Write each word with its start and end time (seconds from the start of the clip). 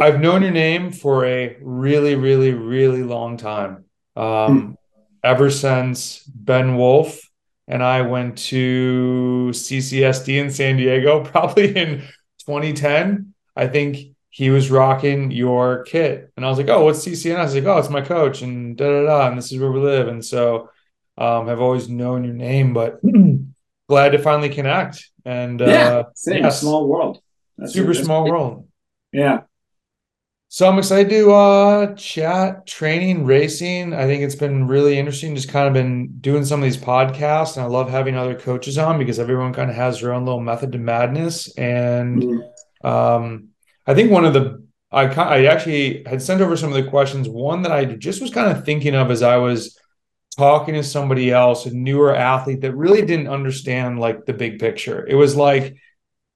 I've 0.00 0.20
known 0.20 0.42
your 0.42 0.50
name 0.50 0.90
for 0.90 1.24
a 1.24 1.56
really, 1.60 2.14
really, 2.14 2.52
really 2.52 3.02
long 3.02 3.36
time. 3.36 3.84
Um, 4.16 4.60
hmm. 4.60 4.72
Ever 5.22 5.50
since 5.50 6.22
Ben 6.24 6.76
Wolfe 6.76 7.30
and 7.66 7.82
I 7.82 8.02
went 8.02 8.36
to 8.38 9.50
CCSD 9.52 10.40
in 10.40 10.50
San 10.50 10.76
Diego, 10.76 11.24
probably 11.24 11.68
in 11.76 12.00
2010. 12.40 13.34
I 13.56 13.68
think 13.68 14.14
he 14.30 14.50
was 14.50 14.70
rocking 14.70 15.30
your 15.30 15.84
kit. 15.84 16.32
And 16.36 16.44
I 16.44 16.48
was 16.48 16.58
like, 16.58 16.68
oh, 16.68 16.84
what's 16.84 17.06
CCN? 17.06 17.36
I 17.36 17.44
was 17.44 17.54
like, 17.54 17.64
oh, 17.64 17.78
it's 17.78 17.88
my 17.88 18.00
coach 18.00 18.42
and 18.42 18.76
da 18.76 18.84
da 18.84 19.06
da. 19.06 19.28
And 19.28 19.38
this 19.38 19.52
is 19.52 19.60
where 19.60 19.70
we 19.70 19.78
live. 19.78 20.08
And 20.08 20.24
so 20.24 20.70
um, 21.16 21.48
I've 21.48 21.60
always 21.60 21.88
known 21.88 22.24
your 22.24 22.34
name, 22.34 22.74
but 22.74 23.00
glad 23.88 24.10
to 24.10 24.18
finally 24.18 24.48
connect. 24.48 25.08
And 25.24 25.60
yeah, 25.60 25.66
uh, 25.66 26.04
same 26.14 26.42
yeah, 26.42 26.48
small 26.50 26.88
world. 26.88 27.22
That's 27.56 27.72
super 27.72 27.94
small 27.94 28.28
world. 28.28 28.68
Yeah. 29.12 29.42
So 30.54 30.68
I'm 30.68 30.78
excited 30.78 31.10
to 31.10 31.32
uh, 31.32 31.94
chat 31.96 32.64
training, 32.64 33.24
racing. 33.24 33.92
I 33.92 34.06
think 34.06 34.22
it's 34.22 34.36
been 34.36 34.68
really 34.68 34.96
interesting. 34.96 35.34
Just 35.34 35.48
kind 35.48 35.66
of 35.66 35.74
been 35.74 36.18
doing 36.20 36.44
some 36.44 36.60
of 36.60 36.62
these 36.62 36.76
podcasts, 36.76 37.56
and 37.56 37.64
I 37.64 37.68
love 37.68 37.90
having 37.90 38.16
other 38.16 38.36
coaches 38.36 38.78
on 38.78 38.96
because 38.96 39.18
everyone 39.18 39.52
kind 39.52 39.68
of 39.68 39.74
has 39.74 40.00
their 40.00 40.12
own 40.12 40.24
little 40.24 40.40
method 40.40 40.70
to 40.70 40.78
madness. 40.78 41.52
And 41.58 42.22
mm-hmm. 42.22 42.86
um, 42.86 43.48
I 43.84 43.94
think 43.94 44.12
one 44.12 44.24
of 44.24 44.32
the 44.32 44.64
I 44.92 45.06
I 45.06 45.46
actually 45.46 46.04
had 46.06 46.22
sent 46.22 46.40
over 46.40 46.56
some 46.56 46.68
of 46.68 46.76
the 46.76 46.88
questions. 46.88 47.28
One 47.28 47.62
that 47.62 47.72
I 47.72 47.86
just 47.86 48.22
was 48.22 48.30
kind 48.30 48.56
of 48.56 48.64
thinking 48.64 48.94
of 48.94 49.10
as 49.10 49.22
I 49.22 49.38
was 49.38 49.76
talking 50.38 50.74
to 50.74 50.84
somebody 50.84 51.32
else, 51.32 51.66
a 51.66 51.74
newer 51.74 52.14
athlete 52.14 52.60
that 52.60 52.76
really 52.76 53.04
didn't 53.04 53.26
understand 53.26 53.98
like 53.98 54.24
the 54.24 54.34
big 54.34 54.60
picture. 54.60 55.04
It 55.04 55.16
was 55.16 55.34
like 55.34 55.74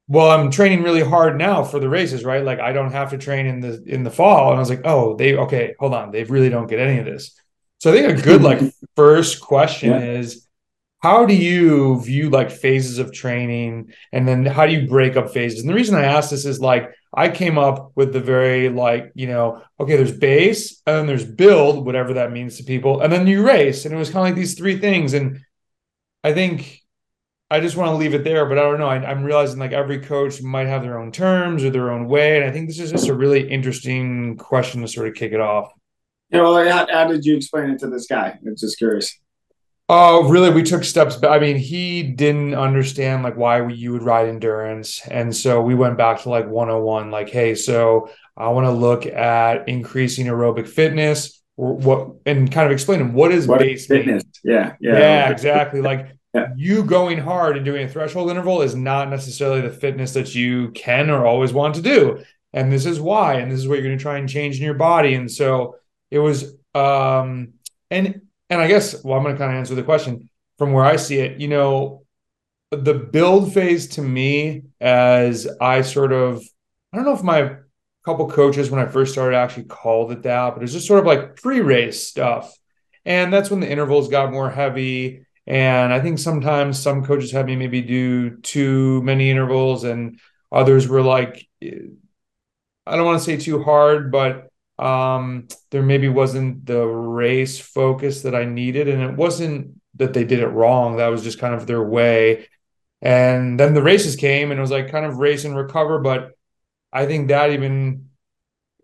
well 0.09 0.31
i'm 0.31 0.51
training 0.51 0.83
really 0.83 1.03
hard 1.03 1.37
now 1.39 1.63
for 1.63 1.79
the 1.79 1.89
races 1.89 2.25
right? 2.25 2.43
Like 2.43 2.59
i 2.59 2.73
don't 2.73 2.93
have 2.93 3.11
to 3.11 3.19
train 3.19 3.47
in 3.47 3.61
the 3.61 3.83
in 3.87 4.03
the 4.03 4.11
fall. 4.11 4.49
And 4.49 4.57
i 4.57 4.61
was 4.61 4.71
like 4.71 4.83
oh 4.85 5.15
they 5.17 5.37
okay 5.37 5.75
hold 5.79 5.95
on. 5.95 6.11
They 6.11 6.25
really 6.25 6.49
don't 6.49 6.67
get 6.67 6.81
any 6.81 6.99
of 6.99 7.05
this. 7.05 7.39
So 7.79 7.93
i 7.93 7.95
think 7.95 8.19
a 8.19 8.23
good 8.23 8.43
like 8.43 8.61
first 8.97 9.41
question 9.41 9.91
yeah. 9.91 10.19
is 10.19 10.47
how 11.01 11.27
do 11.27 11.35
you 11.35 12.03
view 12.03 12.29
like 12.29 12.51
phases 12.51 12.99
of 12.99 13.13
training? 13.13 13.93
And 14.13 14.27
then 14.27 14.45
how 14.45 14.67
do 14.67 14.73
you 14.73 14.89
break 14.89 15.17
up 15.17 15.31
phases? 15.31 15.61
And 15.61 15.69
the 15.69 15.75
reason 15.75 15.95
i 15.95 16.05
ask 16.05 16.31
this 16.31 16.47
is 16.47 16.61
like 16.61 16.91
i 17.15 17.29
came 17.29 17.59
up 17.59 17.93
with 17.95 18.13
the 18.13 18.21
very 18.21 18.69
like 18.69 19.13
you 19.15 19.27
know 19.27 19.63
okay 19.81 19.97
there's 19.97 20.17
base 20.17 20.83
and 20.87 20.97
then 20.97 21.07
there's 21.07 21.25
build 21.25 21.87
whatever 21.87 22.15
that 22.15 22.33
means 22.33 22.57
to 22.57 22.65
people 22.65 23.01
and 23.01 23.13
then 23.13 23.27
you 23.27 23.47
race. 23.47 23.85
And 23.85 23.95
it 23.95 23.99
was 23.99 24.09
kind 24.09 24.27
of 24.27 24.31
like 24.31 24.35
these 24.35 24.55
three 24.55 24.79
things. 24.79 25.13
And 25.13 25.41
i 26.25 26.33
think 26.33 26.83
I 27.51 27.61
just 27.61 27.77
want 27.77 27.91
to 27.91 27.97
leave 27.97 28.15
it 28.15 28.25
there, 28.25 28.45
but 28.45 28.59
I 28.59 28.63
don't 28.63 28.79
know. 28.79 28.89
I, 28.89 29.11
am 29.11 29.25
realizing 29.25 29.59
like 29.59 29.73
every 29.73 30.01
coach 30.01 30.43
might 30.43 30.67
have 30.67 30.83
their 30.83 30.99
own 30.99 31.11
terms 31.11 31.65
or 31.65 31.71
their 31.71 31.91
own 31.91 32.07
way, 32.07 32.37
and 32.37 32.45
I 32.45 32.53
think 32.53 32.69
this 32.69 32.79
is 32.79 32.91
just 32.91 33.09
a 33.09 33.15
really 33.15 33.49
interesting 33.49 34.37
question 34.37 34.83
to 34.83 34.89
sort 34.89 35.09
of 35.09 35.15
kick 35.15 35.33
it 35.33 35.41
off. 35.41 35.73
Yeah, 36.31 36.43
well, 36.43 36.69
how, 36.69 36.87
how 36.93 37.09
did 37.09 37.25
you 37.25 37.37
explain 37.37 37.71
it 37.71 37.79
to 37.79 37.89
this 37.89 38.07
guy? 38.07 38.39
I'm 38.47 38.55
just 38.55 38.77
curious. 38.77 39.19
Oh, 39.89 40.29
really? 40.29 40.51
We 40.51 40.63
took 40.63 40.85
steps. 40.85 41.17
But 41.17 41.31
I 41.31 41.39
mean, 41.39 41.57
he 41.57 42.03
didn't 42.03 42.55
understand 42.55 43.23
like 43.23 43.39
why 43.39 43.63
we, 43.63 43.73
you 43.73 43.93
would 43.93 44.03
ride 44.03 44.29
endurance, 44.29 45.01
and 45.09 45.35
so 45.35 45.63
we 45.63 45.75
went 45.75 45.97
back 45.97 46.21
to 46.23 46.29
like 46.29 46.47
101. 46.47 47.11
Like, 47.11 47.31
hey, 47.31 47.55
so 47.55 48.11
I 48.37 48.49
want 48.49 48.67
to 48.67 48.73
look 48.73 49.07
at 49.07 49.67
increasing 49.67 50.27
aerobic 50.27 50.69
fitness, 50.69 51.41
what, 51.57 52.17
and 52.27 52.53
kind 52.53 52.67
of 52.67 52.73
explain 52.73 53.01
him 53.01 53.15
what 53.15 53.33
is 53.33 53.47
what 53.47 53.61
base 53.61 53.87
fitness. 53.87 54.25
Yeah, 54.45 54.75
yeah, 54.81 54.99
yeah, 54.99 55.31
exactly. 55.31 55.81
Like 55.81 56.18
yeah. 56.35 56.49
you 56.57 56.85
going 56.85 57.19
hard 57.19 57.57
and 57.57 57.65
doing 57.65 57.85
a 57.85 57.89
threshold 57.89 58.31
interval 58.31 58.63
is 58.63 58.75
not 58.75 59.09
necessarily 59.09 59.61
the 59.61 59.71
fitness 59.71 60.13
that 60.13 60.35
you 60.35 60.71
can 60.71 61.11
or 61.11 61.27
always 61.27 61.53
want 61.53 61.75
to 61.77 61.83
do. 61.83 62.23
And 62.53 62.73
this 62.73 62.87
is 62.87 63.01
why, 63.01 63.35
and 63.35 63.51
this 63.51 63.59
is 63.59 63.69
what 63.69 63.75
you're 63.75 63.87
going 63.87 63.99
to 63.99 64.03
try 64.03 64.19
and 64.19 64.29
change 64.29 64.57
in 64.57 64.65
your 64.65 64.75
body. 64.75 65.15
And 65.15 65.31
so 65.31 65.77
it 66.11 66.19
was, 66.19 66.55
um, 66.75 67.55
and, 67.91 68.23
and 68.51 68.61
I 68.61 68.69
guess, 68.69 69.03
well, 69.05 69.19
I'm 69.19 69.23
going 69.23 69.35
to 69.35 69.39
kind 69.39 69.53
of 69.53 69.59
answer 69.59 69.75
the 69.75 69.83
question 69.83 70.31
from 70.57 70.73
where 70.73 70.85
I 70.85 70.97
see 70.97 71.19
it. 71.19 71.41
You 71.41 71.49
know, 71.49 72.05
the 72.71 72.95
build 72.95 73.53
phase 73.53 73.89
to 73.89 74.03
me, 74.03 74.63
as 74.81 75.47
I 75.61 75.83
sort 75.83 76.13
of, 76.13 76.43
I 76.93 76.97
don't 76.97 77.05
know 77.05 77.15
if 77.15 77.23
my 77.23 77.57
couple 78.05 78.31
coaches 78.31 78.71
when 78.71 78.81
I 78.81 78.87
first 78.87 79.13
started 79.13 79.37
actually 79.37 79.65
called 79.65 80.13
it 80.13 80.23
that, 80.23 80.55
but 80.55 80.63
it's 80.63 80.73
just 80.73 80.87
sort 80.87 81.01
of 81.01 81.07
like 81.07 81.37
pre 81.37 81.61
race 81.61 82.07
stuff. 82.07 82.57
And 83.05 83.33
that's 83.33 83.51
when 83.51 83.61
the 83.61 83.71
intervals 83.71 84.09
got 84.09 84.33
more 84.33 84.51
heavy 84.51 85.27
and 85.49 85.95
I 85.95 86.01
think 86.01 86.19
sometimes 86.19 86.79
some 86.79 87.07
coaches 87.07 87.33
had 87.33 87.47
me 87.47 87.57
maybe 87.57 87.81
do 87.81 88.37
too 88.37 89.01
many 89.03 89.31
intervals, 89.31 89.85
and 89.85 90.21
others 90.53 90.87
were 90.87 91.01
like, 91.01 91.49
I 91.63 92.97
don't 92.97 93.07
want 93.07 93.19
to 93.19 93.25
say 93.25 93.39
too 93.39 93.63
hard, 93.63 94.13
but 94.13 94.51
um, 94.79 95.49
there 95.71 95.83
maybe 95.83 96.09
wasn't 96.09 96.67
the 96.67 96.87
race 96.87 97.59
focus 97.59 98.23
that 98.23 98.35
I 98.35 98.45
needed. 98.45 98.89
And 98.89 99.03
it 99.03 99.17
wasn't 99.17 99.81
that 99.97 100.13
they 100.13 100.25
did 100.25 100.41
it 100.41 100.49
wrong, 100.49 100.99
that 100.99 101.09
was 101.09 101.23
just 101.23 101.39
kind 101.39 101.55
of 101.55 101.67
their 101.67 101.83
way. 101.83 102.47
And 103.01 103.59
then 103.59 103.73
the 103.73 103.83
races 103.83 104.17
came, 104.17 104.51
and 104.51 104.59
it 104.59 104.61
was 104.61 104.71
like 104.71 104.91
kind 104.91 105.07
of 105.07 105.17
race 105.17 105.47
and 105.47 105.57
recover. 105.57 105.99
But 105.99 106.33
I 106.93 107.07
think 107.07 107.29
that 107.29 107.53
even 107.53 108.11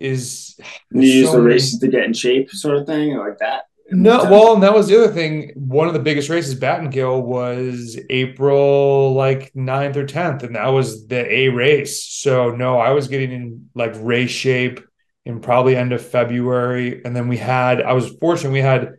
is 0.01 0.57
you 0.91 1.03
so 1.03 1.19
use 1.19 1.33
the 1.33 1.43
races 1.43 1.79
to 1.81 1.89
get 1.89 2.05
in 2.05 2.15
shape, 2.15 2.51
sort 2.51 2.79
of 2.79 2.87
thing, 2.87 3.19
like 3.19 3.39
that. 3.39 3.65
No, 3.91 4.25
well, 4.25 4.55
and 4.55 4.63
that 4.63 4.73
was 4.73 4.89
the 4.89 4.97
other 4.97 5.13
thing. 5.13 5.53
One 5.55 5.89
of 5.89 5.93
the 5.93 6.01
biggest 6.01 6.31
races, 6.31 6.59
Battenkill, 6.59 7.23
was 7.23 7.99
April 8.09 9.13
like 9.13 9.53
9th 9.53 9.97
or 9.97 10.07
10th, 10.07 10.43
and 10.43 10.57
that 10.57 10.69
was 10.69 11.07
the 11.07 11.31
A 11.31 11.49
race. 11.51 12.03
So 12.03 12.51
no, 12.51 12.79
I 12.79 12.91
was 12.91 13.09
getting 13.09 13.31
in 13.31 13.71
like 13.75 13.93
race 13.97 14.31
shape 14.31 14.81
in 15.27 15.41
probably 15.41 15.77
end 15.77 15.93
of 15.93 16.05
February. 16.05 17.03
And 17.05 17.15
then 17.15 17.29
we 17.29 17.37
had, 17.37 17.83
I 17.83 17.93
was 17.93 18.15
fortunate, 18.21 18.53
we 18.53 18.61
had 18.61 18.95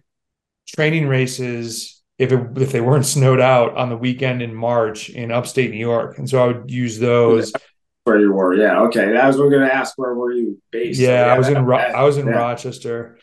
training 0.68 1.08
races 1.08 2.02
if 2.18 2.32
it, 2.32 2.58
if 2.58 2.72
they 2.72 2.82
weren't 2.82 3.06
snowed 3.18 3.40
out 3.40 3.78
on 3.78 3.90
the 3.90 3.98
weekend 3.98 4.42
in 4.42 4.54
March 4.54 5.10
in 5.10 5.32
upstate 5.32 5.72
New 5.72 5.78
York. 5.78 6.18
And 6.18 6.30
so 6.30 6.44
I 6.44 6.48
would 6.48 6.72
use 6.72 7.00
those. 7.00 7.52
Where 8.04 8.20
you 8.20 8.32
were, 8.32 8.54
yeah, 8.54 8.82
okay. 8.82 9.18
I 9.18 9.26
was 9.26 9.36
going 9.36 9.52
to 9.52 9.74
ask 9.74 9.98
where 9.98 10.14
were 10.14 10.32
you 10.32 10.62
based? 10.72 11.00
Yeah, 11.00 11.26
yeah 11.26 11.34
I 11.34 11.38
was 11.40 11.48
in 11.48 11.58
I 11.58 12.04
was 12.04 12.18
in 12.18 12.28
yeah. 12.28 12.34
Rochester. 12.34 13.18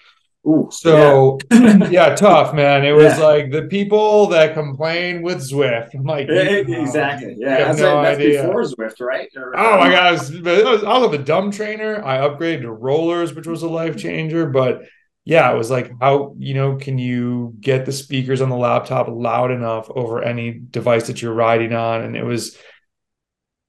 Ooh, 0.45 0.69
so 0.73 1.39
yeah. 1.53 1.89
yeah. 1.91 2.15
tough, 2.17 2.53
man. 2.53 2.85
It 2.85 2.93
was 2.93 3.17
yeah. 3.17 3.25
like 3.25 3.53
the 3.53 3.63
people 3.63 4.27
that 4.29 4.55
complain 4.55 5.23
with 5.23 5.39
Zwift. 5.39 5.95
I'm 5.95 6.03
like, 6.03 6.29
exactly. 6.29 7.37
Yeah, 7.39 7.59
that's, 7.59 7.79
no 7.79 8.03
that's 8.03 8.19
idea. 8.19 8.43
before 8.43 8.63
Zwift, 8.65 9.01
right? 9.01 9.29
Or, 9.37 9.57
oh 9.57 9.79
my 9.79 9.89
gosh, 9.89 10.31
I 10.31 10.43
was, 10.65 10.83
I 10.83 10.99
was 10.99 11.15
a 11.15 11.23
dumb 11.23 11.53
trainer. 11.53 12.05
I 12.05 12.19
upgraded 12.19 12.63
to 12.63 12.73
rollers, 12.73 13.35
which 13.35 13.47
was 13.47 13.63
a 13.63 13.69
life 13.69 13.97
changer. 13.97 14.47
But 14.47 14.83
yeah, 15.25 15.53
it 15.53 15.57
was 15.57 15.71
like, 15.71 15.93
how 16.01 16.35
you 16.37 16.55
know, 16.55 16.75
can 16.75 16.99
you 16.99 17.55
get 17.61 17.87
the 17.87 17.93
speakers 17.93 18.41
on 18.41 18.49
the 18.49 18.57
laptop 18.57 19.07
loud 19.09 19.53
enough 19.53 19.89
over 19.91 20.25
any 20.25 20.51
device 20.51 21.07
that 21.07 21.23
you're 21.23 21.35
riding 21.35 21.73
on? 21.73 22.03
And 22.03 22.17
it 22.17 22.25
was. 22.25 22.59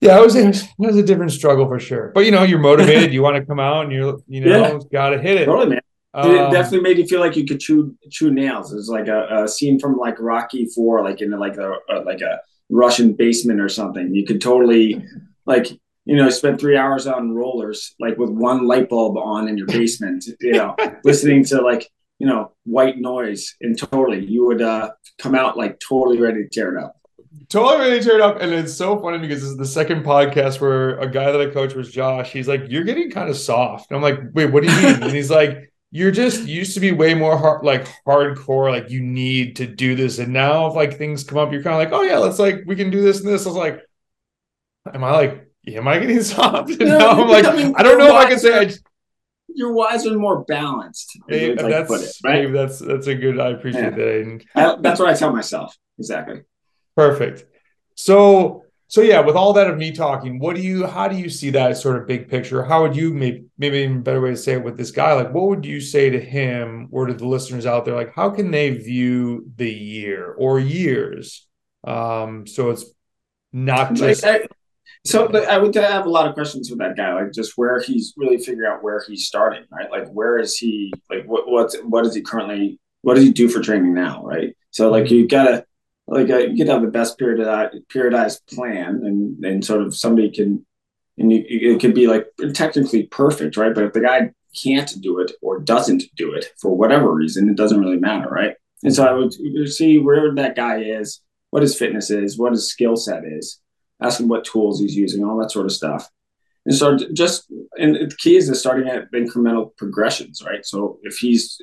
Yeah, 0.02 0.20
it 0.20 0.26
was, 0.26 0.36
it 0.36 0.68
was 0.78 0.98
a 0.98 1.04
different 1.04 1.32
struggle 1.32 1.66
for 1.66 1.80
sure. 1.80 2.12
But 2.14 2.26
you 2.26 2.32
know, 2.32 2.44
you're 2.44 2.60
motivated. 2.60 3.14
you 3.14 3.22
want 3.22 3.38
to 3.38 3.46
come 3.46 3.60
out, 3.60 3.84
and 3.84 3.94
you're 3.94 4.18
you 4.28 4.42
know, 4.42 4.50
yeah. 4.50 4.80
got 4.92 5.10
to 5.12 5.22
hit 5.22 5.40
it. 5.40 5.46
Totally, 5.46 5.70
man 5.70 5.82
it 6.16 6.40
um, 6.40 6.52
definitely 6.52 6.82
made 6.82 6.98
you 7.00 7.08
feel 7.08 7.20
like 7.20 7.36
you 7.36 7.46
could 7.46 7.60
chew 7.60 7.96
chew 8.12 8.32
nails. 8.32 8.72
It 8.72 8.76
was 8.76 8.90
like 8.90 9.08
a, 9.08 9.44
a, 9.44 9.48
scene 9.48 9.80
from 9.80 9.98
like 9.98 10.20
Rocky 10.20 10.66
Four, 10.66 11.04
like 11.04 11.22
in 11.22 11.32
like 11.32 11.58
a, 11.58 11.74
a, 11.90 12.02
like 12.06 12.22
a 12.22 12.40
Russian 12.70 13.14
basement 13.14 13.60
or 13.60 13.70
something. 13.70 14.14
You 14.14 14.24
could 14.24 14.40
totally 14.40 15.04
like 15.48 15.68
you 16.06 16.16
know 16.16 16.30
spend 16.30 16.60
three 16.60 16.78
hours 16.78 17.08
on 17.08 17.34
rollers 17.34 17.96
like 18.00 18.18
with 18.18 18.30
one 18.30 18.68
light 18.68 18.90
bulb 18.90 19.18
on 19.18 19.48
in 19.48 19.58
your 19.58 19.66
basement. 19.66 20.24
You 20.40 20.54
know, 20.54 20.76
listening 21.04 21.46
to 21.46 21.62
like 21.62 21.90
you 22.20 22.28
know 22.28 22.52
white 22.66 23.00
noise, 23.00 23.56
and 23.62 23.76
totally 23.76 24.24
you 24.24 24.46
would 24.46 24.62
uh, 24.62 24.92
come 25.18 25.34
out 25.34 25.58
like 25.58 25.80
totally 25.80 26.20
ready 26.20 26.44
to 26.44 26.50
tear 26.50 26.78
it 26.78 26.84
up. 26.84 26.96
Totally 27.50 27.80
ready 27.80 28.00
to 28.00 28.06
tear 28.06 28.16
it 28.16 28.22
up, 28.22 28.40
and 28.40 28.54
it's 28.54 28.74
so 28.76 29.00
funny 29.00 29.18
because 29.18 29.42
this 29.42 29.50
is 29.50 29.58
the 29.58 29.66
second 29.66 30.04
podcast 30.04 30.62
where 30.62 31.00
a 31.00 31.10
guy 31.10 31.32
that 31.32 31.42
I 31.42 31.48
coach 31.48 31.74
was 31.74 31.92
Josh. 31.92 32.32
He's 32.32 32.48
like, 32.48 32.66
"You're 32.70 32.84
getting 32.84 33.10
kind 33.10 33.32
of 33.32 33.36
soft," 33.36 33.90
and 33.90 33.98
I'm 33.98 34.04
like, 34.04 34.20
"Wait, 34.34 34.52
what 34.52 34.62
do 34.62 34.72
you 34.72 34.76
mean?" 34.76 35.02
and 35.02 35.12
he's 35.12 35.32
like 35.32 35.73
you're 35.96 36.10
just 36.10 36.48
used 36.48 36.74
to 36.74 36.80
be 36.80 36.92
way 36.92 37.14
more 37.14 37.38
hard, 37.38 37.64
like 37.64 37.88
hardcore, 38.08 38.72
like 38.72 38.90
you 38.90 39.00
need 39.00 39.58
to 39.58 39.68
do 39.68 39.96
this. 39.96 40.18
And 40.18 40.34
now 40.34 40.66
if 40.66 40.74
like 40.74 40.98
things 40.98 41.24
come 41.24 41.38
up, 41.38 41.52
you're 41.52 41.62
kind 41.62 41.76
of 41.76 41.80
like, 41.80 41.92
oh 41.92 42.02
yeah, 42.02 42.18
let's 42.18 42.40
like 42.40 42.64
we 42.66 42.76
can 42.76 42.90
do 42.90 43.04
this 43.04 43.20
and 43.20 43.30
this. 43.30 43.46
I 43.46 43.50
was 43.50 43.58
like, 43.58 43.80
am 44.92 45.04
I 45.04 45.12
like, 45.12 45.48
am 45.68 45.88
I 45.88 46.00
getting 46.00 46.24
soft? 46.24 46.72
And 46.72 46.80
no, 46.80 47.10
I'm 47.10 47.28
like, 47.28 47.46
I 47.46 47.84
don't 47.84 48.00
know 48.00 48.08
if 48.08 48.14
I 48.14 48.28
can 48.28 48.40
say 48.40 48.60
I 48.60 48.74
you're 49.50 49.72
wiser 49.72 50.10
and 50.10 50.18
more 50.18 50.44
balanced. 50.46 51.20
Maybe, 51.28 51.54
that's 51.62 51.92
it, 51.92 52.28
right? 52.28 52.52
that's 52.52 52.80
that's 52.80 53.06
a 53.06 53.14
good. 53.14 53.40
I 53.40 53.50
appreciate 53.50 53.84
yeah. 53.84 53.90
that. 53.92 54.42
I, 54.56 54.76
that's 54.82 55.00
what 55.00 55.10
I 55.10 55.14
tell 55.14 55.32
myself. 55.32 55.78
Exactly. 56.00 56.42
Perfect. 56.96 57.46
So 57.94 58.63
so 58.94 59.02
yeah, 59.02 59.22
with 59.22 59.36
all 59.36 59.54
that 59.54 59.72
of 59.72 59.80
me 59.80 59.92
talking, 59.92 60.38
what 60.38 60.56
do 60.56 60.62
you 60.62 60.86
how 60.86 61.08
do 61.08 61.18
you 61.18 61.28
see 61.28 61.50
that 61.50 61.78
sort 61.78 62.00
of 62.00 62.06
big 62.06 62.30
picture? 62.30 62.64
How 62.64 62.84
would 62.84 62.96
you 62.96 63.12
maybe 63.12 63.46
maybe 63.58 63.80
even 63.80 64.04
better 64.04 64.22
way 64.22 64.30
to 64.30 64.38
say 64.38 64.54
it 64.54 64.64
with 64.64 64.78
this 64.78 64.92
guy? 64.92 65.14
Like 65.14 65.34
what 65.34 65.48
would 65.48 65.66
you 65.66 65.82
say 65.82 66.12
to 66.12 66.20
him 66.20 66.90
or 66.92 67.08
to 67.08 67.16
the 67.16 67.26
listeners 67.26 67.66
out 67.66 67.86
there? 67.86 67.96
Like 67.96 68.14
how 68.14 68.30
can 68.30 68.52
they 68.52 68.70
view 68.70 69.50
the 69.56 69.74
year 69.74 70.34
or 70.34 70.60
years? 70.60 71.48
Um, 71.84 72.46
so 72.46 72.70
it's 72.70 72.86
not 73.52 73.96
just 73.96 74.24
like, 74.24 74.48
So 75.08 75.26
I 75.26 75.58
would 75.58 75.74
have 75.74 76.06
a 76.06 76.10
lot 76.10 76.28
of 76.28 76.36
questions 76.36 76.70
with 76.70 76.78
that 76.78 76.96
guy, 76.96 77.16
like 77.16 77.34
just 77.34 77.54
where 77.56 77.82
he's 77.82 78.14
really 78.16 78.38
figuring 78.38 78.72
out 78.72 78.84
where 78.84 79.04
he's 79.08 79.26
starting, 79.26 79.64
right? 79.72 79.90
Like 79.90 80.08
where 80.10 80.38
is 80.38 80.56
he? 80.56 80.94
Like 81.10 81.26
what 81.26 81.50
what's 81.50 81.76
what 81.82 82.06
is 82.06 82.14
he 82.14 82.22
currently? 82.22 82.80
What 83.02 83.16
does 83.16 83.24
he 83.24 83.32
do 83.32 83.50
for 83.50 83.60
training 83.60 83.96
now, 83.96 84.24
right? 84.24 84.56
So 84.70 84.92
like 84.92 85.10
you 85.10 85.28
gotta 85.28 85.66
like 86.08 86.30
uh, 86.30 86.38
you 86.38 86.58
could 86.58 86.72
have 86.72 86.82
the 86.82 86.88
best 86.88 87.18
periodized 87.18 87.86
periodized 87.88 88.42
plan, 88.54 89.02
and 89.04 89.44
and 89.44 89.66
sort 89.66 89.82
of 89.82 89.96
somebody 89.96 90.30
can, 90.30 90.66
and 91.18 91.32
you, 91.32 91.44
it 91.48 91.80
could 91.80 91.94
be 91.94 92.08
like 92.08 92.28
technically 92.54 93.04
perfect, 93.04 93.58
right? 93.58 93.74
But 93.74 93.86
if 93.86 93.94
the 93.94 94.02
guy 94.02 94.32
can't 94.62 94.94
do 95.02 95.20
it 95.20 95.32
or 95.42 95.60
doesn't 95.60 96.04
do 96.16 96.34
it 96.34 96.46
for 96.62 96.76
whatever 96.76 97.12
reason, 97.12 97.50
it 97.50 97.58
doesn't 97.58 97.80
really 97.80 97.98
matter, 97.98 98.30
right? 98.30 98.56
And 98.84 98.94
so 98.94 99.06
I 99.06 99.14
would 99.14 99.34
see 99.70 99.98
where 99.98 100.34
that 100.36 100.56
guy 100.56 100.82
is, 100.82 101.22
what 101.50 101.64
his 101.64 101.78
fitness 101.78 102.10
is, 102.10 102.38
what 102.38 102.52
his 102.52 102.70
skill 102.70 102.96
set 102.96 103.24
is, 103.26 103.60
ask 104.02 104.20
him 104.20 104.28
what 104.28 104.46
tools 104.46 104.80
he's 104.80 104.96
using, 104.96 105.24
all 105.24 105.38
that 105.38 105.52
sort 105.52 105.66
of 105.66 105.72
stuff. 105.72 106.10
And 106.66 106.76
so 106.76 106.98
just 107.14 107.52
and 107.78 107.96
the 107.96 108.16
key 108.18 108.38
is 108.38 108.48
to 108.48 108.56
starting 108.56 108.88
at 108.88 109.12
incremental 109.12 109.76
progressions, 109.78 110.42
right? 110.46 110.66
So 110.66 111.00
if 111.04 111.18
he's 111.18 111.60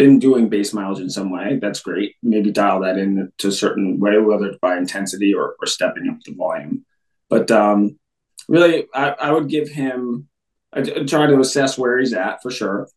been 0.00 0.18
doing 0.18 0.48
base 0.48 0.72
mileage 0.72 1.00
in 1.00 1.10
some 1.10 1.30
way, 1.30 1.58
that's 1.60 1.82
great. 1.82 2.14
Maybe 2.22 2.50
dial 2.50 2.80
that 2.80 2.96
in 2.96 3.30
to 3.36 3.48
a 3.48 3.52
certain 3.52 4.00
way, 4.00 4.16
whether 4.16 4.46
it's 4.46 4.58
by 4.58 4.78
intensity 4.78 5.34
or, 5.34 5.56
or 5.60 5.66
stepping 5.66 6.08
up 6.08 6.16
the 6.24 6.32
volume. 6.32 6.86
But 7.28 7.50
um, 7.50 7.98
really, 8.48 8.86
I, 8.94 9.10
I 9.10 9.30
would 9.30 9.48
give 9.48 9.68
him 9.68 10.26
I 10.72 10.80
try 10.80 11.26
to 11.26 11.40
assess 11.40 11.76
where 11.76 11.98
he's 11.98 12.14
at 12.14 12.40
for 12.40 12.50
sure, 12.50 12.88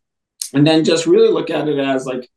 and 0.53 0.65
then 0.65 0.85
just 0.85 1.05
really 1.05 1.27
look 1.27 1.49
at 1.49 1.67
it 1.67 1.77
as 1.77 2.05
like 2.05 2.29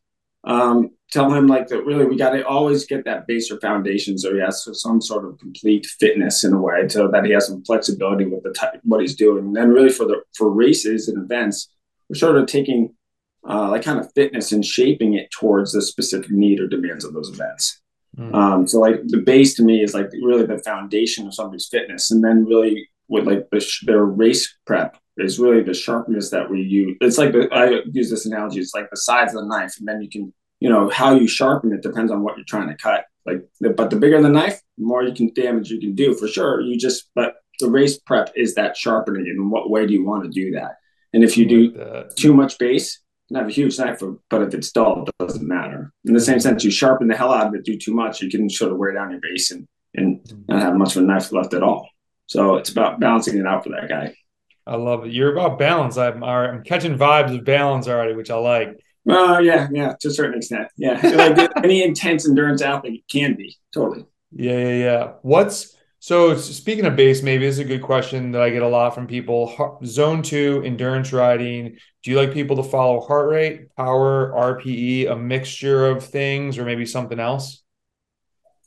um, 0.43 0.91
tell 1.13 1.33
him 1.33 1.47
like 1.47 1.69
that 1.69 1.85
really 1.85 2.05
we 2.05 2.17
got 2.17 2.31
to 2.31 2.45
always 2.45 2.87
get 2.87 3.05
that 3.05 3.29
base 3.29 3.53
or 3.53 3.61
foundation 3.61 4.19
so 4.19 4.35
he 4.35 4.41
has 4.41 4.69
some 4.73 5.01
sort 5.01 5.25
of 5.25 5.39
complete 5.39 5.87
fitness 5.87 6.43
in 6.43 6.53
a 6.53 6.61
way 6.61 6.89
so 6.89 7.07
that 7.07 7.25
he 7.25 7.31
has 7.31 7.47
some 7.47 7.63
flexibility 7.65 8.25
with 8.25 8.43
the 8.43 8.51
type 8.51 8.81
what 8.83 9.01
he's 9.01 9.15
doing 9.17 9.45
and 9.45 9.57
then 9.57 9.69
really 9.69 9.91
for 9.91 10.07
the 10.07 10.21
for 10.37 10.51
races 10.51 11.09
and 11.09 11.23
events 11.23 11.69
we're 12.09 12.17
sort 12.17 12.37
of 12.37 12.47
taking 12.47 12.93
uh, 13.49 13.71
like 13.71 13.83
kind 13.83 13.99
of 13.99 14.13
fitness 14.15 14.53
and 14.53 14.65
shaping 14.65 15.15
it 15.15 15.31
towards 15.31 15.73
the 15.73 15.83
specific 15.83 16.31
need 16.31 16.61
or 16.61 16.67
demands 16.67 17.05
of 17.05 17.13
those 17.13 17.31
events 17.31 17.81
mm. 18.19 18.35
um, 18.35 18.67
so 18.67 18.79
like 18.79 19.01
the 19.07 19.19
base 19.19 19.55
to 19.55 19.63
me 19.63 19.83
is 19.83 19.95
like 19.95 20.11
really 20.23 20.47
the 20.47 20.59
foundation 20.59 21.27
of 21.27 21.35
somebody's 21.35 21.69
fitness 21.69 22.11
and 22.11 22.23
then 22.23 22.45
really 22.45 22.89
with 23.09 23.27
like 23.27 23.49
the, 23.51 23.65
their 23.85 24.05
race 24.05 24.57
prep 24.67 24.97
is 25.17 25.39
really 25.39 25.63
the 25.63 25.75
sharpness 25.75 26.31
that 26.31 26.51
we 26.51 26.61
use. 26.61 26.97
It's 27.01 27.19
like 27.19 27.33
the, 27.33 27.49
I 27.53 27.83
use 27.91 28.11
this 28.11 28.27
analogy. 28.27 28.61
It's 28.61 28.75
like 28.75 28.91
the 28.91 28.97
sides 28.97 29.35
of 29.35 29.43
the 29.43 29.49
knife, 29.49 29.79
and 29.79 29.89
then 29.89 30.03
you 30.03 30.09
can, 30.09 30.33
you 30.61 30.69
know, 30.69 30.89
how 30.91 31.15
you 31.15 31.27
sharpen 31.27 31.73
it 31.73 31.83
depends 31.83 32.13
on 32.13 32.23
what 32.23 32.37
you're 32.37 32.45
trying 32.45 32.69
to 32.69 32.77
cut. 32.77 33.05
Like, 33.25 33.43
but 33.61 33.91
the 33.91 33.97
bigger 33.97 34.21
the 34.23 34.29
knife, 34.29 34.61
the 34.79 34.85
more 34.85 35.03
you 35.03 35.13
can 35.13 35.33
damage 35.35 35.71
you 35.71 35.81
can 35.81 35.95
do 35.95 36.15
for 36.15 36.29
sure. 36.29 36.61
You 36.61 36.79
just, 36.79 37.11
but 37.15 37.37
the 37.59 37.69
race 37.69 37.99
prep 37.99 38.33
is 38.37 38.55
that 38.55 38.77
sharpening, 38.77 39.27
and 39.29 39.51
what 39.51 39.71
way 39.71 39.87
do 39.87 39.95
you 39.95 40.05
want 40.05 40.25
to 40.25 40.31
do 40.31 40.53
that? 40.53 40.77
And 41.13 41.25
if 41.25 41.37
you 41.37 41.47
do 41.47 41.73
like 41.73 42.15
too 42.15 42.35
much 42.35 42.59
base, 42.59 43.01
can 43.29 43.37
have 43.37 43.49
a 43.49 43.53
huge 43.53 43.79
knife, 43.79 44.03
but 44.31 44.43
if 44.43 44.55
it's 44.55 44.71
dull, 44.71 45.05
it 45.07 45.15
doesn't 45.19 45.47
matter. 45.47 45.93
In 46.05 46.15
the 46.15 46.21
same 46.21 46.41
sense, 46.41 46.65
you 46.65 46.71
sharpen 46.71 47.09
the 47.09 47.17
hell 47.17 47.33
out 47.33 47.49
of 47.49 47.55
it, 47.55 47.65
do 47.65 47.77
too 47.77 47.95
much, 47.95 48.23
you 48.23 48.31
can 48.31 48.49
sort 48.49 48.73
of 48.73 48.79
wear 48.79 48.93
down 48.93 49.11
your 49.11 49.21
base 49.21 49.51
and 49.51 49.67
and 49.95 50.21
mm-hmm. 50.21 50.43
not 50.49 50.63
have 50.63 50.77
much 50.77 50.95
of 50.95 51.03
a 51.03 51.07
knife 51.07 51.33
left 51.33 51.55
at 51.55 51.63
all. 51.63 51.89
So 52.27 52.57
it's 52.57 52.71
about 52.71 53.01
balancing 53.01 53.39
it 53.39 53.47
out 53.47 53.65
for 53.65 53.71
that 53.71 53.89
guy. 53.89 54.15
I 54.67 54.77
love 54.77 55.07
it. 55.07 55.13
You're 55.13 55.33
about 55.33 55.59
balance. 55.59 55.97
I'm 55.97 56.23
I'm 56.25 56.63
catching 56.65 56.99
vibes 56.99 57.37
of 57.37 57.45
balance 57.45 57.87
already, 57.87 58.15
which 58.15 58.31
I 58.31 58.37
like. 58.37 58.81
Well, 59.05 59.41
yeah, 59.41 59.69
yeah, 59.73 59.95
to 60.01 60.09
a 60.09 60.11
certain 60.11 60.39
extent. 60.39 60.69
Yeah. 60.77 61.01
Like 61.17 61.51
any 61.63 61.85
intense 61.85 62.29
endurance 62.29 62.61
athlete 62.61 63.05
can 63.11 63.37
be. 63.37 63.57
Totally. 63.73 64.05
Yeah, 64.33 64.59
yeah, 64.59 64.75
yeah. 64.75 65.13
What's 65.23 65.76
so 66.07 66.37
speaking 66.37 66.87
of 66.87 66.95
base, 66.95 67.21
maybe 67.21 67.47
this 67.47 67.57
is 67.57 67.59
a 67.59 67.65
good 67.65 67.83
question 67.83 68.31
that 68.31 68.41
I 68.41 68.51
get 68.51 68.63
a 68.63 68.69
lot 68.69 68.95
from 68.95 69.09
people. 69.09 69.81
Zone 69.85 70.23
two 70.23 70.63
endurance 70.65 71.13
riding. 71.13 71.79
Do 72.05 72.11
you 72.13 72.17
like 72.17 72.33
people 72.33 72.55
to 72.55 72.63
follow 72.63 73.01
heart 73.01 73.29
rate, 73.29 73.75
power, 73.75 74.31
RPE, 74.31 75.11
a 75.11 75.17
mixture 75.17 75.87
of 75.89 76.05
things, 76.05 76.59
or 76.59 76.65
maybe 76.65 76.87
something 76.87 77.19
else? 77.19 77.65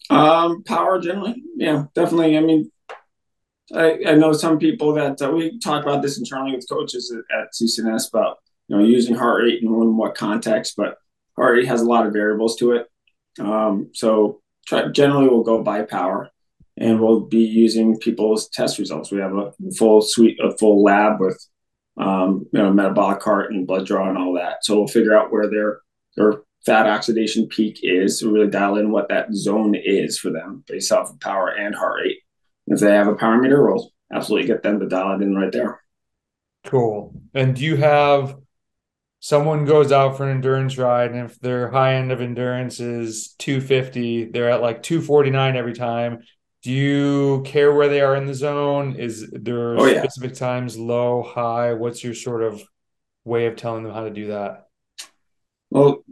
Um, 0.10 0.64
power 0.64 1.00
generally. 1.00 1.42
Yeah, 1.56 1.86
definitely. 1.96 2.38
I 2.38 2.42
mean, 2.42 2.70
I, 3.74 4.00
I 4.06 4.16
know 4.16 4.34
some 4.34 4.60
people 4.60 4.96
that 4.96 5.22
uh, 5.22 5.32
we 5.32 5.60
talk 5.60 5.84
about 5.84 6.02
this 6.02 6.18
internally 6.18 6.58
with 6.58 6.68
coaches 6.68 7.10
at, 7.10 7.40
at 7.40 7.54
CCNS 7.54 8.10
about 8.10 8.40
you 8.68 8.76
know 8.76 8.84
using 8.84 9.16
heart 9.16 9.44
rate 9.44 9.64
and 9.64 9.74
in 9.82 9.96
what 9.96 10.14
context, 10.14 10.74
but 10.76 10.98
heart 11.38 11.54
rate 11.54 11.68
has 11.70 11.80
a 11.80 11.88
lot 11.88 12.06
of 12.06 12.12
variables 12.12 12.58
to 12.58 12.74
it. 12.74 12.88
Um, 13.40 13.92
so 13.94 14.42
try, 14.68 14.90
generally 14.90 15.30
we'll 15.30 15.44
go 15.44 15.64
by 15.64 15.84
power, 15.84 16.32
and 16.80 17.00
we'll 17.00 17.22
be 17.22 17.44
using 17.44 18.00
people's 18.00 18.50
test 18.50 18.80
results. 18.80 19.12
We 19.12 19.20
have 19.20 19.36
a 19.36 19.52
full 19.78 20.02
suite, 20.02 20.40
a 20.42 20.58
full 20.58 20.84
lab 20.84 21.20
with 21.20 21.46
um, 21.98 22.48
you 22.52 22.60
know 22.60 22.74
metabolic 22.74 23.20
cart 23.20 23.52
and 23.52 23.68
blood 23.68 23.86
draw 23.86 24.10
and 24.10 24.18
all 24.18 24.34
that. 24.34 24.66
So 24.66 24.78
we'll 24.78 24.88
figure 24.88 25.16
out 25.16 25.32
where 25.32 25.50
their 25.50 25.82
their 26.16 26.42
fat 26.66 26.88
oxidation 26.88 27.48
peak 27.48 27.80
is 27.84 28.20
to 28.20 28.32
really 28.32 28.50
dial 28.50 28.78
in 28.78 28.92
what 28.92 29.10
that 29.10 29.34
zone 29.34 29.76
is 29.76 30.18
for 30.18 30.30
them 30.32 30.64
based 30.68 30.92
off 30.92 31.10
of 31.10 31.20
power 31.20 31.50
and 31.50 31.76
heart 31.76 32.02
rate 32.04 32.18
if 32.70 32.80
they 32.80 32.94
have 32.94 33.08
a 33.08 33.16
power 33.16 33.38
meter, 33.42 33.66
we'll 33.66 33.92
absolutely 34.14 34.48
get 34.48 34.64
them 34.64 34.80
to 34.80 34.88
dial 34.88 35.20
it 35.20 35.24
in 35.24 35.36
right 35.36 35.52
there. 35.52 35.82
Cool. 36.66 37.20
And 37.34 37.56
do 37.56 37.64
you 37.64 37.78
have 37.78 38.38
someone 39.20 39.66
goes 39.66 39.92
out 39.92 40.16
for 40.16 40.24
an 40.24 40.36
endurance 40.36 40.78
ride, 40.78 41.12
and 41.12 41.26
if 41.26 41.40
their 41.40 41.70
high 41.70 41.96
end 41.96 42.12
of 42.12 42.22
endurance 42.22 42.80
is 42.80 43.34
250, 43.40 44.26
they're 44.26 44.50
at 44.50 44.62
like 44.62 44.84
249 44.84 45.56
every 45.56 45.74
time. 45.74 46.20
Do 46.62 46.72
you 46.72 47.42
care 47.46 47.74
where 47.74 47.88
they 47.88 48.02
are 48.02 48.16
in 48.16 48.26
the 48.26 48.34
zone? 48.34 48.96
Is 48.96 49.30
there 49.32 49.80
oh, 49.80 49.86
yeah. 49.86 50.02
specific 50.02 50.36
times 50.36 50.78
low, 50.78 51.24
high? 51.24 51.74
What's 51.74 52.04
your 52.04 52.14
sort 52.14 52.44
of 52.44 52.62
way 53.24 53.46
of 53.46 53.56
telling 53.56 53.84
them 53.84 53.94
how 53.94 54.04
to 54.04 54.10
do 54.10 54.28
that? 54.28 54.68
Well, 55.70 56.04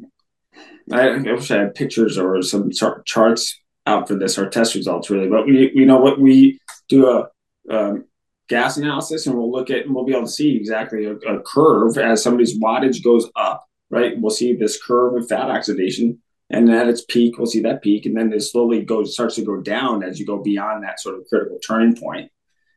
I, 0.91 1.09
I 1.09 1.17
wish 1.17 1.51
I 1.51 1.59
had 1.59 1.75
pictures 1.75 2.17
or 2.17 2.41
some 2.41 2.71
charts 2.71 3.59
out 3.85 4.07
for 4.07 4.15
this, 4.15 4.37
or 4.37 4.49
test 4.49 4.75
results 4.75 5.09
really. 5.09 5.27
But 5.27 5.45
we, 5.45 5.71
we 5.75 5.85
know 5.85 5.97
what 5.97 6.19
we 6.19 6.59
do 6.87 7.09
a 7.09 7.29
um, 7.69 8.05
gas 8.47 8.77
analysis 8.77 9.27
and 9.27 9.35
we'll 9.35 9.51
look 9.51 9.69
at 9.69 9.85
and 9.85 9.93
we'll 9.93 10.05
be 10.05 10.13
able 10.13 10.25
to 10.25 10.31
see 10.31 10.55
exactly 10.55 11.05
a, 11.05 11.13
a, 11.15 11.41
curve 11.41 11.97
as 11.97 12.23
somebody's 12.23 12.59
wattage 12.59 13.03
goes 13.03 13.29
up, 13.35 13.65
right? 13.89 14.13
We'll 14.19 14.31
see 14.31 14.53
this 14.53 14.81
curve 14.81 15.15
of 15.15 15.27
fat 15.27 15.49
oxidation. 15.49 16.21
And 16.49 16.71
at 16.71 16.87
its 16.87 17.03
peak, 17.03 17.37
we'll 17.37 17.47
see 17.47 17.61
that 17.61 17.81
peak. 17.81 18.05
And 18.05 18.15
then 18.15 18.31
it 18.31 18.41
slowly 18.41 18.81
goes 18.81 19.13
starts 19.13 19.35
to 19.35 19.43
go 19.43 19.57
down 19.57 20.03
as 20.03 20.19
you 20.19 20.25
go 20.25 20.41
beyond 20.41 20.83
that 20.83 20.99
sort 20.99 21.15
of 21.15 21.27
critical 21.27 21.59
turning 21.59 21.95
point. 21.95 22.31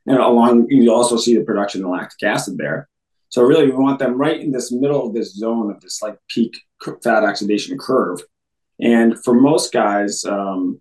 And 0.06 0.18
along 0.18 0.66
you 0.70 0.92
also 0.92 1.16
see 1.16 1.36
the 1.36 1.44
production 1.44 1.84
of 1.84 1.90
lactic 1.90 2.22
acid 2.22 2.58
there. 2.58 2.88
So 3.28 3.42
really 3.42 3.66
we 3.66 3.72
want 3.72 4.00
them 4.00 4.18
right 4.18 4.40
in 4.40 4.50
this 4.50 4.72
middle 4.72 5.06
of 5.06 5.14
this 5.14 5.36
zone 5.36 5.70
of 5.70 5.80
this 5.80 6.02
like 6.02 6.18
peak 6.28 6.56
fat 7.02 7.22
oxidation 7.22 7.78
curve. 7.78 8.20
And 8.80 9.22
for 9.22 9.34
most 9.34 9.72
guys, 9.72 10.24
um, 10.24 10.80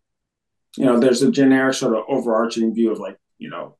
you 0.77 0.85
know, 0.85 0.99
there's 0.99 1.21
a 1.21 1.31
generic 1.31 1.75
sort 1.75 1.95
of 1.95 2.05
overarching 2.07 2.73
view 2.73 2.91
of 2.91 2.99
like, 2.99 3.17
you 3.37 3.49
know, 3.49 3.77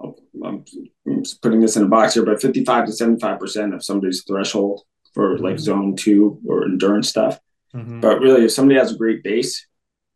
I'm, 0.00 0.14
I'm 0.42 1.22
putting 1.42 1.60
this 1.60 1.76
in 1.76 1.82
a 1.82 1.88
box 1.88 2.14
here, 2.14 2.24
but 2.24 2.40
55 2.40 2.86
to 2.86 2.92
75% 2.92 3.74
of 3.74 3.84
somebody's 3.84 4.24
threshold 4.24 4.82
for 5.12 5.34
mm-hmm. 5.34 5.44
like 5.44 5.58
zone 5.58 5.96
two 5.96 6.40
or 6.46 6.64
endurance 6.64 7.08
stuff. 7.08 7.38
Mm-hmm. 7.74 8.00
But 8.00 8.20
really, 8.20 8.44
if 8.44 8.52
somebody 8.52 8.78
has 8.78 8.92
a 8.92 8.98
great 8.98 9.22
base, 9.22 9.66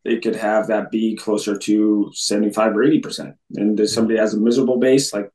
they 0.03 0.17
could 0.19 0.35
have 0.35 0.67
that 0.67 0.91
be 0.91 1.15
closer 1.15 1.57
to 1.57 2.11
75 2.13 2.75
or 2.75 2.85
80%. 2.85 3.33
And 3.55 3.79
if 3.79 3.89
somebody 3.89 4.19
has 4.19 4.33
a 4.33 4.39
miserable 4.39 4.77
base, 4.77 5.13
like 5.13 5.29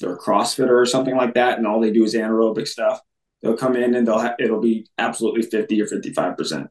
they're 0.00 0.14
a 0.14 0.18
CrossFitter 0.18 0.70
or 0.70 0.86
something 0.86 1.16
like 1.16 1.34
that, 1.34 1.58
and 1.58 1.66
all 1.66 1.80
they 1.80 1.92
do 1.92 2.04
is 2.04 2.14
anaerobic 2.14 2.66
stuff, 2.66 3.00
they'll 3.42 3.56
come 3.56 3.76
in 3.76 3.94
and 3.94 4.06
they'll 4.06 4.20
ha- 4.20 4.36
it'll 4.38 4.60
be 4.60 4.86
absolutely 4.98 5.42
50 5.42 5.80
or 5.82 5.86
55%. 5.86 6.68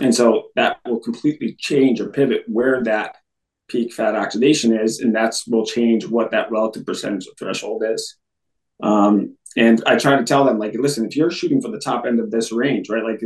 And 0.00 0.14
so 0.14 0.48
that 0.56 0.78
will 0.86 1.00
completely 1.00 1.56
change 1.58 2.00
or 2.00 2.10
pivot 2.10 2.44
where 2.46 2.82
that 2.84 3.16
peak 3.68 3.92
fat 3.92 4.14
oxidation 4.14 4.76
is, 4.76 5.00
and 5.00 5.14
that's 5.14 5.46
will 5.46 5.66
change 5.66 6.06
what 6.06 6.30
that 6.30 6.50
relative 6.50 6.86
percentage 6.86 7.26
of 7.26 7.34
threshold 7.38 7.84
is. 7.86 8.16
Um, 8.82 9.36
and 9.56 9.82
I 9.86 9.96
try 9.96 10.16
to 10.16 10.24
tell 10.24 10.44
them, 10.44 10.58
like, 10.58 10.74
listen, 10.74 11.04
if 11.04 11.16
you're 11.16 11.30
shooting 11.30 11.60
for 11.60 11.70
the 11.70 11.80
top 11.80 12.06
end 12.06 12.20
of 12.20 12.30
this 12.30 12.52
range, 12.52 12.88
right, 12.88 13.02
like, 13.02 13.20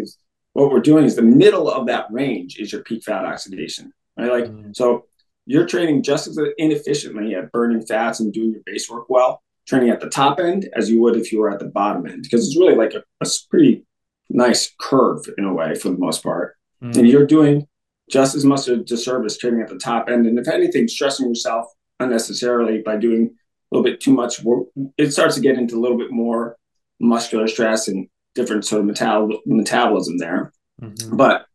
what 0.53 0.71
we're 0.71 0.81
doing 0.81 1.05
is 1.05 1.17
the 1.17 1.23
middle 1.23 1.71
of 1.71 1.87
that 1.87 2.07
range 2.11 2.59
is 2.59 2.73
your 2.73 2.83
peak 2.83 3.05
fat 3.05 3.25
oxidation, 3.25 3.93
right? 4.17 4.31
Like, 4.31 4.45
mm. 4.45 4.77
so 4.77 5.07
you're 5.47 5.67
training 5.67 6.03
just 6.03 6.29
as 6.29 6.39
inefficiently 6.59 7.35
at 7.35 7.51
burning 7.53 7.85
fats 7.85 8.21
and 8.21 8.33
doing 8.33 8.53
your 8.53 8.63
base 8.65 8.89
work 8.91 9.07
well, 9.09 9.43
training 9.67 9.91
at 9.91 10.01
the 10.01 10.09
top 10.09 10.39
end 10.39 10.69
as 10.77 10.91
you 10.91 11.01
would 11.03 11.17
if 11.17 11.33
you 11.33 11.41
were 11.41 11.51
at 11.51 11.59
the 11.59 11.67
bottom 11.67 12.07
end, 12.07 12.23
because 12.23 12.47
it's 12.47 12.59
really 12.59 12.75
like 12.75 12.95
a, 12.95 13.03
a 13.21 13.27
pretty 13.51 13.85
nice 14.31 14.73
curve 14.81 15.25
in 15.39 15.45
a 15.45 15.53
way 15.53 15.75
for 15.75 15.91
the 15.91 15.99
most 15.99 16.23
part 16.23 16.57
mm. 16.83 16.97
and 16.97 17.09
you're 17.09 17.27
doing 17.27 17.67
just 18.11 18.35
as 18.35 18.45
much 18.45 18.69
of 18.69 18.81
a 18.81 18.85
disservice 18.85 19.39
training 19.39 19.63
at 19.63 19.69
the 19.69 19.79
top 19.79 20.09
end. 20.09 20.27
And 20.27 20.39
if 20.39 20.49
anything, 20.49 20.89
stressing 20.89 21.29
yourself 21.29 21.67
unnecessarily 22.01 22.83
by 22.85 22.97
doing 22.97 23.31
a 23.31 23.75
little 23.75 23.85
bit 23.85 24.01
too 24.01 24.13
much 24.13 24.43
work, 24.43 24.67
it 24.99 25.13
starts 25.13 25.37
to 25.37 25.41
get 25.41 25.57
into 25.57 25.77
a 25.77 25.81
little 25.81 25.97
bit 25.97 26.11
more 26.11 26.57
muscular 27.01 27.49
stress 27.49 27.89
and 27.89 28.09
different 28.35 28.65
sort 28.65 28.81
of 28.81 28.87
metal- 28.87 29.41
metabolism 29.47 30.19
there. 30.19 30.53
Mm-hmm. 30.81 31.17
But 31.17 31.47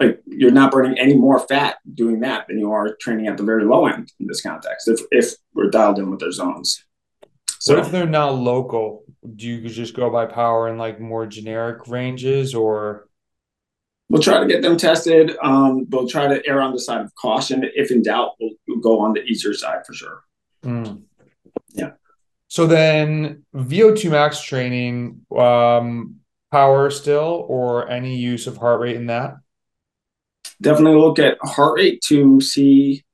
like 0.00 0.20
you're 0.26 0.50
not 0.50 0.72
burning 0.72 0.98
any 0.98 1.14
more 1.14 1.38
fat 1.38 1.76
doing 1.94 2.20
that 2.20 2.46
than 2.48 2.58
you 2.58 2.72
are 2.72 2.96
training 2.96 3.28
at 3.28 3.36
the 3.36 3.44
very 3.44 3.64
low 3.64 3.86
end 3.86 4.12
in 4.18 4.26
this 4.26 4.42
context. 4.42 4.88
If 4.88 5.00
if 5.10 5.34
we're 5.54 5.70
dialed 5.70 5.98
in 5.98 6.10
with 6.10 6.20
their 6.20 6.32
zones. 6.32 6.84
So 7.58 7.76
what 7.76 7.86
if 7.86 7.92
they're 7.92 8.06
not 8.06 8.34
local? 8.34 9.04
Do 9.36 9.46
you 9.46 9.68
just 9.68 9.94
go 9.94 10.10
by 10.10 10.26
power 10.26 10.68
in 10.68 10.78
like 10.78 11.00
more 11.00 11.26
generic 11.26 11.86
ranges 11.86 12.54
or? 12.54 13.08
We'll 14.08 14.20
try 14.20 14.40
to 14.40 14.46
get 14.46 14.62
them 14.62 14.76
tested. 14.76 15.36
Um, 15.42 15.86
we'll 15.88 16.08
try 16.08 16.26
to 16.26 16.46
err 16.46 16.60
on 16.60 16.72
the 16.72 16.80
side 16.80 17.00
of 17.00 17.14
caution. 17.14 17.64
If 17.74 17.90
in 17.90 18.02
doubt, 18.02 18.32
we'll, 18.40 18.50
we'll 18.66 18.80
go 18.80 19.00
on 19.00 19.14
the 19.14 19.22
easier 19.22 19.54
side 19.54 19.86
for 19.86 19.94
sure. 19.94 20.22
Mm. 20.64 21.02
Yeah. 21.72 21.92
So 22.52 22.66
then 22.66 23.46
VO2 23.54 24.10
max 24.10 24.42
training, 24.42 25.22
um, 25.34 26.16
power 26.50 26.90
still 26.90 27.46
or 27.48 27.88
any 27.88 28.18
use 28.18 28.46
of 28.46 28.58
heart 28.58 28.78
rate 28.82 28.96
in 28.96 29.06
that? 29.06 29.36
Definitely 30.60 31.00
look 31.00 31.18
at 31.18 31.38
heart 31.42 31.78
rate 31.78 32.02
to 32.08 32.42
see 32.42 33.04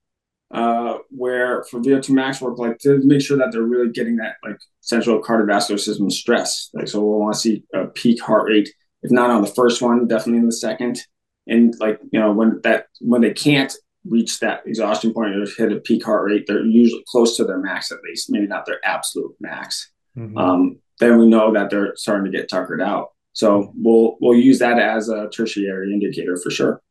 uh, 0.50 0.98
where 1.10 1.62
for 1.70 1.78
VO2 1.78 2.10
max 2.10 2.40
work, 2.40 2.58
like 2.58 2.78
to 2.78 3.00
make 3.04 3.20
sure 3.20 3.38
that 3.38 3.52
they're 3.52 3.62
really 3.62 3.92
getting 3.92 4.16
that 4.16 4.38
like 4.44 4.58
central 4.80 5.22
cardiovascular 5.22 5.78
system 5.78 6.10
stress. 6.10 6.70
Like, 6.74 6.88
so 6.88 7.00
we'll 7.00 7.20
want 7.20 7.34
to 7.34 7.40
see 7.40 7.62
a 7.72 7.86
peak 7.86 8.20
heart 8.20 8.48
rate, 8.48 8.68
if 9.04 9.12
not 9.12 9.30
on 9.30 9.42
the 9.42 9.46
first 9.46 9.80
one, 9.80 10.08
definitely 10.08 10.40
in 10.40 10.46
the 10.46 10.52
second. 10.52 10.98
And 11.46 11.72
like, 11.78 12.00
you 12.10 12.18
know, 12.18 12.32
when 12.32 12.60
that, 12.64 12.86
when 13.00 13.20
they 13.20 13.34
can't 13.34 13.72
reach 14.08 14.40
that 14.40 14.62
exhaustion 14.66 15.12
point 15.12 15.34
or 15.34 15.46
hit 15.56 15.72
a 15.72 15.80
peak 15.80 16.04
heart 16.04 16.30
rate, 16.30 16.44
they're 16.46 16.64
usually 16.64 17.04
close 17.08 17.36
to 17.36 17.44
their 17.44 17.58
max 17.58 17.92
at 17.92 18.02
least, 18.02 18.30
maybe 18.30 18.46
not 18.46 18.66
their 18.66 18.80
absolute 18.84 19.34
max. 19.40 19.90
Mm-hmm. 20.16 20.36
Um, 20.36 20.78
then 20.98 21.18
we 21.18 21.26
know 21.26 21.52
that 21.52 21.70
they're 21.70 21.94
starting 21.96 22.30
to 22.30 22.36
get 22.36 22.48
tuckered 22.48 22.82
out. 22.82 23.12
So 23.32 23.72
we'll 23.76 24.16
we'll 24.20 24.38
use 24.38 24.58
that 24.58 24.78
as 24.78 25.08
a 25.08 25.28
tertiary 25.28 25.92
indicator 25.92 26.36
for 26.36 26.50
sure. 26.50 26.82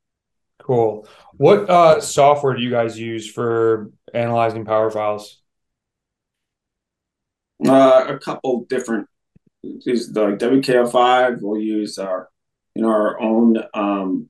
Cool. 0.60 1.08
What 1.36 1.70
uh, 1.70 2.00
software 2.02 2.56
do 2.56 2.62
you 2.62 2.70
guys 2.70 2.98
use 2.98 3.30
for 3.30 3.92
analyzing 4.14 4.66
power 4.66 4.90
files? 4.90 5.42
Uh, 7.66 8.06
a 8.08 8.20
couple 8.20 8.66
different. 8.70 9.08
These 9.64 10.10
like 10.16 10.38
WKO5. 10.38 11.42
We'll 11.42 11.60
use 11.60 11.98
our 11.98 12.30
know 12.76 12.90
our 12.90 13.20
own. 13.20 13.58
Um, 13.74 14.30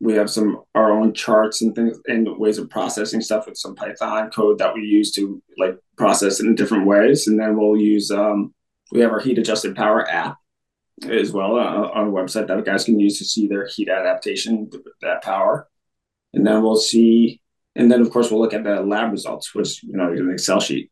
we 0.00 0.12
have 0.14 0.30
some 0.30 0.62
our 0.74 0.92
own 0.92 1.14
charts 1.14 1.62
and 1.62 1.74
things 1.74 1.98
and 2.06 2.28
ways 2.38 2.58
of 2.58 2.68
processing 2.68 3.20
stuff 3.20 3.46
with 3.46 3.56
some 3.56 3.74
Python 3.74 4.30
code 4.30 4.58
that 4.58 4.74
we 4.74 4.82
use 4.82 5.12
to 5.12 5.42
like 5.56 5.76
process 5.96 6.40
it 6.40 6.46
in 6.46 6.54
different 6.54 6.86
ways. 6.86 7.26
And 7.28 7.38
then 7.40 7.56
we'll 7.56 7.76
use 7.76 8.10
um, 8.10 8.54
we 8.92 9.00
have 9.00 9.12
our 9.12 9.20
heat 9.20 9.38
adjusted 9.38 9.74
power 9.74 10.08
app 10.08 10.36
as 11.08 11.32
well 11.32 11.56
uh, 11.56 11.90
on 11.94 12.08
a 12.08 12.10
website 12.10 12.46
that 12.48 12.64
guys 12.64 12.84
can 12.84 12.98
use 12.98 13.18
to 13.18 13.24
see 13.24 13.46
their 13.46 13.66
heat 13.66 13.88
adaptation, 13.88 14.70
that 15.02 15.22
power 15.22 15.68
and 16.36 16.46
then 16.46 16.62
we'll 16.62 16.76
see. 16.76 17.40
And 17.74 17.90
then, 17.90 18.00
of 18.00 18.10
course, 18.10 18.30
we'll 18.30 18.40
look 18.40 18.54
at 18.54 18.62
the 18.62 18.80
lab 18.82 19.10
results, 19.10 19.54
which 19.54 19.82
you 19.82 19.96
know, 19.96 20.12
is 20.12 20.20
an 20.20 20.30
Excel 20.30 20.60
sheet. 20.60 20.90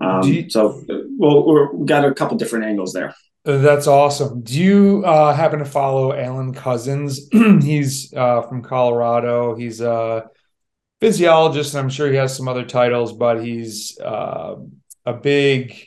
Um, 0.00 0.22
you, 0.22 0.48
so, 0.48 0.82
well, 1.18 1.74
we've 1.74 1.86
got 1.86 2.04
a 2.04 2.14
couple 2.14 2.36
different 2.36 2.64
angles 2.64 2.92
there. 2.92 3.14
That's 3.48 3.86
awesome. 3.86 4.42
Do 4.42 4.62
you 4.62 5.02
uh, 5.06 5.32
happen 5.32 5.60
to 5.60 5.64
follow 5.64 6.12
Alan 6.12 6.52
Couzens? 6.52 7.32
He's 7.62 8.12
uh, 8.12 8.42
from 8.42 8.62
Colorado. 8.62 9.54
He's 9.54 9.80
a 9.80 10.26
physiologist, 11.00 11.72
and 11.72 11.80
I'm 11.80 11.88
sure 11.88 12.10
he 12.10 12.16
has 12.16 12.36
some 12.36 12.46
other 12.46 12.66
titles, 12.66 13.14
but 13.14 13.42
he's 13.42 13.98
uh, 14.00 14.56
a 15.06 15.14
big 15.14 15.82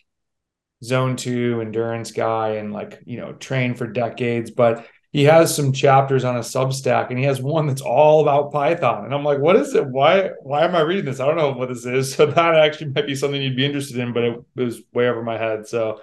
zone 0.83 1.15
two 1.15 1.61
endurance 1.61 2.11
guy 2.11 2.53
and 2.53 2.73
like 2.73 2.99
you 3.05 3.17
know 3.17 3.33
trained 3.33 3.77
for 3.77 3.85
decades 3.85 4.49
but 4.49 4.83
he 5.11 5.25
has 5.25 5.55
some 5.55 5.73
chapters 5.73 6.23
on 6.23 6.37
a 6.37 6.39
substack 6.39 7.11
and 7.11 7.19
he 7.19 7.25
has 7.25 7.39
one 7.39 7.67
that's 7.67 7.83
all 7.83 8.23
about 8.23 8.51
python 8.51 9.05
and 9.05 9.13
i'm 9.13 9.23
like 9.23 9.37
what 9.37 9.55
is 9.55 9.75
it 9.75 9.85
why 9.85 10.31
why 10.41 10.63
am 10.65 10.75
i 10.75 10.81
reading 10.81 11.05
this 11.05 11.19
i 11.19 11.27
don't 11.27 11.37
know 11.37 11.51
what 11.51 11.69
this 11.69 11.85
is 11.85 12.11
so 12.15 12.25
that 12.25 12.55
actually 12.55 12.89
might 12.89 13.05
be 13.05 13.13
something 13.13 13.39
you'd 13.39 13.55
be 13.55 13.63
interested 13.63 13.99
in 13.99 14.11
but 14.11 14.23
it, 14.23 14.39
it 14.57 14.63
was 14.63 14.81
way 14.91 15.07
over 15.07 15.21
my 15.21 15.37
head 15.37 15.67
so 15.67 16.01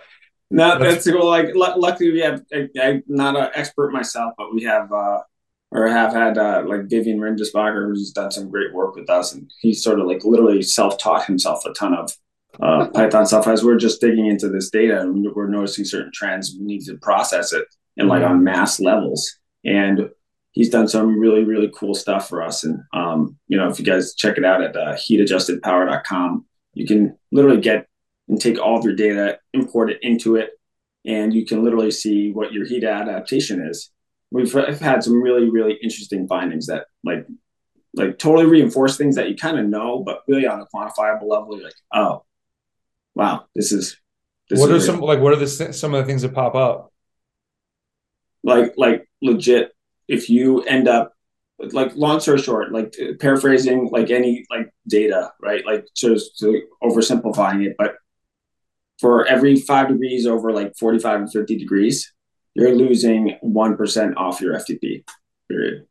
no 0.50 0.78
that's, 0.78 1.04
that's 1.04 1.16
cool 1.16 1.26
like 1.26 1.48
l- 1.54 1.80
luckily 1.80 2.12
we 2.12 2.20
have 2.20 2.42
I, 2.52 2.68
am 2.80 3.02
not 3.06 3.36
an 3.36 3.50
expert 3.54 3.92
myself 3.92 4.34
but 4.36 4.54
we 4.54 4.64
have 4.64 4.92
uh 4.92 5.20
or 5.70 5.86
have 5.88 6.12
had 6.12 6.38
uh, 6.38 6.64
like 6.66 6.88
Vivian 6.88 7.18
Rindisbacher, 7.18 7.88
who's 7.88 8.10
done 8.10 8.30
some 8.30 8.50
great 8.50 8.72
work 8.72 8.96
with 8.96 9.10
us, 9.10 9.34
and 9.34 9.50
he's 9.60 9.82
sort 9.82 10.00
of 10.00 10.06
like 10.06 10.24
literally 10.24 10.62
self-taught 10.62 11.26
himself 11.26 11.64
a 11.66 11.72
ton 11.72 11.94
of 11.94 12.12
uh, 12.62 12.88
Python 12.94 13.26
stuff. 13.26 13.46
As 13.46 13.62
we're 13.62 13.76
just 13.76 14.00
digging 14.00 14.26
into 14.26 14.48
this 14.48 14.70
data, 14.70 15.00
and 15.00 15.26
we're 15.34 15.48
noticing 15.48 15.84
certain 15.84 16.12
trends, 16.14 16.56
we 16.58 16.64
need 16.64 16.84
to 16.86 16.96
process 16.98 17.52
it 17.52 17.66
and 17.96 18.08
like 18.08 18.22
on 18.22 18.44
mass 18.44 18.80
levels. 18.80 19.38
And 19.64 20.08
he's 20.52 20.70
done 20.70 20.88
some 20.88 21.18
really, 21.18 21.44
really 21.44 21.70
cool 21.74 21.94
stuff 21.94 22.28
for 22.28 22.42
us. 22.42 22.64
And, 22.64 22.80
um, 22.94 23.36
you 23.48 23.58
know, 23.58 23.68
if 23.68 23.78
you 23.78 23.84
guys 23.84 24.14
check 24.14 24.38
it 24.38 24.44
out 24.44 24.62
at 24.62 24.76
uh, 24.76 24.94
heatadjustedpower.com, 24.94 26.46
you 26.74 26.86
can 26.86 27.18
literally 27.32 27.60
get 27.60 27.86
and 28.28 28.40
take 28.40 28.58
all 28.58 28.78
of 28.78 28.84
your 28.84 28.94
data, 28.94 29.38
import 29.52 29.90
it 29.90 29.98
into 30.02 30.36
it, 30.36 30.50
and 31.04 31.32
you 31.32 31.46
can 31.46 31.64
literally 31.64 31.90
see 31.90 32.30
what 32.32 32.52
your 32.52 32.66
heat 32.66 32.84
adaptation 32.84 33.66
is. 33.66 33.90
We've 34.30 34.52
had 34.52 35.02
some 35.02 35.22
really, 35.22 35.48
really 35.48 35.78
interesting 35.82 36.28
findings 36.28 36.66
that 36.66 36.86
like, 37.04 37.26
like 37.94 38.18
totally 38.18 38.46
reinforce 38.46 38.96
things 38.96 39.16
that 39.16 39.30
you 39.30 39.36
kind 39.36 39.58
of 39.58 39.66
know, 39.66 40.02
but 40.04 40.20
really 40.28 40.46
on 40.46 40.60
a 40.60 40.66
quantifiable 40.66 41.28
level, 41.28 41.56
you're 41.56 41.64
like, 41.64 41.74
oh, 41.94 42.24
wow, 43.14 43.46
this 43.54 43.72
is. 43.72 43.96
This 44.50 44.60
what 44.60 44.70
is 44.70 44.88
are 44.88 44.92
real. 44.92 44.98
some 44.98 45.00
like 45.06 45.20
what 45.20 45.34
are 45.34 45.36
the 45.36 45.46
some 45.46 45.92
of 45.92 46.00
the 46.00 46.06
things 46.06 46.22
that 46.22 46.32
pop 46.32 46.54
up? 46.54 46.90
like 48.44 48.72
like 48.76 49.08
legit 49.22 49.72
if 50.06 50.30
you 50.30 50.62
end 50.62 50.88
up 50.88 51.12
like 51.58 51.94
long 51.96 52.20
story 52.20 52.38
short 52.38 52.72
like 52.72 52.94
paraphrasing 53.20 53.88
like 53.90 54.10
any 54.10 54.44
like 54.50 54.70
data 54.86 55.30
right 55.42 55.66
like 55.66 55.84
just 55.94 56.38
to 56.38 56.62
oversimplifying 56.82 57.66
it 57.66 57.74
but 57.76 57.96
for 59.00 59.26
every 59.26 59.56
five 59.56 59.88
degrees 59.88 60.26
over 60.26 60.52
like 60.52 60.76
45 60.76 61.20
and 61.20 61.32
50 61.32 61.56
degrees 61.56 62.12
you're 62.54 62.74
losing 62.74 63.38
1% 63.44 64.16
off 64.16 64.40
your 64.40 64.54
ftp 64.54 65.04
period 65.48 65.86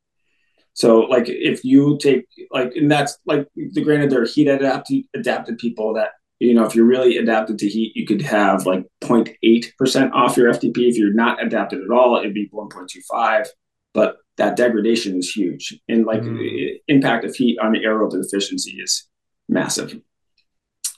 so 0.73 0.99
like 0.99 1.27
if 1.27 1.63
you 1.63 1.97
take 2.01 2.25
like 2.51 2.75
and 2.75 2.91
that's 2.91 3.17
like 3.25 3.47
the 3.55 3.83
granted 3.83 4.09
there 4.09 4.21
are 4.21 4.25
heat 4.25 4.47
adapted 4.47 5.03
adapted 5.15 5.57
people 5.57 5.93
that 5.93 6.11
you 6.39 6.53
know, 6.53 6.65
if 6.65 6.75
you're 6.75 6.85
really 6.85 7.17
adapted 7.17 7.57
to 7.59 7.67
heat, 7.69 7.95
you 7.95 8.05
could 8.05 8.21
have 8.21 8.65
like 8.65 8.85
0.8% 9.01 10.11
off 10.11 10.37
your 10.37 10.53
FTP. 10.53 10.77
If 10.77 10.97
you're 10.97 11.13
not 11.13 11.43
adapted 11.43 11.81
at 11.81 11.89
all, 11.89 12.17
it'd 12.17 12.33
be 12.33 12.49
1.25. 12.49 13.47
But 13.93 14.17
that 14.37 14.55
degradation 14.55 15.17
is 15.17 15.31
huge. 15.31 15.79
And 15.89 16.05
like 16.05 16.21
mm. 16.21 16.79
impact 16.87 17.25
of 17.25 17.35
heat 17.35 17.57
on 17.59 17.71
the 17.71 17.79
aerobic 17.79 18.23
efficiency 18.23 18.77
is 18.79 19.07
massive. 19.49 19.99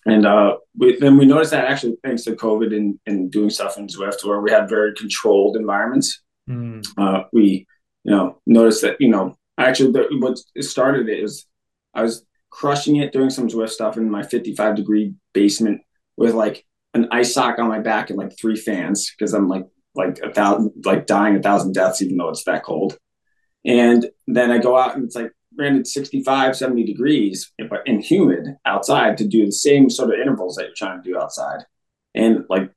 And 0.06 0.26
uh, 0.26 0.58
we, 0.78 0.98
then 0.98 1.18
we 1.18 1.26
noticed 1.26 1.52
that 1.52 1.66
actually 1.66 1.98
thanks 2.04 2.24
to 2.24 2.36
COVID 2.36 2.76
and, 2.76 3.00
and 3.06 3.32
doing 3.32 3.50
stuff 3.50 3.78
in 3.78 3.88
Zwift 3.88 4.26
where 4.26 4.42
we 4.42 4.52
had 4.52 4.70
very 4.70 4.94
controlled 4.96 5.58
environments. 5.58 6.22
Mm. 6.50 6.86
Uh, 6.98 7.24
we, 7.34 7.68
you 8.04 8.12
know, 8.12 8.42
noticed 8.46 8.82
that, 8.82 8.98
you 9.00 9.10
know, 9.10 9.36
actually 9.58 9.92
the, 9.92 10.08
what 10.20 10.40
started 10.64 11.10
it 11.10 11.20
is 11.20 11.46
I 11.94 12.02
was 12.02 12.26
crushing 12.50 12.98
it, 12.98 13.12
doing 13.12 13.30
some 13.30 13.48
Zwift 13.48 13.70
stuff 13.70 13.98
in 13.98 14.10
my 14.10 14.24
55 14.24 14.76
degree 14.76 15.14
basement 15.34 15.82
with 16.18 16.34
like 16.34 16.66
an 16.94 17.08
ice 17.12 17.34
sock 17.34 17.60
on 17.60 17.68
my 17.68 17.80
back 17.80 18.10
and 18.10 18.18
like 18.18 18.38
three 18.38 18.56
fans 18.56 19.12
because 19.12 19.34
I'm 19.34 19.48
like 19.48 19.66
like 19.96 20.20
a 20.20 20.32
thousand 20.32 20.72
like 20.86 21.08
dying 21.08 21.36
a 21.36 21.42
thousand 21.42 21.74
deaths 21.74 22.02
even 22.02 22.18
though 22.18 22.30
it's 22.30 22.44
that 22.46 22.64
cold. 22.64 22.98
And 23.66 24.10
then 24.28 24.52
I 24.52 24.58
go 24.58 24.78
out 24.78 24.96
and 24.96 25.04
it's 25.04 25.16
like 25.16 25.32
granted 25.56 25.88
65, 25.88 26.56
70 26.56 26.84
degrees 26.86 27.52
but 27.70 27.82
and 27.88 28.04
humid 28.04 28.48
outside 28.66 29.18
to 29.18 29.28
do 29.28 29.46
the 29.46 29.52
same 29.52 29.90
sort 29.90 30.14
of 30.14 30.20
intervals 30.20 30.56
that 30.56 30.66
you're 30.66 30.76
trying 30.76 31.02
to 31.02 31.10
do 31.10 31.18
outside. 31.18 31.66
And 32.16 32.46
like 32.50 32.72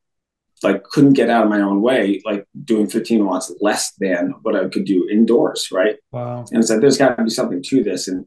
like 0.62 0.84
couldn't 0.84 1.14
get 1.14 1.30
out 1.30 1.44
of 1.44 1.50
my 1.50 1.60
own 1.60 1.82
way, 1.82 2.20
like 2.24 2.46
doing 2.64 2.88
15 2.88 3.24
watts 3.24 3.52
less 3.60 3.92
than 3.98 4.34
what 4.42 4.56
I 4.56 4.68
could 4.68 4.84
do 4.84 5.08
indoors, 5.10 5.68
right? 5.72 5.96
Wow. 6.12 6.44
And 6.50 6.60
it's 6.60 6.70
like 6.70 6.80
there's 6.80 6.98
got 6.98 7.16
to 7.16 7.24
be 7.24 7.30
something 7.30 7.62
to 7.62 7.82
this. 7.82 8.08
And 8.08 8.26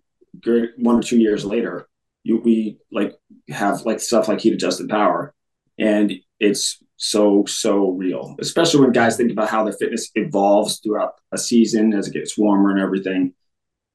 one 0.78 0.98
or 0.98 1.04
two 1.04 1.20
years 1.20 1.46
later, 1.46 1.88
you, 2.24 2.40
we 2.40 2.80
like 2.92 3.16
have 3.50 3.82
like 3.86 4.00
stuff 4.00 4.28
like 4.28 4.42
heat 4.42 4.54
adjusted 4.54 4.90
power, 4.90 5.34
and 5.78 6.12
it's 6.40 6.84
so 6.98 7.46
so 7.46 7.92
real. 7.92 8.36
Especially 8.40 8.82
when 8.82 8.92
guys 8.92 9.16
think 9.16 9.32
about 9.32 9.50
how 9.50 9.64
their 9.64 9.74
fitness 9.74 10.10
evolves 10.16 10.80
throughout 10.80 11.14
a 11.32 11.38
season 11.38 11.94
as 11.94 12.08
it 12.08 12.14
gets 12.14 12.38
warmer 12.38 12.72
and 12.72 12.80
everything. 12.80 13.34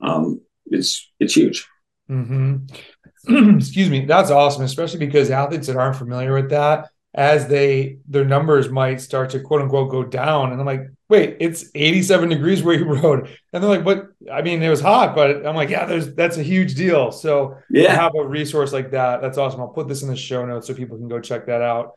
Um, 0.00 0.40
it's 0.66 1.10
it's 1.18 1.34
huge. 1.34 1.66
Mm-hmm. 2.10 3.56
Excuse 3.58 3.90
me. 3.90 4.04
That's 4.04 4.30
awesome, 4.30 4.64
especially 4.64 5.00
because 5.00 5.30
athletes 5.30 5.66
that 5.66 5.76
aren't 5.76 5.96
familiar 5.96 6.32
with 6.32 6.50
that, 6.50 6.88
as 7.14 7.48
they 7.48 7.98
their 8.08 8.24
numbers 8.24 8.70
might 8.70 9.00
start 9.00 9.30
to 9.30 9.40
quote 9.40 9.62
unquote 9.62 9.90
go 9.90 10.04
down, 10.04 10.52
and 10.52 10.60
I'm 10.60 10.66
like, 10.66 10.86
wait, 11.08 11.36
it's 11.40 11.66
87 11.74 12.28
degrees 12.28 12.62
where 12.62 12.76
you 12.76 12.84
rode. 12.94 13.28
And 13.52 13.62
they're 13.62 13.70
like, 13.70 13.84
what? 13.84 14.08
I 14.32 14.42
mean, 14.42 14.62
it 14.62 14.70
was 14.70 14.80
hot, 14.80 15.14
but 15.14 15.46
I'm 15.46 15.56
like, 15.56 15.68
yeah, 15.68 15.84
there's 15.84 16.14
that's 16.14 16.38
a 16.38 16.42
huge 16.42 16.74
deal. 16.74 17.12
So 17.12 17.58
yeah, 17.68 17.94
have 17.94 18.14
a 18.14 18.26
resource 18.26 18.72
like 18.72 18.92
that. 18.92 19.20
That's 19.20 19.38
awesome. 19.38 19.60
I'll 19.60 19.68
put 19.68 19.88
this 19.88 20.02
in 20.02 20.08
the 20.08 20.16
show 20.16 20.46
notes 20.46 20.66
so 20.66 20.74
people 20.74 20.96
can 20.96 21.08
go 21.08 21.20
check 21.20 21.46
that 21.46 21.62
out. 21.62 21.92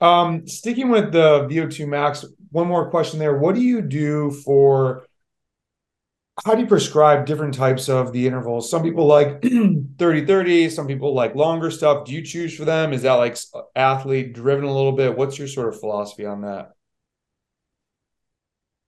Um, 0.00 0.48
sticking 0.48 0.88
with 0.88 1.12
the 1.12 1.46
VO2 1.48 1.86
max, 1.86 2.24
one 2.50 2.66
more 2.66 2.90
question 2.90 3.20
there. 3.20 3.38
What 3.38 3.54
do 3.54 3.62
you 3.62 3.80
do 3.80 4.32
for 4.32 5.06
how 6.44 6.54
do 6.54 6.62
you 6.62 6.66
prescribe 6.66 7.26
different 7.26 7.54
types 7.54 7.88
of 7.88 8.12
the 8.12 8.26
intervals? 8.26 8.70
Some 8.70 8.82
people 8.82 9.06
like 9.06 9.42
30 9.98 10.26
30, 10.26 10.70
some 10.70 10.86
people 10.86 11.14
like 11.14 11.34
longer 11.34 11.70
stuff. 11.70 12.06
Do 12.06 12.12
you 12.12 12.22
choose 12.22 12.56
for 12.56 12.64
them? 12.64 12.92
Is 12.92 13.02
that 13.02 13.14
like 13.14 13.36
athlete 13.76 14.32
driven 14.32 14.64
a 14.64 14.74
little 14.74 14.92
bit? 14.92 15.16
What's 15.16 15.38
your 15.38 15.48
sort 15.48 15.68
of 15.68 15.78
philosophy 15.78 16.24
on 16.24 16.42
that? 16.42 16.72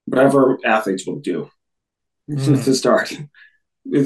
Whatever 0.07 0.59
athletes 0.65 1.07
will 1.07 1.21
do 1.21 1.51
mm. 2.31 2.65
to 2.65 2.75
start. 2.75 3.13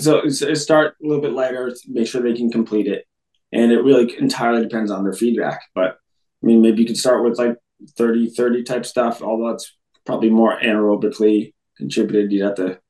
So 0.00 0.28
start 0.28 0.96
a 1.02 1.06
little 1.06 1.22
bit 1.22 1.32
lighter, 1.32 1.72
make 1.86 2.08
sure 2.08 2.20
they 2.20 2.34
can 2.34 2.50
complete 2.50 2.88
it. 2.88 3.04
And 3.52 3.70
it 3.70 3.82
really 3.82 4.12
entirely 4.18 4.62
depends 4.62 4.90
on 4.90 5.04
their 5.04 5.12
feedback. 5.12 5.62
But 5.74 5.96
I 6.42 6.46
mean, 6.46 6.60
maybe 6.60 6.82
you 6.82 6.88
could 6.88 6.98
start 6.98 7.22
with 7.22 7.38
like 7.38 7.56
30 7.96 8.30
30 8.30 8.64
type 8.64 8.84
stuff, 8.84 9.22
although 9.22 9.50
it's 9.50 9.76
probably 10.04 10.30
more 10.30 10.58
anaerobically 10.58 11.54
contributed. 11.76 12.32
You'd 12.32 12.44
have 12.44 12.56
to 12.56 12.80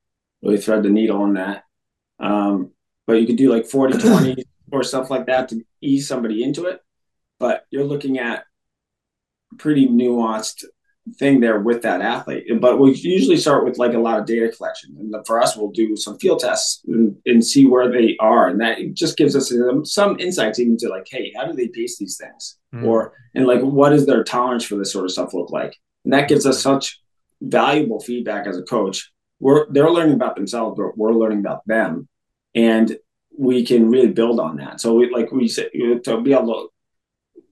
really 0.42 0.58
thread 0.58 0.82
the 0.82 0.90
needle 0.90 1.22
on 1.22 1.34
that. 1.34 1.64
Um, 2.20 2.72
but 3.06 3.14
you 3.14 3.26
could 3.26 3.36
do 3.36 3.52
like 3.52 3.66
40 3.66 3.98
20 3.98 4.44
or 4.70 4.82
stuff 4.82 5.10
like 5.10 5.26
that 5.26 5.48
to 5.48 5.62
ease 5.80 6.06
somebody 6.08 6.42
into 6.42 6.66
it. 6.66 6.80
But 7.38 7.64
you're 7.70 7.84
looking 7.84 8.18
at 8.18 8.44
pretty 9.56 9.86
nuanced 9.86 10.64
thing 11.18 11.40
there 11.40 11.60
with 11.60 11.82
that 11.82 12.02
athlete. 12.02 12.46
But 12.60 12.78
we 12.78 12.94
usually 12.94 13.36
start 13.36 13.64
with 13.64 13.78
like 13.78 13.94
a 13.94 13.98
lot 13.98 14.18
of 14.18 14.26
data 14.26 14.50
collection. 14.54 14.96
And 14.98 15.14
for 15.26 15.40
us, 15.40 15.56
we'll 15.56 15.70
do 15.70 15.96
some 15.96 16.18
field 16.18 16.40
tests 16.40 16.82
and, 16.86 17.16
and 17.24 17.44
see 17.44 17.66
where 17.66 17.90
they 17.90 18.16
are. 18.20 18.48
And 18.48 18.60
that 18.60 18.78
just 18.92 19.16
gives 19.16 19.34
us 19.34 19.52
some 19.84 20.20
insights 20.20 20.58
even 20.58 20.76
to 20.78 20.88
like, 20.88 21.06
hey, 21.10 21.32
how 21.36 21.46
do 21.46 21.54
they 21.54 21.68
pace 21.68 21.96
these 21.96 22.18
things? 22.18 22.58
Mm. 22.74 22.84
Or, 22.84 23.14
and 23.34 23.46
like, 23.46 23.60
what 23.60 23.92
is 23.92 24.06
their 24.06 24.24
tolerance 24.24 24.64
for 24.64 24.76
this 24.76 24.92
sort 24.92 25.04
of 25.04 25.12
stuff 25.12 25.34
look 25.34 25.50
like? 25.50 25.76
And 26.04 26.12
that 26.12 26.28
gives 26.28 26.46
us 26.46 26.62
such 26.62 27.00
valuable 27.40 28.00
feedback 28.00 28.46
as 28.46 28.58
a 28.58 28.62
coach 28.62 29.10
we're 29.40 29.70
they're 29.70 29.90
learning 29.90 30.14
about 30.14 30.36
themselves, 30.36 30.76
but 30.76 30.96
we're 30.96 31.12
learning 31.14 31.40
about 31.40 31.66
them, 31.66 32.08
and 32.54 32.96
we 33.36 33.64
can 33.64 33.88
really 33.88 34.08
build 34.08 34.40
on 34.40 34.56
that. 34.56 34.80
So, 34.80 34.94
we, 34.94 35.10
like 35.10 35.30
we 35.30 35.48
said, 35.48 35.70
to 36.04 36.20
be 36.20 36.32
able 36.32 36.46
to 36.46 36.68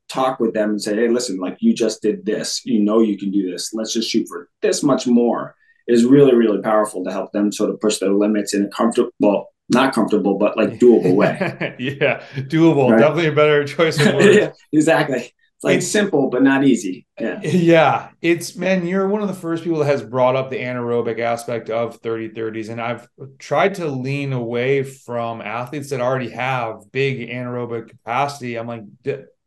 talk 0.09 0.41
with 0.41 0.55
them 0.55 0.71
and 0.71 0.83
say, 0.83 0.95
"Hey, 0.97 1.09
listen, 1.09 1.39
like 1.39 1.59
you 1.61 1.75
just 1.75 2.03
did 2.03 2.25
this. 2.25 2.65
You 2.65 2.81
know 2.81 3.01
you 3.01 3.17
can 3.17 3.31
do 3.31 3.51
this. 3.51 3.73
Let's 3.73 3.93
just 3.93 4.11
shoot 4.11 4.27
for 4.29 4.49
this 4.63 4.83
much 4.83 5.07
more." 5.07 5.55
Is 5.89 6.05
really 6.05 6.35
really 6.35 6.61
powerful 6.61 7.05
to 7.05 7.13
help 7.13 7.31
them 7.31 7.53
sort 7.53 7.71
of 7.71 7.81
push 7.81 7.99
their 7.99 8.13
limits 8.13 8.53
in 8.55 8.65
a 8.65 8.69
comfortable, 8.69 9.11
well, 9.21 9.51
not 9.69 9.95
comfortable, 9.95 10.37
but 10.37 10.57
like 10.57 10.81
doable 10.81 11.15
way. 11.15 11.77
yeah, 11.79 12.25
doable. 12.35 12.91
Right? 12.91 12.99
Definitely 12.99 13.29
a 13.29 13.33
better 13.33 13.65
choice 13.65 14.05
of 14.05 14.15
words. 14.15 14.37
yeah, 14.37 14.53
exactly. 14.73 15.33
It's 15.57 15.65
like 15.65 15.79
it's, 15.79 15.89
simple 15.89 16.29
but 16.29 16.43
not 16.43 16.65
easy. 16.65 17.07
Yeah. 17.19 17.41
Yeah. 17.45 18.11
It's 18.21 18.57
man, 18.57 18.87
you're 18.87 19.09
one 19.09 19.23
of 19.23 19.29
the 19.29 19.35
first 19.35 19.65
people 19.65 19.79
that 19.79 19.87
has 19.87 20.03
brought 20.03 20.37
up 20.37 20.51
the 20.51 20.59
anaerobic 20.59 21.19
aspect 21.19 21.71
of 21.71 21.97
30 21.97 22.31
30s. 22.31 22.69
And 22.69 22.81
I've 22.81 23.09
tried 23.39 23.75
to 23.77 23.87
lean 23.87 24.35
away 24.35 24.83
from 24.83 25.41
athletes 25.41 25.91
that 25.91 26.01
already 26.03 26.29
have 26.31 26.93
big 26.93 27.31
anaerobic 27.31 27.89
capacity. 27.89 28.57
I'm 28.57 28.67
like, 28.67 28.83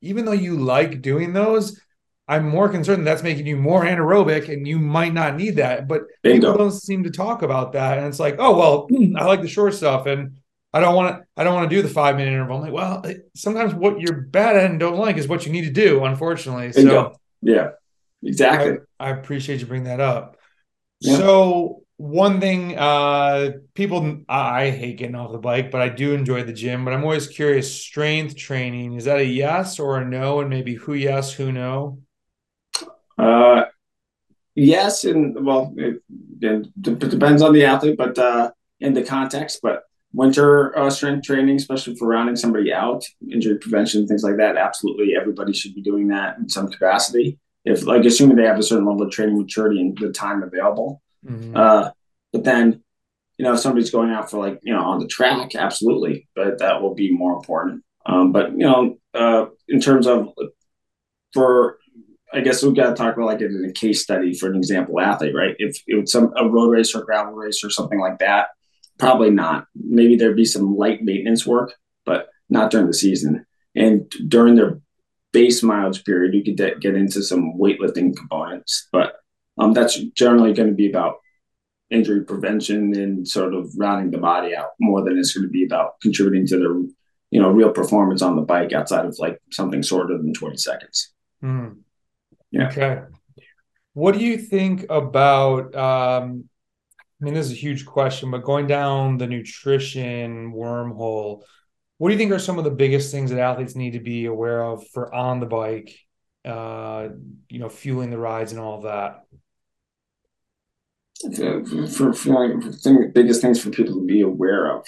even 0.01 0.25
though 0.25 0.32
you 0.32 0.58
like 0.58 1.01
doing 1.01 1.32
those, 1.34 1.80
I'm 2.28 2.48
more 2.48 2.70
concerned 2.70 3.06
that's 3.06 3.24
making 3.24 3.48
you 3.48 3.58
more 3.58 3.84
anaerobic 3.84 4.54
and 4.54 4.68
you 4.68 4.80
might 4.80 5.13
not 5.13 5.36
need 5.36 5.56
that. 5.58 5.88
But 5.88 6.04
Bingo. 6.24 6.51
people 6.51 6.58
don't 6.58 6.72
seem 6.72 7.04
to 7.04 7.12
talk 7.12 7.44
about 7.44 7.74
that. 7.74 7.98
And 7.98 8.08
it's 8.08 8.20
like, 8.20 8.36
oh, 8.39 8.58
well, 8.58 8.88
I 9.16 9.25
like 9.25 9.42
the 9.42 9.48
short 9.48 9.74
stuff. 9.75 10.06
And 10.06 10.38
I 10.71 10.79
don't 10.79 10.95
want 10.95 11.17
to. 11.17 11.25
I 11.35 11.43
don't 11.43 11.55
want 11.55 11.69
to 11.69 11.75
do 11.75 11.81
the 11.81 11.89
five 11.89 12.15
minute 12.15 12.31
interval. 12.31 12.57
I'm 12.57 12.63
like, 12.63 12.73
well, 12.73 13.03
sometimes 13.35 13.73
what 13.73 13.99
you're 13.99 14.21
bad 14.21 14.55
at 14.55 14.69
and 14.69 14.79
don't 14.79 14.97
like 14.97 15.17
is 15.17 15.27
what 15.27 15.45
you 15.45 15.51
need 15.51 15.65
to 15.65 15.71
do. 15.71 16.03
Unfortunately, 16.05 16.71
so 16.73 17.15
yeah, 17.41 17.69
exactly. 18.21 18.77
I, 18.99 19.07
I, 19.07 19.09
appreciate 19.11 19.61
you 19.61 19.65
bring 19.65 19.85
that 19.85 19.99
up. 19.99 20.38
Yeah. 20.99 21.17
So 21.17 21.81
one 21.97 22.39
thing, 22.39 22.77
uh, 22.77 23.51
people, 23.73 24.21
I 24.29 24.69
hate 24.69 24.97
getting 24.97 25.15
off 25.15 25.31
the 25.31 25.39
bike, 25.39 25.71
but 25.71 25.81
I 25.81 25.89
do 25.89 26.13
enjoy 26.13 26.43
the 26.43 26.53
gym. 26.53 26.85
But 26.85 26.93
I'm 26.93 27.03
always 27.03 27.27
curious: 27.27 27.73
strength 27.73 28.35
training 28.35 28.93
is 28.93 29.05
that 29.05 29.17
a 29.17 29.25
yes 29.25 29.79
or 29.79 29.97
a 29.97 30.05
no, 30.05 30.41
and 30.41 30.51
maybe 30.51 30.75
who 30.75 30.93
yes, 30.93 31.33
who 31.33 31.51
no? 31.51 31.99
Uh, 33.17 33.65
yes, 34.53 35.03
and 35.03 35.43
well, 35.43 35.73
it, 35.77 36.03
it 36.41 36.99
depends 36.99 37.41
on 37.41 37.53
the 37.53 37.65
athlete, 37.65 37.97
but 37.97 38.19
uh, 38.19 38.51
in 38.79 38.93
the 38.93 39.03
context, 39.03 39.62
but 39.63 39.88
winter 40.13 40.78
uh, 40.78 40.89
strength 40.89 41.26
training, 41.26 41.56
especially 41.56 41.95
for 41.95 42.08
rounding 42.08 42.36
somebody 42.36 42.74
out, 42.74 43.04
injury 43.32 43.58
prevention, 43.58 44.08
things 44.08 44.24
like 44.24 44.38
that. 44.38 44.58
Absolutely, 44.58 45.15
everybody 45.15 45.54
should 45.54 45.76
be 45.76 45.82
doing 45.82 46.08
that 46.10 46.38
in 46.38 46.50
some 46.50 46.69
capacity. 46.69 47.39
If 47.65 47.86
like 47.86 48.06
assuming 48.06 48.38
they 48.38 48.45
have 48.45 48.60
a 48.60 48.63
certain 48.63 48.86
level 48.86 49.04
of 49.04 49.12
training 49.12 49.38
maturity 49.38 49.82
and 49.82 49.98
the 49.98 50.12
time 50.12 50.43
available. 50.43 51.02
Mm-hmm. 51.26 51.56
Uh, 51.56 51.91
but 52.32 52.43
then, 52.43 52.84
you 53.38 53.45
know, 53.45 53.54
if 53.54 53.60
somebody's 53.60 53.91
going 53.91 54.12
out 54.12 54.32
for 54.32 54.39
like 54.39 54.60
you 54.63 54.74
know 54.74 54.82
on 54.82 55.00
the 55.00 55.08
track, 55.08 55.56
absolutely, 55.56 56.28
but 56.36 56.60
that 56.60 56.82
will 56.82 56.95
be 56.95 57.12
more 57.12 57.34
important. 57.34 57.84
Um, 58.06 58.32
but 58.32 58.52
you 58.52 58.60
know, 58.60 58.98
uh, 59.13 59.48
in 59.67 59.80
terms 59.80 60.08
of 60.08 60.34
for 61.34 61.78
I 62.34 62.41
guess 62.41 62.63
we've 62.63 62.76
got 62.76 62.89
to 62.89 62.95
talk 62.95 63.15
about 63.15 63.26
like 63.26 63.41
in 63.41 63.65
a 63.67 63.74
case 63.74 64.02
study 64.02 64.34
for 64.34 64.50
an 64.50 64.56
example 64.56 65.00
athlete, 65.00 65.36
right? 65.36 65.56
If 65.58 65.82
it's 65.88 66.12
some 66.12 66.34
a 66.38 66.48
road 66.48 66.69
race 66.69 66.95
or 66.95 67.04
gravel 67.04 67.34
race 67.34 67.63
or 67.63 67.69
something 67.69 68.00
like 68.00 68.19
that, 68.19 68.50
Probably 68.99 69.31
not. 69.31 69.65
Maybe 69.75 70.15
there'd 70.15 70.35
be 70.35 70.45
some 70.45 70.75
light 70.75 71.01
maintenance 71.01 71.47
work, 71.47 71.73
but 72.05 72.29
not 72.49 72.69
during 72.69 72.88
the 72.88 72.93
season. 72.93 73.45
And 73.75 74.09
during 74.27 74.55
their 74.55 74.81
base 75.31 75.63
mileage 75.63 76.03
period, 76.03 76.33
you 76.33 76.43
could 76.43 76.57
de- 76.57 76.79
get 76.79 76.95
into 76.95 77.23
some 77.23 77.53
weightlifting 77.57 78.15
components, 78.15 78.88
but 78.91 79.15
um, 79.57 79.73
that's 79.73 79.97
generally 80.15 80.53
going 80.53 80.69
to 80.69 80.75
be 80.75 80.89
about 80.89 81.15
injury 81.89 82.23
prevention 82.23 82.95
and 82.95 83.27
sort 83.27 83.53
of 83.53 83.71
rounding 83.77 84.12
the 84.12 84.17
body 84.17 84.55
out 84.55 84.71
more 84.79 85.03
than 85.03 85.17
it's 85.17 85.33
going 85.33 85.45
to 85.45 85.49
be 85.49 85.65
about 85.65 85.99
contributing 86.01 86.45
to 86.47 86.57
their, 86.57 86.73
you 87.31 87.41
know, 87.41 87.49
real 87.49 87.71
performance 87.71 88.21
on 88.21 88.35
the 88.35 88.41
bike 88.41 88.73
outside 88.73 89.05
of 89.05 89.17
like 89.19 89.39
something 89.51 89.81
shorter 89.81 90.17
than 90.17 90.33
20 90.33 90.57
seconds. 90.57 91.13
Mm. 91.43 91.77
Yeah. 92.51 92.67
Okay. 92.67 93.01
What 93.93 94.17
do 94.17 94.23
you 94.23 94.38
think 94.38 94.85
about 94.89 95.75
um, 95.75 96.48
I 97.21 97.25
mean, 97.25 97.34
this 97.34 97.47
is 97.47 97.51
a 97.51 97.55
huge 97.55 97.86
question, 97.86 98.32
but 98.32 98.43
going 98.43 98.67
down 98.67 99.17
the 99.17 99.27
nutrition 99.27 100.53
wormhole, 100.53 101.43
what 101.97 102.10
do 102.10 102.13
you 102.13 102.17
think 102.17 102.32
are 102.32 102.39
some 102.39 102.58
of 102.58 102.63
the 102.63 102.71
biggest 102.71 103.12
things 103.12 103.29
that 103.29 103.39
athletes 103.39 103.75
need 103.75 103.91
to 103.91 103.99
be 103.99 104.25
aware 104.25 104.63
of 104.63 104.88
for 104.88 105.13
on 105.13 105.39
the 105.39 105.45
bike, 105.45 105.97
uh, 106.45 107.10
you 107.49 107.60
know, 107.60 107.69
fueling 107.69 108.10
the 108.10 108.17
rides 108.17 108.53
and 108.53 108.62
all 108.62 108.82
that? 108.82 109.25
For, 111.36 111.65
for, 111.88 112.13
for 112.13 113.08
biggest 113.13 113.41
things 113.41 113.62
for 113.62 113.71
people 113.71 113.95
to 113.95 114.05
be 114.05 114.21
aware 114.21 114.73
of 114.73 114.88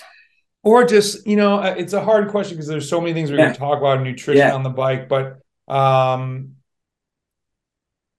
or 0.63 0.86
just 0.86 1.26
you 1.26 1.36
know 1.36 1.60
uh, 1.60 1.76
it's 1.78 1.94
a 1.94 2.04
hard 2.04 2.30
question 2.30 2.56
because 2.56 2.67
there's 2.67 2.89
so 2.89 3.02
many 3.02 3.13
things 3.13 3.30
we're 3.30 3.38
yeah. 3.38 3.46
going 3.46 3.54
to 3.54 3.60
talk 3.60 3.80
about 3.80 4.02
nutrition 4.02 4.38
yeah. 4.38 4.54
on 4.54 4.63
the 4.63 4.70
bike 4.70 5.10
but 5.10 5.39
um 5.67 6.56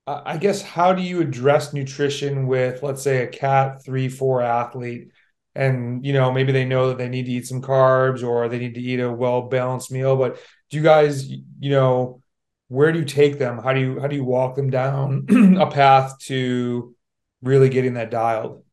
I 0.07 0.37
guess 0.37 0.63
how 0.63 0.93
do 0.93 1.03
you 1.03 1.21
address 1.21 1.73
nutrition 1.73 2.47
with, 2.47 2.83
let's 2.83 3.03
say, 3.03 3.23
a 3.23 3.29
cat 3.29 3.85
three 3.85 4.09
four 4.09 4.43
athlete, 4.43 5.09
and 5.55 6.05
you 6.05 6.13
know 6.13 6.33
maybe 6.33 6.51
they 6.53 6.65
know 6.65 6.89
that 6.89 6.99
they 6.99 7.09
need 7.09 7.27
to 7.27 7.33
eat 7.33 7.47
some 7.47 7.63
carbs 7.63 8.27
or 8.27 8.49
they 8.49 8.59
need 8.59 8.75
to 8.75 8.81
eat 8.81 8.99
a 8.99 9.13
well 9.13 9.43
balanced 9.43 9.93
meal, 9.93 10.17
but 10.17 10.39
do 10.71 10.79
you 10.79 10.83
guys, 10.83 11.29
you 11.29 11.71
know, 11.71 12.23
where 12.69 12.91
do 12.91 12.99
you 12.99 13.05
take 13.05 13.39
them? 13.39 13.59
How 13.59 13.75
do 13.75 13.81
you 13.81 14.01
how 14.01 14.07
do 14.09 14.17
you 14.17 14.25
walk 14.25 14.57
them 14.57 14.71
down 14.71 15.27
a 15.61 15.67
path 15.67 16.19
to 16.21 16.97
really 17.43 17.69
getting 17.69 17.95
that 17.95 18.11
dialed? 18.11 18.65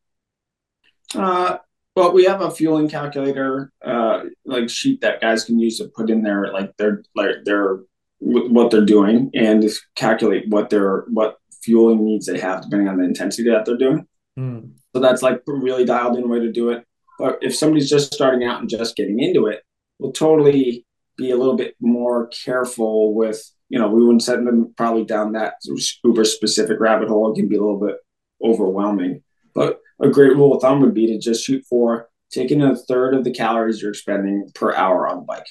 Uh, 1.14 1.58
well, 1.94 2.12
we 2.12 2.24
have 2.24 2.40
a 2.40 2.50
fueling 2.50 2.88
calculator, 2.88 3.72
uh, 3.84 4.22
like 4.46 4.70
sheet 4.70 5.02
that 5.02 5.20
guys 5.20 5.44
can 5.44 5.58
use 5.58 5.78
to 5.78 5.88
put 5.88 6.08
in 6.08 6.22
their 6.22 6.52
like 6.52 6.76
their 6.78 7.02
like 7.14 7.44
their 7.44 7.80
what 8.20 8.70
they're 8.70 8.84
doing 8.84 9.30
and 9.34 9.62
just 9.62 9.82
calculate 9.96 10.48
what 10.48 10.70
their 10.70 11.04
what 11.08 11.38
fueling 11.62 12.04
needs 12.04 12.26
they 12.26 12.38
have 12.38 12.62
depending 12.62 12.88
on 12.88 12.98
the 12.98 13.04
intensity 13.04 13.50
that 13.50 13.64
they're 13.64 13.76
doing. 13.76 14.06
Mm. 14.38 14.72
So 14.94 15.00
that's 15.00 15.22
like 15.22 15.42
a 15.48 15.52
really 15.52 15.84
dialed 15.84 16.16
in 16.16 16.28
way 16.28 16.40
to 16.40 16.52
do 16.52 16.70
it. 16.70 16.84
But 17.18 17.38
if 17.42 17.54
somebody's 17.54 17.90
just 17.90 18.12
starting 18.12 18.44
out 18.44 18.60
and 18.60 18.68
just 18.68 18.96
getting 18.96 19.20
into 19.20 19.46
it, 19.46 19.62
we'll 19.98 20.12
totally 20.12 20.86
be 21.16 21.30
a 21.30 21.36
little 21.36 21.56
bit 21.56 21.76
more 21.80 22.28
careful 22.28 23.14
with, 23.14 23.42
you 23.68 23.78
know, 23.78 23.88
we 23.88 24.02
wouldn't 24.02 24.22
send 24.22 24.46
them 24.46 24.72
probably 24.76 25.04
down 25.04 25.32
that 25.32 25.54
uber 26.02 26.24
specific 26.24 26.80
rabbit 26.80 27.08
hole. 27.08 27.30
It 27.30 27.36
can 27.36 27.48
be 27.48 27.56
a 27.56 27.60
little 27.60 27.78
bit 27.78 27.96
overwhelming. 28.42 29.22
But 29.54 29.80
a 30.00 30.08
great 30.08 30.34
rule 30.34 30.54
of 30.54 30.62
thumb 30.62 30.80
would 30.80 30.94
be 30.94 31.06
to 31.08 31.18
just 31.18 31.44
shoot 31.44 31.64
for 31.68 32.08
taking 32.30 32.62
a 32.62 32.76
third 32.76 33.14
of 33.14 33.24
the 33.24 33.32
calories 33.32 33.82
you're 33.82 33.90
expending 33.90 34.50
per 34.54 34.74
hour 34.74 35.06
on 35.08 35.18
the 35.18 35.24
bike. 35.24 35.46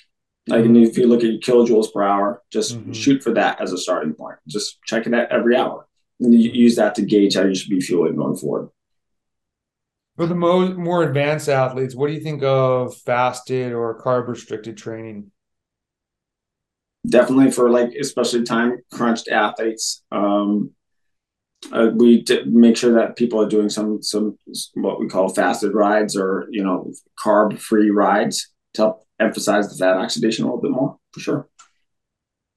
Like 0.50 0.64
mm-hmm. 0.64 0.78
if 0.78 0.98
you 0.98 1.08
look 1.08 1.24
at 1.24 1.32
your 1.32 1.40
kilojoules 1.40 1.94
per 1.94 2.02
hour, 2.02 2.42
just 2.52 2.78
mm-hmm. 2.78 2.92
shoot 2.92 3.24
for 3.24 3.32
that 3.34 3.62
as 3.62 3.72
a 3.72 3.78
starting 3.78 4.14
point. 4.14 4.38
Just 4.48 4.80
check 4.84 5.06
it 5.06 5.14
out 5.14 5.32
every 5.32 5.56
hour. 5.56 5.88
And 6.20 6.34
you 6.34 6.50
use 6.52 6.76
that 6.76 6.96
to 6.96 7.04
gauge 7.04 7.36
how 7.36 7.44
you 7.44 7.56
should 7.56 7.70
be 7.70 7.80
fueling 7.80 8.16
going 8.16 8.36
forward. 8.36 8.70
For 10.18 10.26
the 10.26 10.36
more 10.36 10.68
more 10.70 11.04
advanced 11.04 11.48
athletes, 11.48 11.96
what 11.96 12.08
do 12.08 12.14
you 12.14 12.20
think 12.20 12.44
of 12.44 12.98
fasted 12.98 13.72
or 13.72 14.02
carb 14.02 14.28
restricted 14.28 14.76
training? 14.76 15.32
Definitely 17.08 17.52
for 17.52 17.70
like 17.70 17.94
especially 17.94 18.44
time 18.44 18.80
crunched 18.92 19.30
athletes. 19.30 20.04
Um, 20.12 20.72
uh, 21.72 21.92
we 21.96 22.26
make 22.46 22.76
sure 22.76 22.94
that 22.94 23.16
people 23.16 23.42
are 23.42 23.48
doing 23.48 23.70
some 23.70 24.02
some 24.02 24.38
what 24.74 25.00
we 25.00 25.08
call 25.08 25.30
fasted 25.30 25.74
rides 25.74 26.18
or 26.18 26.48
you 26.50 26.64
know 26.64 26.92
carb 27.18 27.58
free 27.60 27.90
rides 27.90 28.52
to 28.74 28.82
help 28.82 29.06
emphasize 29.20 29.70
the 29.70 29.76
fat 29.76 29.98
oxidation 29.98 30.46
a 30.46 30.48
little 30.48 30.62
bit 30.62 30.72
more 30.72 30.98
for 31.12 31.20
sure. 31.20 31.50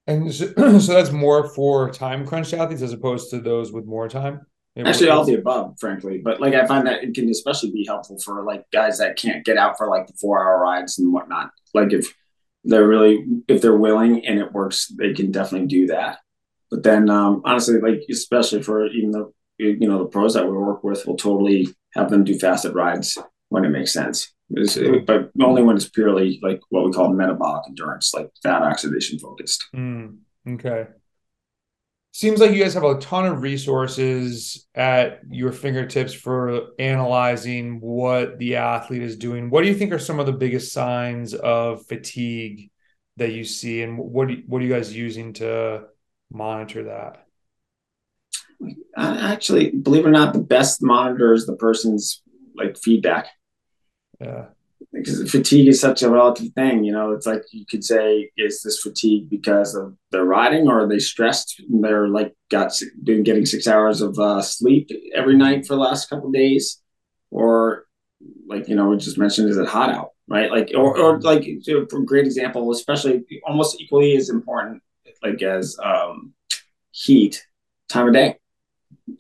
And 0.07 0.33
so, 0.33 0.47
so 0.79 0.95
that's 0.95 1.13
more 1.13 1.49
for 1.49 1.91
time 1.91 2.27
crunched 2.27 2.55
athletes 2.55 2.83
as 2.83 2.93
opposed 2.93 3.31
to 3.31 3.41
those 3.41 3.73
with 3.73 3.87
more 3.87 4.09
time. 4.09 4.47
Actually, 4.77 5.11
all 5.11 5.25
the 5.25 5.35
above, 5.35 5.75
frankly. 5.79 6.19
But 6.19 6.41
like, 6.41 6.55
I 6.55 6.67
find 6.67 6.87
that 6.87 7.05
it 7.05 7.15
can 7.15 7.29
especially 7.29 7.71
be 7.71 7.85
helpful 7.87 8.19
for 8.25 8.43
like 8.43 8.65
guys 8.73 8.99
that 8.99 9.17
can't 9.17 9.45
get 9.45 9.59
out 9.59 9.77
for 9.77 9.89
like 9.89 10.07
the 10.07 10.15
four 10.15 10.43
hour 10.43 10.61
rides 10.61 10.99
and 10.99 11.13
whatnot. 11.13 11.51
Like, 11.75 11.93
if 11.93 12.15
they're 12.65 12.89
really, 12.89 13.27
if 13.49 13.61
they're 13.61 13.77
willing 13.77 14.27
and 14.27 14.39
it 14.39 14.53
works, 14.53 14.91
they 14.99 15.13
can 15.13 15.31
definitely 15.31 15.69
do 15.69 15.89
that. 15.89 16.19
But 16.71 16.85
then, 16.85 17.11
um, 17.11 17.43
honestly, 17.45 17.79
like, 17.81 18.03
especially 18.11 18.63
for 18.63 18.87
even 18.87 19.11
the, 19.11 19.31
you 19.59 19.87
know, 19.87 19.99
the 19.99 20.07
pros 20.07 20.33
that 20.35 20.47
we 20.47 20.53
work 20.53 20.83
with, 20.83 21.07
we'll 21.07 21.17
totally 21.17 21.69
have 21.95 22.09
them 22.09 22.25
do 22.25 22.39
fasted 22.39 22.75
rides 22.75 23.19
when 23.51 23.67
it 23.67 23.69
makes 23.69 23.93
sense. 23.93 24.33
But 25.07 25.31
only 25.43 25.63
when 25.63 25.77
it's 25.77 25.89
purely 25.89 26.39
like 26.43 26.61
what 26.71 26.85
we 26.85 26.93
call 26.93 27.13
metabolic 27.13 27.65
endurance, 27.69 28.13
like 28.15 28.31
fat 28.43 28.63
oxidation 28.63 29.19
focused. 29.19 29.65
Mm, 29.75 30.19
okay 30.49 30.87
seems 32.13 32.41
like 32.41 32.53
you 32.53 32.63
guys 32.63 32.75
have 32.75 32.85
a 32.85 32.99
ton 32.99 33.25
of 33.25 33.41
resources 33.41 34.67
at 34.75 35.21
your 35.31 35.51
fingertips 35.51 36.13
for 36.13 36.69
analyzing 36.79 37.81
what 37.81 38.39
the 38.39 38.57
athlete 38.57 39.03
is 39.03 39.17
doing. 39.17 39.49
What 39.49 39.63
do 39.63 39.69
you 39.69 39.75
think 39.75 39.93
are 39.93 39.99
some 39.99 40.21
of 40.21 40.27
the 40.27 40.33
biggest 40.33 40.73
signs 40.73 41.33
of 41.35 41.87
fatigue 41.87 42.71
that 43.17 43.33
you 43.33 43.45
see, 43.45 43.83
and 43.83 43.99
what 43.99 44.29
do 44.29 44.43
what 44.47 44.61
are 44.61 44.65
you 44.65 44.73
guys 44.73 44.95
using 44.95 45.33
to 45.35 45.85
monitor 46.31 46.85
that? 46.85 47.27
Actually, 48.97 49.71
believe 49.71 50.05
it 50.05 50.09
or 50.09 50.13
not, 50.13 50.35
the 50.35 50.39
best 50.39 50.83
monitor 50.83 51.33
is 51.33 51.47
the 51.47 51.57
person's 51.57 52.23
like 52.55 52.79
feedback. 52.79 53.29
Yeah 54.23 54.47
because 54.93 55.31
fatigue 55.31 55.69
is 55.69 55.81
such 55.81 56.03
a 56.03 56.11
relative 56.11 56.53
thing. 56.53 56.85
You 56.85 56.93
know, 56.93 57.13
it's 57.13 57.27
like 57.27 57.43
you 57.53 57.65
could 57.65 57.85
say, 57.85 58.31
is 58.37 58.63
this 58.63 58.81
fatigue 58.81 59.31
because 59.31 59.75
of 59.75 59.97
their 60.11 60.25
riding, 60.25 60.69
or 60.69 60.81
are 60.81 60.89
they 60.89 60.99
stressed? 60.99 61.63
They're 61.69 62.09
like 62.09 62.35
got 62.51 62.73
been 63.03 63.23
getting 63.23 63.47
six 63.47 63.67
hours 63.67 64.01
of 64.01 64.19
uh, 64.19 64.43
sleep 64.43 64.91
every 65.15 65.37
night 65.37 65.67
for 65.67 65.75
the 65.75 65.81
last 65.81 66.11
couple 66.11 66.31
days, 66.31 66.81
or 67.31 67.87
like 68.47 68.69
you 68.69 68.77
know, 68.77 68.89
we 68.89 68.97
just 68.97 69.19
mentioned, 69.19 69.49
is 69.49 69.57
it 69.59 69.69
hot 69.69 69.91
out, 69.91 70.11
right? 70.29 70.51
Like, 70.51 70.73
or 70.75 70.99
or 70.99 71.21
like 71.21 71.45
a 71.45 71.85
great 72.05 72.27
example, 72.27 72.71
especially 72.71 73.25
almost 73.47 73.81
equally 73.81 74.17
as 74.17 74.29
important, 74.29 74.83
like 75.23 75.43
as 75.43 75.77
um, 75.83 76.35
heat, 76.91 77.47
time 77.89 78.09
of 78.09 78.15
day. 78.15 78.37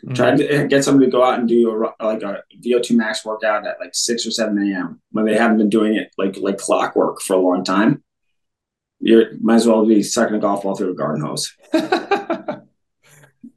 Mm-hmm. 0.05 0.15
Try 0.15 0.37
to 0.37 0.69
get 0.69 0.85
somebody 0.85 1.07
to 1.07 1.13
go 1.13 1.23
out 1.23 1.39
and 1.39 1.49
do 1.49 1.71
a, 1.71 2.05
like 2.05 2.23
a 2.23 2.43
VO2 2.63 2.97
max 2.97 3.25
workout 3.25 3.67
at 3.67 3.81
like 3.81 3.95
six 3.95 4.27
or 4.27 4.31
seven 4.31 4.59
a.m. 4.59 5.01
when 5.11 5.25
they 5.25 5.37
haven't 5.37 5.59
been 5.59 5.69
doing 5.69 5.95
it 5.95 6.11
like 6.19 6.37
like 6.39 6.59
clockwork 6.59 7.21
for 7.21 7.35
a 7.35 7.41
long 7.41 7.65
time. 7.65 8.03
You 9.01 9.27
might 9.41 9.57
as 9.57 9.67
well 9.67 9.85
be 9.85 10.03
sucking 10.03 10.37
a 10.37 10.39
golf 10.39 10.63
ball 10.63 10.77
through 10.77 10.93
a 10.93 10.95
garden 10.95 11.25
hose. 11.25 11.53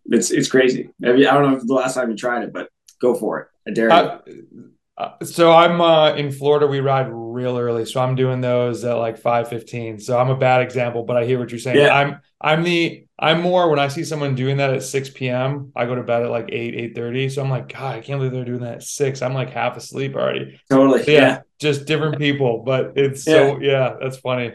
it's 0.06 0.32
it's 0.32 0.50
crazy. 0.50 0.90
Maybe 1.00 1.28
I 1.28 1.34
don't 1.34 1.52
know 1.52 1.58
if 1.58 1.66
the 1.66 1.74
last 1.74 1.96
time 1.96 2.10
you 2.10 2.18
tried 2.18 2.44
it, 2.44 2.54
but 2.54 2.70
go 3.00 3.14
for 3.14 3.40
it. 3.42 3.48
I 3.68 3.72
dare 3.72 3.92
uh, 3.92 4.20
you. 4.26 4.72
Uh, 4.98 5.24
so 5.24 5.52
I'm 5.52 5.82
uh, 5.82 6.14
in 6.16 6.32
Florida. 6.32 6.68
We 6.68 6.80
ride 6.80 7.08
real 7.12 7.58
early, 7.58 7.86
so 7.86 8.02
I'm 8.02 8.16
doing 8.16 8.40
those 8.42 8.86
at 8.86 8.94
like 8.94 9.18
five 9.18 9.50
fifteen. 9.50 10.00
So 10.00 10.18
I'm 10.18 10.30
a 10.30 10.38
bad 10.38 10.62
example, 10.62 11.04
but 11.04 11.18
I 11.18 11.26
hear 11.26 11.38
what 11.38 11.52
you're 11.52 11.60
saying. 11.60 11.78
Yeah. 11.78 11.94
I'm 11.94 12.22
I'm 12.40 12.64
the 12.64 13.05
I'm 13.18 13.42
more 13.42 13.70
when 13.70 13.80
I 13.80 13.88
see 13.88 14.04
someone 14.04 14.36
doing 14.36 14.58
that 14.58 14.74
at 14.74 14.84
6 14.84 15.10
p.m. 15.12 15.72
I 15.76 15.86
go 15.86 15.96
to 15.96 16.04
bed 16.04 16.24
at 16.24 16.30
like 16.30 16.50
8, 16.52 16.76
8 16.76 16.96
30. 16.96 17.30
So 17.30 17.42
I'm 17.42 17.50
like, 17.50 17.72
God, 17.72 17.96
I 17.96 18.02
can't 18.02 18.20
believe 18.20 18.34
they're 18.34 18.44
doing 18.44 18.62
that 18.62 18.76
at 18.76 18.84
six. 18.84 19.22
I'm 19.22 19.34
like 19.34 19.52
half 19.52 19.78
asleep 19.78 20.16
already. 20.16 20.60
Totally. 20.70 21.04
yeah, 21.08 21.20
yeah. 21.20 21.42
Just 21.60 21.86
different 21.86 22.18
people. 22.18 22.64
But 22.66 22.94
it's 22.98 23.26
yeah. 23.26 23.34
so 23.34 23.60
yeah, 23.62 23.96
that's 24.02 24.18
funny. 24.18 24.54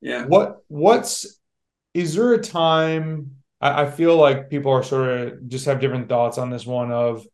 Yeah. 0.00 0.24
What 0.24 0.62
what's 0.68 1.38
is 1.92 2.14
there 2.14 2.32
a 2.32 2.42
time 2.42 3.36
I, 3.60 3.82
I 3.82 3.90
feel 3.90 4.16
like 4.16 4.50
people 4.50 4.72
are 4.72 4.82
sort 4.82 5.08
of 5.08 5.48
just 5.48 5.66
have 5.66 5.80
different 5.80 6.08
thoughts 6.08 6.38
on 6.38 6.50
this 6.50 6.66
one 6.66 6.90
of 6.90 7.26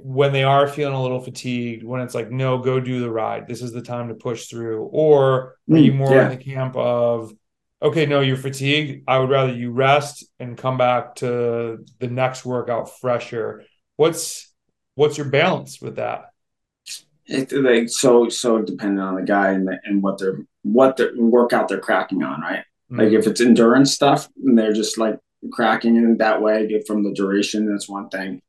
when 0.00 0.32
they 0.32 0.42
are 0.42 0.66
feeling 0.66 0.94
a 0.94 1.02
little 1.02 1.20
fatigued, 1.20 1.84
when 1.84 2.00
it's 2.00 2.14
like, 2.14 2.30
no, 2.30 2.58
go 2.58 2.80
do 2.80 3.00
the 3.00 3.10
ride. 3.10 3.46
This 3.46 3.60
is 3.60 3.72
the 3.72 3.82
time 3.82 4.08
to 4.08 4.14
push 4.14 4.46
through. 4.46 4.84
Or 4.84 5.58
are 5.70 5.76
you 5.76 5.92
mm, 5.92 5.96
more 5.96 6.14
yeah. 6.14 6.30
in 6.30 6.38
the 6.38 6.42
camp 6.42 6.76
of 6.76 7.32
okay, 7.82 8.06
no, 8.06 8.20
you're 8.20 8.36
fatigued. 8.36 9.04
I 9.08 9.18
would 9.18 9.30
rather 9.30 9.52
you 9.52 9.72
rest 9.72 10.24
and 10.38 10.56
come 10.56 10.78
back 10.78 11.16
to 11.16 11.84
the 11.98 12.06
next 12.06 12.44
workout 12.44 12.98
fresher. 12.98 13.64
What's 13.96 14.52
what's 14.94 15.18
your 15.18 15.28
balance 15.28 15.80
with 15.80 15.96
that? 15.96 16.30
It's 17.26 17.52
like 17.52 17.88
so 17.88 18.28
so 18.28 18.62
dependent 18.62 19.00
on 19.00 19.16
the 19.16 19.22
guy 19.22 19.50
and 19.50 19.66
the, 19.66 19.78
and 19.84 20.02
what 20.02 20.18
their 20.18 20.44
what 20.62 20.96
the 20.96 21.12
workout 21.16 21.68
they're 21.68 21.80
cracking 21.80 22.22
on, 22.22 22.40
right? 22.40 22.64
Mm-hmm. 22.90 23.00
Like 23.00 23.12
if 23.12 23.26
it's 23.26 23.40
endurance 23.40 23.92
stuff 23.92 24.28
and 24.42 24.58
they're 24.58 24.72
just 24.72 24.98
like 24.98 25.18
cracking 25.52 25.96
in 25.96 26.18
that 26.18 26.40
way 26.40 26.82
from 26.86 27.02
the 27.02 27.12
duration, 27.12 27.70
that's 27.70 27.88
one 27.88 28.08
thing. 28.08 28.42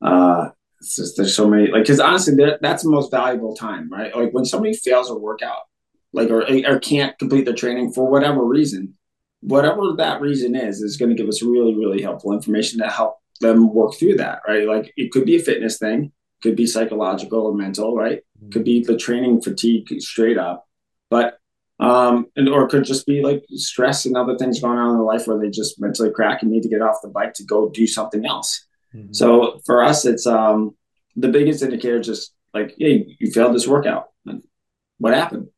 Uh, 0.00 0.50
it's 0.80 0.96
just 0.96 1.16
there's 1.16 1.34
so 1.34 1.48
many 1.48 1.68
like 1.68 1.82
because 1.82 2.00
honestly, 2.00 2.34
that's 2.60 2.82
the 2.82 2.90
most 2.90 3.10
valuable 3.10 3.54
time, 3.54 3.88
right? 3.90 4.14
Like 4.14 4.32
when 4.32 4.44
somebody 4.44 4.74
fails 4.74 5.10
a 5.10 5.14
workout, 5.14 5.62
like 6.12 6.30
or, 6.30 6.42
or 6.66 6.78
can't 6.78 7.18
complete 7.18 7.44
their 7.44 7.54
training 7.54 7.92
for 7.92 8.08
whatever 8.08 8.44
reason, 8.44 8.94
whatever 9.40 9.92
that 9.96 10.20
reason 10.20 10.54
is, 10.54 10.82
is 10.82 10.96
going 10.96 11.10
to 11.10 11.20
give 11.20 11.28
us 11.28 11.42
really, 11.42 11.74
really 11.74 12.02
helpful 12.02 12.32
information 12.32 12.80
to 12.80 12.88
help 12.88 13.16
them 13.40 13.72
work 13.72 13.94
through 13.94 14.16
that, 14.16 14.40
right? 14.46 14.66
Like 14.66 14.92
it 14.96 15.10
could 15.10 15.24
be 15.24 15.36
a 15.36 15.42
fitness 15.42 15.78
thing, 15.78 16.12
could 16.42 16.56
be 16.56 16.66
psychological 16.66 17.46
or 17.46 17.54
mental, 17.54 17.96
right? 17.96 18.20
Mm-hmm. 18.38 18.50
Could 18.50 18.64
be 18.64 18.84
the 18.84 18.96
training 18.96 19.42
fatigue 19.42 19.88
straight 20.00 20.38
up, 20.38 20.66
but 21.10 21.38
um, 21.80 22.26
and 22.36 22.48
or 22.48 22.64
it 22.64 22.68
could 22.68 22.84
just 22.84 23.06
be 23.06 23.22
like 23.22 23.44
stress 23.56 24.06
and 24.06 24.16
other 24.16 24.38
things 24.38 24.60
going 24.60 24.78
on 24.78 24.90
in 24.90 24.96
their 24.96 25.04
life 25.04 25.26
where 25.26 25.38
they 25.38 25.50
just 25.50 25.80
mentally 25.80 26.10
crack 26.10 26.42
and 26.42 26.50
need 26.50 26.62
to 26.62 26.68
get 26.68 26.82
off 26.82 27.02
the 27.02 27.08
bike 27.08 27.34
to 27.34 27.44
go 27.44 27.70
do 27.70 27.88
something 27.88 28.24
else. 28.24 28.66
Mm-hmm. 28.94 29.12
So 29.12 29.60
for 29.66 29.82
us, 29.82 30.04
it's 30.04 30.26
um 30.26 30.76
the 31.16 31.28
biggest 31.28 31.62
indicator 31.62 32.00
just 32.00 32.34
like, 32.54 32.74
hey, 32.78 33.16
you 33.18 33.32
failed 33.32 33.54
this 33.54 33.66
workout. 33.66 34.10
What 34.98 35.14
happened? 35.14 35.48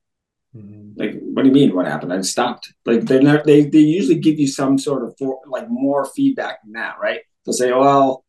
Mm-hmm. 0.56 1.00
Like, 1.00 1.20
what 1.20 1.42
do 1.42 1.48
you 1.48 1.54
mean? 1.54 1.74
What 1.74 1.86
happened? 1.86 2.12
I 2.12 2.20
stopped. 2.20 2.72
Like, 2.86 3.02
they 3.02 3.18
they 3.44 3.64
they 3.64 3.78
usually 3.78 4.18
give 4.18 4.38
you 4.38 4.46
some 4.46 4.78
sort 4.78 5.02
of 5.02 5.14
for, 5.18 5.40
like 5.46 5.68
more 5.68 6.06
feedback 6.06 6.62
than 6.62 6.72
that, 6.72 6.96
right? 7.00 7.20
They'll 7.44 7.52
say, 7.52 7.72
well, 7.72 8.24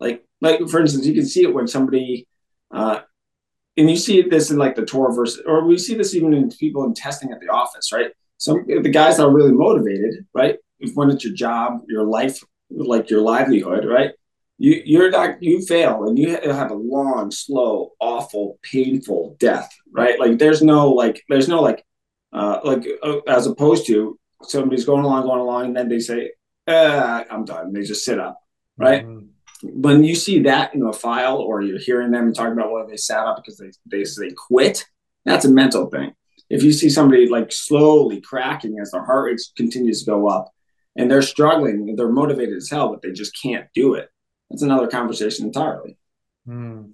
like 0.00 0.24
like 0.40 0.68
for 0.68 0.80
instance, 0.80 1.06
you 1.06 1.14
can 1.14 1.26
see 1.26 1.42
it 1.42 1.54
when 1.54 1.68
somebody, 1.68 2.26
uh, 2.72 3.00
and 3.76 3.88
you 3.88 3.96
see 3.96 4.22
this 4.22 4.50
in 4.50 4.56
like 4.56 4.74
the 4.74 4.84
tour 4.84 5.12
versus, 5.14 5.42
or 5.46 5.64
we 5.64 5.78
see 5.78 5.94
this 5.94 6.14
even 6.14 6.34
in 6.34 6.50
people 6.50 6.84
in 6.84 6.94
testing 6.94 7.30
at 7.30 7.40
the 7.40 7.48
office, 7.48 7.92
right? 7.92 8.10
Some 8.38 8.64
the 8.66 8.90
guys 8.90 9.16
that 9.16 9.26
are 9.26 9.34
really 9.34 9.52
motivated, 9.52 10.26
right? 10.34 10.56
If 10.80 10.94
when 10.94 11.10
it's 11.10 11.24
your 11.24 11.34
job, 11.34 11.82
your 11.88 12.04
life, 12.04 12.42
like 12.70 13.10
your 13.10 13.20
livelihood, 13.20 13.84
right? 13.84 14.12
You 14.58 14.82
you're 14.84 15.10
not 15.10 15.40
you 15.40 15.62
fail 15.62 16.04
and 16.04 16.18
you 16.18 16.36
have 16.36 16.72
a 16.72 16.74
long, 16.74 17.30
slow, 17.30 17.92
awful, 18.00 18.58
painful 18.62 19.36
death, 19.38 19.72
right? 19.92 20.18
Like 20.18 20.38
there's 20.38 20.62
no 20.62 20.90
like 20.90 21.22
there's 21.28 21.48
no 21.48 21.62
like 21.62 21.84
uh 22.32 22.58
like 22.64 22.84
uh, 23.04 23.20
as 23.28 23.46
opposed 23.46 23.86
to 23.86 24.18
somebody's 24.42 24.84
going 24.84 25.04
along, 25.04 25.22
going 25.22 25.40
along, 25.40 25.66
and 25.66 25.76
then 25.76 25.88
they 25.88 26.00
say, 26.00 26.32
uh, 26.66 27.22
I'm 27.30 27.44
done. 27.44 27.72
They 27.72 27.82
just 27.82 28.04
sit 28.04 28.18
up, 28.18 28.40
right? 28.76 29.06
Mm-hmm. 29.06 29.80
When 29.80 30.02
you 30.02 30.16
see 30.16 30.42
that 30.42 30.74
in 30.74 30.82
a 30.82 30.92
file 30.92 31.38
or 31.38 31.62
you're 31.62 31.78
hearing 31.78 32.10
them 32.10 32.26
and 32.26 32.34
talking 32.34 32.52
about 32.52 32.72
why 32.72 32.84
they 32.88 32.96
sat 32.96 33.26
up 33.26 33.36
because 33.36 33.58
they 33.58 33.70
they 33.86 34.04
they 34.18 34.34
quit, 34.34 34.84
that's 35.24 35.44
a 35.44 35.50
mental 35.50 35.86
thing. 35.86 36.14
If 36.50 36.64
you 36.64 36.72
see 36.72 36.90
somebody 36.90 37.28
like 37.28 37.52
slowly 37.52 38.20
cracking 38.20 38.80
as 38.80 38.90
their 38.90 39.04
heart 39.04 39.26
rate 39.26 39.40
continues 39.56 40.00
to 40.00 40.10
go 40.10 40.28
up 40.28 40.50
and 40.96 41.08
they're 41.08 41.22
struggling, 41.22 41.94
they're 41.94 42.10
motivated 42.10 42.56
as 42.56 42.70
hell, 42.70 42.88
but 42.88 43.02
they 43.02 43.12
just 43.12 43.40
can't 43.40 43.68
do 43.72 43.94
it 43.94 44.10
that's 44.50 44.62
another 44.62 44.88
conversation 44.88 45.46
entirely. 45.46 45.96
Mm, 46.48 46.92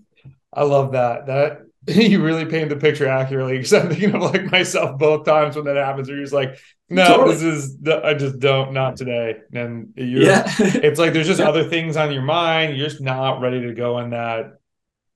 I 0.53 0.65
love 0.65 0.93
that. 0.93 1.27
That 1.27 1.63
you 1.87 2.23
really 2.23 2.47
paint 2.47 2.71
the 2.71 2.77
picture 2.77 3.07
accurately 3.07 3.59
because 3.59 3.73
I'm 3.75 3.89
thinking 3.89 4.15
of 4.15 4.23
like 4.23 4.51
myself 4.51 4.99
both 4.99 5.27
times 5.27 5.57
when 5.57 5.67
that 5.67 5.77
happens. 5.77 6.09
Where 6.09 6.17
you're 6.17 6.25
just 6.25 6.35
like, 6.35 6.59
no, 6.89 7.07
totally. 7.07 7.35
this 7.35 7.43
is 7.43 7.77
I 7.87 8.15
just 8.15 8.39
don't 8.39 8.73
not 8.73 8.97
today. 8.97 9.37
And 9.53 9.93
you 9.97 10.23
yeah. 10.23 10.45
it's 10.59 10.99
like 10.99 11.13
there's 11.13 11.27
just 11.27 11.41
other 11.41 11.69
things 11.69 11.97
on 11.97 12.13
your 12.13 12.23
mind. 12.23 12.77
You're 12.77 12.89
just 12.89 13.03
not 13.03 13.41
ready 13.41 13.63
to 13.63 13.75
go 13.75 13.99
in 13.99 14.11
that 14.11 14.55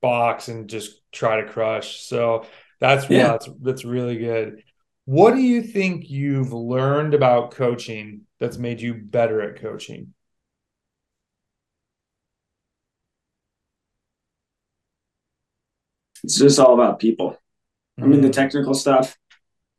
box 0.01 0.49
and 0.49 0.69
just 0.69 1.01
try 1.11 1.41
to 1.41 1.49
crush. 1.49 2.01
So 2.01 2.47
that's 2.81 3.09
yeah, 3.09 3.29
that's 3.29 3.49
that's 3.63 3.85
really 3.85 4.19
good. 4.19 4.63
What 5.07 5.35
do 5.35 5.41
you 5.41 5.63
think 5.63 6.11
you've 6.11 6.53
learned 6.53 7.15
about 7.15 7.53
coaching 7.53 8.27
that's 8.39 8.59
made 8.59 8.81
you 8.81 8.93
better 8.93 9.41
at 9.41 9.61
coaching? 9.61 10.13
It's 16.25 16.39
just 16.39 16.59
all 16.59 16.75
about 16.75 16.99
people. 16.99 17.31
Mm-hmm. 17.31 18.05
I 18.05 18.07
mean, 18.07 18.21
the 18.21 18.29
mm. 18.29 18.33
technical 18.33 18.75
stuff, 18.75 19.17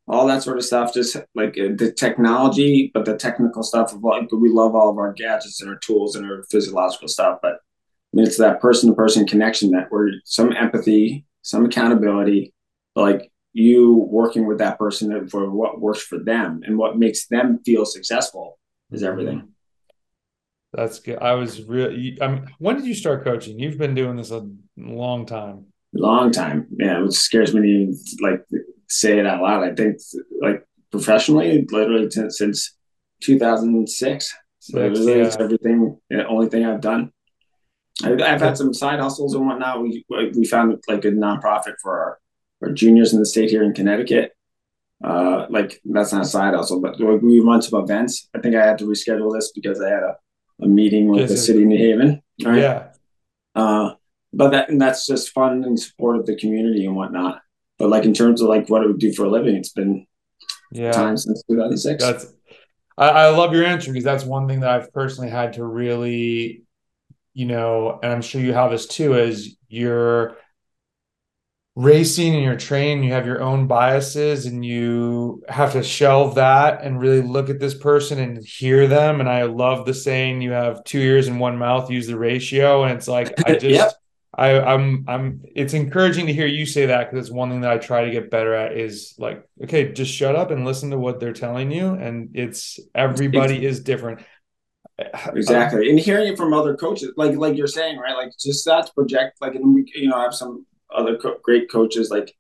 all 0.08 0.28
that 0.28 0.44
sort 0.44 0.58
of 0.58 0.66
stuff. 0.66 0.94
Just 0.94 1.18
like 1.36 1.58
uh, 1.58 1.76
the 1.76 1.92
technology, 1.92 2.92
but 2.94 3.06
the 3.06 3.18
technical 3.18 3.64
stuff 3.64 3.94
of 3.94 4.04
like 4.04 4.32
we 4.32 4.50
love 4.50 4.76
all 4.76 4.90
of 4.90 4.98
our 4.98 5.14
gadgets 5.14 5.62
and 5.62 5.70
our 5.70 5.78
tools 5.78 6.16
and 6.16 6.26
our 6.26 6.44
physiological 6.50 7.08
stuff. 7.08 7.40
But 7.42 7.54
I 7.54 8.14
mean, 8.14 8.26
it's 8.26 8.38
that 8.38 8.60
person 8.60 8.90
to 8.90 8.96
person 8.96 9.28
connection 9.28 9.72
that 9.72 9.88
where 9.92 10.10
some 10.26 10.54
empathy, 10.54 11.26
some 11.42 11.66
accountability, 11.66 12.54
like 12.96 13.32
you 13.54 13.94
working 13.94 14.46
with 14.48 14.60
that 14.60 14.78
person 14.78 15.28
for 15.28 15.50
what 15.50 15.80
works 15.80 16.02
for 16.02 16.20
them 16.20 16.62
and 16.66 16.78
what 16.78 16.98
makes 16.98 17.28
them 17.28 17.60
feel 17.66 17.86
successful 17.86 18.60
is 18.92 19.04
everything. 19.04 19.50
That's 20.74 21.00
good. 21.00 21.18
I 21.18 21.34
was 21.34 21.64
really. 21.64 22.18
I 22.22 22.28
mean, 22.28 22.48
when 22.60 22.76
did 22.76 22.86
you 22.86 22.94
start 22.94 23.24
coaching? 23.24 23.60
You've 23.60 23.78
been 23.78 23.96
doing 23.96 24.18
this 24.18 24.32
a 24.32 24.48
long 24.78 25.26
time. 25.26 25.66
Long 25.94 26.32
time. 26.32 26.68
Yeah, 26.78 27.04
it 27.04 27.14
scares 27.14 27.54
me 27.54 27.62
to 27.62 27.96
like 28.22 28.46
say 28.88 29.20
it 29.20 29.26
out 29.26 29.42
loud. 29.42 29.64
I 29.64 29.74
think 29.74 29.98
like 30.42 30.66
professionally, 30.92 31.66
literally 31.72 32.08
t- 32.10 32.30
since 32.30 32.76
2006. 33.24 34.36
So 34.60 34.78
literally 34.78 35.20
yeah. 35.20 35.36
everything. 35.40 36.00
The 36.10 36.28
only 36.28 36.50
thing 36.50 36.66
I've 36.66 36.82
done. 36.82 37.12
I've, 38.04 38.22
I've, 38.22 38.42
had 38.42 38.58
some 38.58 38.74
side 38.74 39.00
hustles 39.00 39.36
and 39.36 39.46
whatnot. 39.46 39.82
We 39.82 40.06
we 40.10 40.46
found 40.46 40.82
like 40.88 41.04
a 41.06 41.12
nonprofit 41.12 41.76
for 41.82 42.00
our, 42.00 42.20
our 42.62 42.72
juniors 42.72 43.14
in 43.14 43.20
the 43.20 43.26
state 43.26 43.50
here 43.50 43.64
in 43.64 43.74
Connecticut. 43.74 44.32
Uh, 45.04 45.48
like 45.50 45.82
that's 45.86 46.14
not 46.14 46.22
a 46.22 46.26
side 46.26 46.54
hustle, 46.54 46.82
but 46.82 47.00
we 47.00 47.40
run 47.40 47.62
some 47.62 47.82
events. 47.82 48.30
I 48.36 48.40
think 48.40 48.56
I 48.56 48.66
had 48.66 48.78
to 48.80 48.86
reschedule 48.86 49.34
this 49.34 49.52
because 49.54 49.82
I 49.82 49.90
had 49.90 50.04
a 50.04 50.16
a 50.62 50.68
meeting 50.68 51.08
with 51.08 51.30
the 51.30 51.38
city 51.38 51.62
of 51.62 51.68
New 51.68 51.78
Haven. 51.78 52.22
Right? 52.44 52.60
Yeah. 52.60 52.88
Uh, 53.56 53.94
but 54.34 54.52
that 54.52 54.70
and 54.70 54.82
that's 54.82 55.08
just 55.08 55.32
fun 55.32 55.64
and 55.64 55.80
support 55.80 56.18
of 56.18 56.26
the 56.26 56.36
community 56.36 56.86
and 56.86 56.96
whatnot. 56.96 57.42
But 57.78 57.90
like 57.90 58.06
in 58.06 58.14
terms 58.14 58.42
of 58.42 58.50
like 58.50 58.70
what 58.70 58.84
it 58.84 58.88
would 58.88 59.00
do 59.00 59.14
for 59.14 59.26
a 59.26 59.30
living, 59.30 59.56
it's 59.56 59.70
been 59.70 60.06
yeah 60.72 60.92
time 60.92 61.18
since 61.18 61.44
2006. 61.50 62.04
That's 62.04 62.34
I, 63.00 63.10
I 63.10 63.30
love 63.30 63.54
your 63.54 63.66
answer 63.66 63.92
because 63.92 64.04
that's 64.04 64.26
one 64.26 64.48
thing 64.48 64.60
that 64.60 64.70
I've 64.70 64.94
personally 64.94 65.30
had 65.30 65.54
to 65.54 65.64
really, 65.64 66.64
you 67.34 67.46
know, 67.46 68.00
and 68.04 68.12
I'm 68.12 68.22
sure 68.22 68.42
you 68.42 68.54
have 68.54 68.72
this 68.72 68.86
too, 68.88 69.14
is 69.14 69.56
you're 69.70 70.36
racing 71.76 72.36
and 72.36 72.44
you're 72.44 72.58
trained, 72.58 73.06
you 73.06 73.14
have 73.14 73.26
your 73.26 73.42
own 73.42 73.66
biases 73.66 74.46
and 74.46 74.66
you 74.66 75.42
have 75.48 75.72
to 75.72 75.82
shelve 75.82 76.36
that 76.36 76.84
and 76.84 77.00
really 77.00 77.22
look 77.22 77.50
at 77.50 77.60
this 77.60 77.74
person 77.74 78.20
and 78.20 78.46
hear 78.46 78.86
them. 78.86 79.22
And 79.22 79.30
I 79.30 79.44
love 79.44 79.86
the 79.86 79.94
saying 79.94 80.42
you 80.42 80.52
have 80.52 80.84
two 80.84 81.00
ears 81.00 81.30
and 81.30 81.40
one 81.40 81.58
mouth, 81.58 81.90
use 81.90 82.06
the 82.06 82.18
ratio. 82.18 82.84
And 82.84 82.98
it's 82.98 83.08
like 83.08 83.34
I 83.48 83.54
just 83.58 83.64
yep. 83.64 83.94
I, 84.34 84.60
I'm 84.60 85.06
I'm 85.08 85.42
it's 85.56 85.74
encouraging 85.74 86.28
to 86.28 86.34
hear 86.34 86.46
you 86.46 86.66
say 86.66 86.86
that 86.88 87.10
because 87.10 87.28
it's 87.28 87.34
one 87.34 87.50
thing 87.50 87.62
that 87.62 87.72
I 87.72 87.78
try 87.78 88.06
to 88.06 88.12
get 88.12 88.30
better 88.30 88.54
at 88.54 88.78
is 88.78 89.16
like, 89.18 89.44
okay, 89.64 89.92
just 89.92 90.14
shut 90.14 90.36
up 90.36 90.52
and 90.52 90.66
listen 90.66 90.92
to 90.92 91.00
what 91.00 91.20
they're 91.20 91.34
telling 91.34 91.72
you. 91.72 91.94
And 91.94 92.30
it's 92.36 92.80
everybody 92.94 93.66
is 93.66 93.82
different. 93.82 94.22
Exactly. 95.34 95.90
and 95.90 95.98
hearing 95.98 96.34
it 96.34 96.36
from 96.36 96.54
other 96.54 96.76
coaches, 96.76 97.14
like 97.16 97.34
like 97.38 97.56
you're 97.56 97.68
saying, 97.68 97.98
right? 97.98 98.18
Like 98.18 98.34
just 98.38 98.66
that 98.66 98.88
to 98.88 98.94
project, 98.94 99.38
like 99.40 99.56
and 99.56 99.74
we 99.74 99.90
you 99.96 100.10
know, 100.10 100.18
I 100.18 100.24
have 100.24 100.36
some 100.36 100.66
other 100.94 101.18
co- 101.18 101.38
great 101.42 101.72
coaches 101.72 102.10
like 102.10 102.36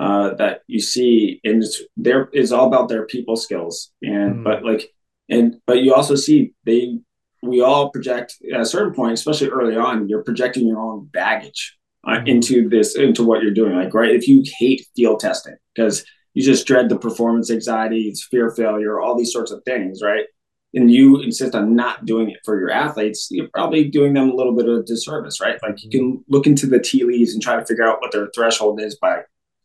uh, 0.00 0.34
that 0.34 0.62
you 0.68 0.80
see, 0.80 1.40
and 1.44 1.62
there 1.98 2.30
is 2.32 2.50
all 2.50 2.66
about 2.66 2.88
their 2.88 3.04
people 3.04 3.36
skills. 3.36 3.92
And 4.00 4.36
mm. 4.36 4.44
but 4.44 4.64
like, 4.64 4.90
and 5.28 5.60
but 5.66 5.82
you 5.82 5.92
also 5.92 6.14
see 6.14 6.54
they 6.64 6.98
we 7.42 7.60
all 7.60 7.90
project 7.90 8.36
at 8.52 8.60
a 8.60 8.66
certain 8.66 8.94
point, 8.94 9.12
especially 9.12 9.48
early 9.48 9.76
on, 9.76 10.08
you're 10.08 10.24
projecting 10.24 10.66
your 10.66 10.80
own 10.80 11.06
baggage 11.06 11.76
uh, 12.06 12.18
mm. 12.18 12.28
into 12.28 12.68
this 12.68 12.96
into 12.96 13.24
what 13.24 13.42
you're 13.42 13.52
doing. 13.52 13.76
Like, 13.76 13.94
right, 13.94 14.14
if 14.14 14.28
you 14.28 14.44
hate 14.58 14.86
field 14.96 15.20
testing 15.20 15.56
because 15.74 16.04
you 16.34 16.42
just 16.42 16.66
dread 16.66 16.88
the 16.88 16.98
performance 16.98 17.50
anxiety, 17.50 18.02
it's 18.02 18.26
fear 18.26 18.50
failure, 18.50 19.00
all 19.00 19.16
these 19.16 19.32
sorts 19.32 19.50
of 19.50 19.62
things, 19.64 20.02
right? 20.02 20.26
and 20.74 20.90
you 20.90 21.20
insist 21.20 21.54
on 21.54 21.74
not 21.74 22.04
doing 22.04 22.30
it 22.30 22.40
for 22.44 22.58
your 22.58 22.70
athletes, 22.70 23.28
you're 23.30 23.48
probably 23.48 23.84
doing 23.84 24.12
them 24.12 24.30
a 24.30 24.34
little 24.34 24.54
bit 24.54 24.68
of 24.68 24.84
disservice, 24.84 25.40
right? 25.40 25.58
Like 25.62 25.82
you 25.82 25.90
can 25.90 26.24
look 26.28 26.46
into 26.46 26.66
the 26.66 26.78
tea 26.78 27.04
leaves 27.04 27.32
and 27.32 27.42
try 27.42 27.56
to 27.56 27.64
figure 27.64 27.86
out 27.86 28.00
what 28.00 28.12
their 28.12 28.28
threshold 28.34 28.80
is 28.80 28.96
by 28.96 29.22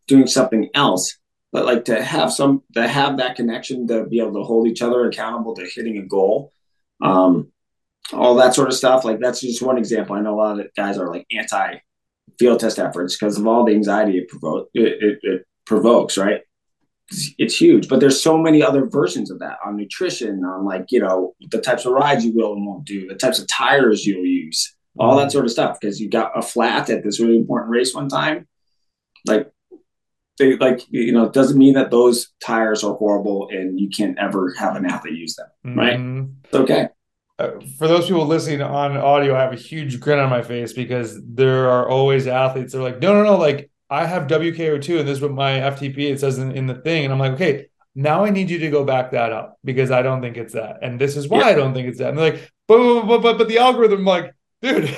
doing 0.08 0.28
something 0.28 0.70
else. 0.74 1.18
But 1.52 1.66
like 1.66 1.86
to 1.86 2.02
have 2.02 2.34
some 2.34 2.64
to 2.74 2.88
have 2.88 3.18
that 3.18 3.36
connection 3.36 3.88
to 3.88 4.06
be 4.06 4.20
able 4.20 4.34
to 4.34 4.44
hold 4.44 4.68
each 4.68 4.82
other 4.82 5.06
accountable 5.06 5.54
to 5.56 5.70
hitting 5.76 5.98
a 5.98 6.06
goal, 6.06 6.52
um, 7.02 7.52
all 8.12 8.36
that 8.36 8.54
sort 8.54 8.68
of 8.68 8.74
stuff. 8.74 9.06
Like 9.06 9.20
that's 9.20 9.42
just 9.42 9.62
one 9.62 9.78
example. 9.78 10.16
I 10.16 10.22
know 10.22 10.36
a 10.36 10.42
lot 10.42 10.60
of 10.60 10.68
guys 10.76 10.98
are 10.98 11.10
like 11.10 11.26
anti 11.32 11.76
field 12.40 12.60
test 12.60 12.80
efforts 12.80 13.16
because 13.16 13.38
of 13.38 13.48
all 13.48 13.64
the 13.64 13.74
anxiety 13.74 14.18
it, 14.18 14.28
provo- 14.28 14.68
it, 14.74 15.04
it, 15.04 15.20
it 15.22 15.46
provokes, 15.66 16.18
right? 16.18 16.42
it's 17.38 17.60
huge. 17.60 17.88
But 17.88 18.00
there's 18.00 18.22
so 18.22 18.38
many 18.38 18.64
other 18.64 18.86
versions 18.86 19.30
of 19.32 19.40
that 19.40 19.58
on 19.66 19.76
nutrition, 19.76 20.44
on 20.44 20.66
like 20.66 20.88
you 20.90 21.00
know 21.00 21.36
the 21.52 21.60
types 21.60 21.86
of 21.86 21.94
rides 21.94 22.26
you 22.26 22.34
will 22.34 22.54
and 22.54 22.66
won't 22.66 22.86
do, 22.86 23.08
the 23.08 23.16
types 23.16 23.40
of 23.40 23.48
tires 23.48 24.06
you'll 24.06 24.26
use, 24.26 24.76
all 24.98 25.18
that 25.18 25.32
sort 25.32 25.46
of 25.46 25.52
stuff. 25.52 25.80
Because 25.80 26.00
you 26.00 26.10
got 26.10 26.38
a 26.38 26.42
flat 26.42 26.90
at 26.90 27.04
this 27.04 27.20
really 27.20 27.38
important 27.38 27.72
race 27.72 27.94
one 27.94 28.10
time, 28.10 28.48
like 29.26 29.52
they 30.40 30.58
like 30.58 30.82
you 30.90 31.12
know 31.12 31.26
it 31.26 31.34
doesn't 31.34 31.58
mean 31.58 31.74
that 31.74 31.92
those 31.92 32.30
tires 32.44 32.84
are 32.84 32.96
horrible 32.96 33.50
and 33.52 33.80
you 33.80 33.90
can't 33.90 34.18
ever 34.18 34.54
have 34.58 34.76
an 34.76 34.86
athlete 34.86 35.18
use 35.18 35.36
them, 35.36 35.48
mm-hmm. 35.66 35.80
right? 35.80 36.62
Okay. 36.62 36.88
Uh, 37.40 37.52
for 37.78 37.88
those 37.88 38.06
people 38.06 38.26
listening 38.26 38.62
on 38.62 38.96
audio, 38.96 39.36
I 39.36 39.42
have 39.42 39.54
a 39.54 39.58
huge 39.58 40.00
grin 40.00 40.20
on 40.20 40.30
my 40.30 40.44
face 40.44 40.74
because 40.74 41.20
there 41.24 41.70
are 41.70 41.90
always 41.90 42.28
athletes. 42.28 42.74
They're 42.74 42.82
like, 42.82 43.00
no, 43.00 43.14
no, 43.14 43.24
no, 43.24 43.38
like 43.38 43.72
I 43.90 44.06
have 44.06 44.28
WKO2 44.28 45.00
and 45.00 45.08
this 45.08 45.18
is 45.18 45.22
what 45.22 45.32
my 45.32 45.54
FTP 45.54 46.12
it 46.12 46.20
says 46.20 46.38
in, 46.38 46.52
in 46.52 46.68
the 46.68 46.76
thing. 46.76 47.06
And 47.06 47.14
I'm 47.14 47.20
like, 47.20 47.34
okay, 47.34 47.68
now 47.96 48.24
I 48.24 48.30
need 48.30 48.50
you 48.50 48.60
to 48.60 48.70
go 48.70 48.84
back 48.84 49.12
that 49.12 49.32
up 49.32 49.58
because 49.64 49.92
I 49.92 50.02
don't 50.02 50.22
think 50.22 50.38
it's 50.38 50.54
that. 50.54 50.80
And 50.82 51.00
this 51.00 51.18
is 51.18 51.28
why 51.28 51.40
yeah. 51.40 51.48
I 51.48 51.54
don't 51.54 51.74
think 51.74 51.88
it's 51.88 52.00
that. 52.00 52.10
And 52.10 52.18
they're 52.18 52.34
like, 52.34 52.52
but, 52.68 53.04
but, 53.04 53.22
but, 53.22 53.38
but 53.38 53.48
the 53.48 53.58
algorithm, 53.58 54.00
I'm 54.00 54.06
like, 54.06 54.36
dude. 54.62 54.96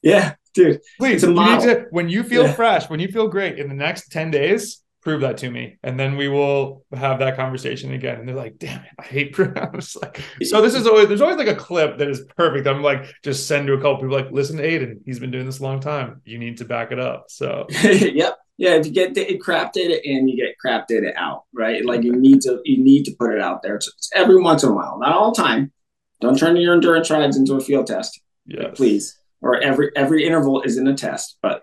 Yeah, 0.00 0.34
dude. 0.54 0.80
Please, 0.98 1.22
you 1.22 1.34
to, 1.34 1.86
when 1.90 2.08
you 2.08 2.22
feel 2.22 2.44
yeah. 2.44 2.52
fresh, 2.52 2.88
when 2.88 3.00
you 3.00 3.08
feel 3.08 3.28
great 3.28 3.58
in 3.58 3.68
the 3.68 3.74
next 3.74 4.12
10 4.12 4.30
days, 4.30 4.80
prove 5.08 5.22
that 5.22 5.38
to 5.38 5.50
me. 5.50 5.78
And 5.82 5.98
then 5.98 6.18
we 6.18 6.28
will 6.28 6.84
have 6.92 7.20
that 7.20 7.34
conversation 7.34 7.94
again. 7.94 8.20
And 8.20 8.28
they're 8.28 8.36
like, 8.36 8.58
damn 8.58 8.82
it, 8.82 8.90
I 8.98 9.04
hate 9.04 9.32
proof. 9.32 9.56
like, 10.02 10.22
so 10.42 10.60
this 10.60 10.74
is 10.74 10.86
always, 10.86 11.08
there's 11.08 11.22
always 11.22 11.38
like 11.38 11.48
a 11.48 11.54
clip 11.54 11.96
that 11.96 12.10
is 12.10 12.26
perfect. 12.36 12.66
I'm 12.66 12.82
like, 12.82 13.06
just 13.24 13.48
send 13.48 13.68
to 13.68 13.72
a 13.72 13.78
couple 13.78 13.96
people 13.96 14.10
like, 14.10 14.30
listen 14.30 14.58
to 14.58 14.62
Aidan. 14.62 15.00
He's 15.06 15.18
been 15.18 15.30
doing 15.30 15.46
this 15.46 15.60
a 15.60 15.62
long 15.62 15.80
time. 15.80 16.20
You 16.26 16.38
need 16.38 16.58
to 16.58 16.66
back 16.66 16.92
it 16.92 16.98
up. 16.98 17.26
So, 17.30 17.66
yep. 17.82 18.36
Yeah. 18.58 18.74
If 18.74 18.84
you 18.84 18.92
get 18.92 19.40
crap 19.40 19.72
data 19.72 19.98
in, 20.06 20.28
you 20.28 20.36
get 20.36 20.58
crap 20.58 20.88
data 20.88 21.14
out, 21.16 21.44
right? 21.54 21.82
Like 21.86 22.02
you 22.02 22.12
need 22.12 22.42
to, 22.42 22.60
you 22.64 22.84
need 22.84 23.04
to 23.04 23.14
put 23.18 23.32
it 23.32 23.40
out 23.40 23.62
there 23.62 23.76
it's 23.76 24.10
every 24.14 24.38
once 24.38 24.62
in 24.62 24.68
a 24.68 24.74
while, 24.74 24.98
not 24.98 25.16
all 25.16 25.32
the 25.32 25.42
time. 25.42 25.72
Don't 26.20 26.38
turn 26.38 26.56
your 26.56 26.74
endurance 26.74 27.10
rides 27.10 27.38
into 27.38 27.54
a 27.54 27.60
field 27.60 27.86
test. 27.86 28.20
Yeah, 28.44 28.72
please. 28.74 29.18
Or 29.40 29.58
every, 29.58 29.90
every 29.96 30.26
interval 30.26 30.62
isn't 30.66 30.86
a 30.86 30.94
test, 30.94 31.38
but 31.40 31.62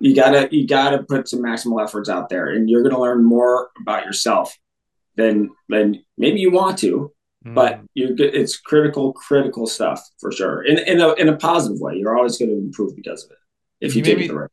you 0.00 0.14
gotta 0.14 0.48
you 0.50 0.66
gotta 0.66 1.02
put 1.02 1.28
some 1.28 1.40
maximal 1.40 1.82
efforts 1.82 2.08
out 2.08 2.28
there 2.28 2.48
and 2.48 2.68
you're 2.68 2.82
gonna 2.82 3.00
learn 3.00 3.24
more 3.24 3.70
about 3.80 4.04
yourself 4.04 4.56
than 5.16 5.50
than 5.68 6.02
maybe 6.16 6.40
you 6.40 6.50
want 6.50 6.78
to 6.78 7.12
mm. 7.44 7.54
but 7.54 7.80
you 7.94 8.14
it's 8.18 8.58
critical 8.58 9.12
critical 9.12 9.66
stuff 9.66 10.02
for 10.20 10.30
sure 10.32 10.64
in, 10.64 10.78
in 10.78 11.00
a 11.00 11.12
in 11.14 11.28
a 11.28 11.36
positive 11.36 11.80
way 11.80 11.96
you're 11.96 12.16
always 12.16 12.38
going 12.38 12.50
to 12.50 12.56
improve 12.56 12.94
because 12.96 13.24
of 13.24 13.30
it 13.32 13.38
if 13.80 13.94
you, 13.94 14.00
you 14.00 14.04
take 14.04 14.18
me, 14.18 14.24
it 14.24 14.28
the 14.28 14.34
right 14.34 14.50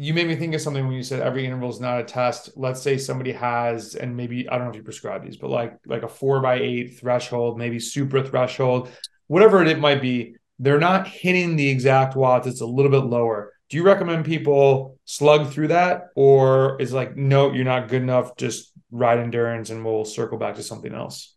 you 0.00 0.14
made 0.14 0.28
me 0.28 0.36
think 0.36 0.54
of 0.54 0.60
something 0.60 0.86
when 0.86 0.94
you 0.94 1.02
said 1.02 1.22
every 1.22 1.44
interval 1.44 1.70
is 1.70 1.80
not 1.80 1.98
a 1.98 2.04
test. 2.04 2.50
Let's 2.54 2.80
say 2.80 2.98
somebody 2.98 3.32
has, 3.32 3.96
and 3.96 4.16
maybe 4.16 4.48
I 4.48 4.56
don't 4.56 4.66
know 4.66 4.70
if 4.70 4.76
you 4.76 4.84
prescribe 4.84 5.24
these, 5.24 5.36
but 5.36 5.50
like 5.50 5.76
like 5.86 6.04
a 6.04 6.08
four 6.08 6.40
by 6.40 6.54
eight 6.54 7.00
threshold, 7.00 7.58
maybe 7.58 7.80
super 7.80 8.22
threshold, 8.22 8.90
whatever 9.26 9.60
it 9.64 9.80
might 9.80 10.00
be. 10.00 10.36
They're 10.60 10.78
not 10.78 11.08
hitting 11.08 11.56
the 11.56 11.68
exact 11.68 12.14
watts. 12.14 12.46
It's 12.46 12.60
a 12.60 12.66
little 12.66 12.92
bit 12.92 13.08
lower 13.08 13.52
do 13.68 13.76
you 13.76 13.82
recommend 13.82 14.24
people 14.24 14.98
slug 15.04 15.50
through 15.50 15.68
that? 15.68 16.08
Or 16.14 16.80
is 16.80 16.92
like 16.92 17.16
no 17.16 17.52
you're 17.52 17.64
not 17.64 17.88
good 17.88 18.02
enough 18.02 18.36
just 18.36 18.72
ride 18.90 19.18
endurance 19.18 19.70
and 19.70 19.84
we'll 19.84 20.04
circle 20.04 20.38
back 20.38 20.56
to 20.56 20.62
something 20.62 20.94
else? 20.94 21.34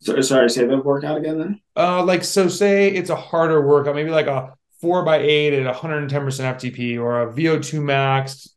So, 0.00 0.20
sorry 0.20 0.50
say 0.50 0.66
that 0.66 0.84
workout 0.84 1.18
again 1.18 1.38
then. 1.38 1.60
Uh 1.76 2.04
like 2.04 2.24
so 2.24 2.48
say 2.48 2.90
it's 2.90 3.10
a 3.10 3.16
harder 3.16 3.66
workout 3.66 3.94
maybe 3.94 4.10
like 4.10 4.26
a 4.26 4.54
four 4.80 5.04
by 5.04 5.18
eight 5.18 5.52
at 5.54 5.74
110% 5.74 6.08
ftp 6.10 7.00
or 7.00 7.22
a 7.22 7.32
vo2 7.32 7.80
max 7.80 8.48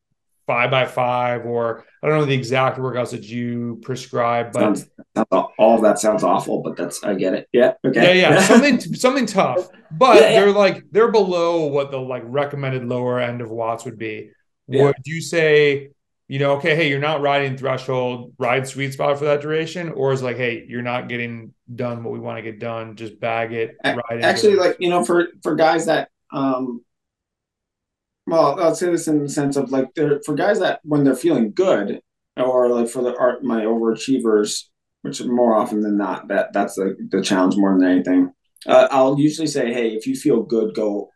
five 0.47 0.71
by 0.71 0.85
five, 0.85 1.45
or 1.45 1.85
I 2.01 2.07
don't 2.07 2.19
know 2.19 2.25
the 2.25 2.35
exact 2.35 2.77
workouts 2.77 3.11
that 3.11 3.23
you 3.23 3.79
prescribe, 3.81 4.51
but 4.53 4.61
sounds, 4.61 4.89
all 5.57 5.81
that 5.81 5.99
sounds 5.99 6.23
awful, 6.23 6.61
but 6.61 6.75
that's 6.75 7.03
I 7.03 7.15
get 7.15 7.33
it. 7.33 7.47
Yeah. 7.51 7.73
Okay. 7.85 8.19
Yeah, 8.19 8.29
yeah. 8.29 8.39
something 8.41 8.79
something 8.79 9.25
tough. 9.25 9.69
But 9.91 10.15
yeah, 10.15 10.29
yeah. 10.29 10.39
they're 10.39 10.51
like 10.51 10.83
they're 10.91 11.11
below 11.11 11.65
what 11.65 11.91
the 11.91 11.99
like 11.99 12.23
recommended 12.25 12.85
lower 12.85 13.19
end 13.19 13.41
of 13.41 13.49
watts 13.49 13.85
would 13.85 13.97
be. 13.97 14.31
Yeah. 14.67 14.85
Would 14.85 14.95
you 15.05 15.21
say, 15.21 15.89
you 16.27 16.39
know, 16.39 16.53
okay, 16.53 16.75
hey, 16.75 16.89
you're 16.89 16.99
not 16.99 17.21
riding 17.21 17.57
threshold, 17.57 18.33
ride 18.37 18.67
sweet 18.67 18.93
spot 18.93 19.17
for 19.19 19.25
that 19.25 19.41
duration, 19.41 19.89
or 19.91 20.11
is 20.11 20.23
like, 20.23 20.37
hey, 20.37 20.65
you're 20.67 20.81
not 20.81 21.09
getting 21.09 21.53
done 21.73 22.03
what 22.03 22.13
we 22.13 22.19
want 22.19 22.37
to 22.37 22.41
get 22.41 22.59
done, 22.59 22.95
just 22.95 23.19
bag 23.19 23.51
it, 23.53 23.77
ride 23.83 24.21
Actually, 24.21 24.55
like, 24.55 24.77
you 24.79 24.89
know, 24.89 25.03
for 25.03 25.27
for 25.41 25.55
guys 25.55 25.87
that 25.87 26.09
um 26.31 26.84
well, 28.27 28.59
I'll 28.59 28.75
say 28.75 28.89
this 28.91 29.07
in 29.07 29.23
the 29.23 29.29
sense 29.29 29.55
of 29.55 29.71
like 29.71 29.93
they're 29.95 30.21
for 30.25 30.35
guys 30.35 30.59
that 30.59 30.79
when 30.83 31.03
they're 31.03 31.15
feeling 31.15 31.51
good, 31.51 32.01
or 32.37 32.69
like 32.69 32.89
for 32.89 33.01
the 33.01 33.15
art 33.17 33.43
my 33.43 33.61
overachievers, 33.61 34.63
which 35.03 35.23
more 35.23 35.55
often 35.55 35.81
than 35.81 35.97
not 35.97 36.27
that 36.29 36.53
that's 36.53 36.75
the 36.75 36.95
the 37.11 37.21
challenge 37.21 37.55
more 37.57 37.77
than 37.77 37.89
anything. 37.89 38.31
Uh, 38.65 38.87
I'll 38.89 39.19
usually 39.19 39.47
say, 39.47 39.71
hey, 39.71 39.89
if 39.89 40.07
you 40.07 40.15
feel 40.15 40.41
good, 40.41 40.73
go 40.73 41.11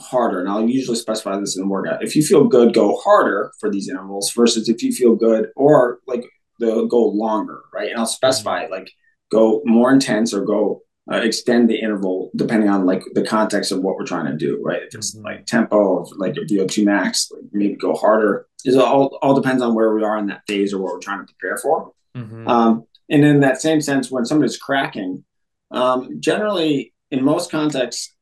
harder. 0.00 0.40
And 0.40 0.48
I'll 0.48 0.68
usually 0.68 0.96
specify 0.96 1.38
this 1.38 1.56
in 1.56 1.62
the 1.62 1.68
workout. 1.68 2.04
If 2.04 2.14
you 2.14 2.22
feel 2.22 2.44
good, 2.44 2.74
go 2.74 2.96
harder 2.96 3.52
for 3.58 3.70
these 3.70 3.88
intervals 3.88 4.32
versus 4.32 4.68
if 4.68 4.82
you 4.82 4.92
feel 4.92 5.14
good 5.14 5.48
or 5.56 6.00
like 6.06 6.24
the 6.58 6.86
go 6.86 7.06
longer, 7.06 7.62
right? 7.72 7.90
And 7.90 7.98
I'll 7.98 8.06
specify 8.06 8.66
like 8.66 8.90
go 9.30 9.62
more 9.64 9.90
intense 9.92 10.34
or 10.34 10.44
go 10.44 10.82
uh, 11.10 11.16
extend 11.16 11.68
the 11.68 11.80
interval 11.80 12.30
depending 12.36 12.68
on 12.68 12.86
like 12.86 13.02
the 13.14 13.26
context 13.26 13.72
of 13.72 13.80
what 13.80 13.96
we're 13.96 14.06
trying 14.06 14.26
to 14.26 14.36
do, 14.36 14.60
right? 14.62 14.82
If 14.82 14.94
it's 14.94 15.14
mm-hmm. 15.14 15.24
like 15.24 15.46
tempo 15.46 15.76
or 15.76 16.06
like 16.16 16.36
a 16.36 16.40
VO2 16.40 16.84
max, 16.84 17.30
like 17.32 17.42
maybe 17.52 17.74
go 17.74 17.94
harder. 17.94 18.46
It 18.64 18.78
all 18.78 19.18
all 19.20 19.34
depends 19.34 19.62
on 19.62 19.74
where 19.74 19.92
we 19.92 20.04
are 20.04 20.18
in 20.18 20.26
that 20.26 20.42
phase 20.46 20.72
or 20.72 20.80
what 20.80 20.92
we're 20.92 21.00
trying 21.00 21.26
to 21.26 21.32
prepare 21.32 21.56
for. 21.56 21.92
Mm-hmm. 22.16 22.46
Um, 22.46 22.84
and 23.08 23.24
in 23.24 23.40
that 23.40 23.60
same 23.60 23.80
sense, 23.80 24.10
when 24.10 24.24
somebody's 24.24 24.56
cracking, 24.56 25.24
um, 25.72 26.20
generally 26.20 26.92
in 27.10 27.24
most 27.24 27.50
contexts, 27.50 28.14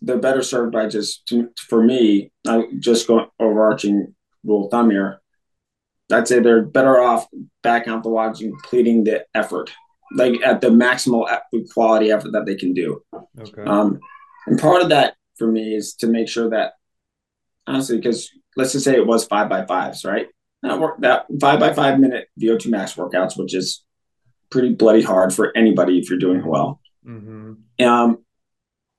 they're 0.00 0.18
better 0.18 0.42
served 0.42 0.72
by 0.72 0.88
just 0.88 1.26
to, 1.28 1.50
for 1.68 1.82
me. 1.82 2.32
I 2.46 2.68
just 2.78 3.06
going 3.06 3.26
overarching 3.38 4.14
rule 4.44 4.66
of 4.66 4.70
thumb 4.70 4.90
here. 4.90 5.20
I'd 6.10 6.28
say 6.28 6.38
they're 6.38 6.62
better 6.62 7.00
off 7.00 7.26
backing 7.62 7.92
out 7.92 8.02
the 8.02 8.08
watch 8.08 8.40
and 8.40 8.52
completing 8.52 9.04
the 9.04 9.26
effort 9.34 9.72
like 10.12 10.40
at 10.42 10.60
the 10.60 10.68
maximal 10.68 11.26
quality 11.72 12.10
effort 12.10 12.32
that 12.32 12.46
they 12.46 12.54
can 12.54 12.72
do. 12.74 13.02
Okay. 13.38 13.62
Um, 13.62 14.00
and 14.46 14.58
part 14.58 14.82
of 14.82 14.90
that 14.90 15.14
for 15.36 15.46
me 15.46 15.74
is 15.74 15.94
to 15.96 16.06
make 16.06 16.28
sure 16.28 16.50
that 16.50 16.74
honestly, 17.66 17.96
because 17.96 18.30
let's 18.56 18.72
just 18.72 18.84
say 18.84 18.94
it 18.94 19.06
was 19.06 19.26
five 19.26 19.48
by 19.48 19.64
fives, 19.66 20.04
right? 20.04 20.28
That 20.62 20.80
work 20.80 21.00
that 21.00 21.26
five 21.40 21.60
by 21.60 21.72
five 21.72 21.98
minute 21.98 22.28
VO2 22.40 22.68
max 22.68 22.94
workouts, 22.94 23.38
which 23.38 23.54
is 23.54 23.84
pretty 24.50 24.72
bloody 24.72 25.02
hard 25.02 25.34
for 25.34 25.56
anybody 25.56 25.98
if 25.98 26.08
you're 26.08 26.18
doing 26.18 26.44
well. 26.44 26.80
Mm-hmm. 27.06 27.84
Um, 27.84 28.24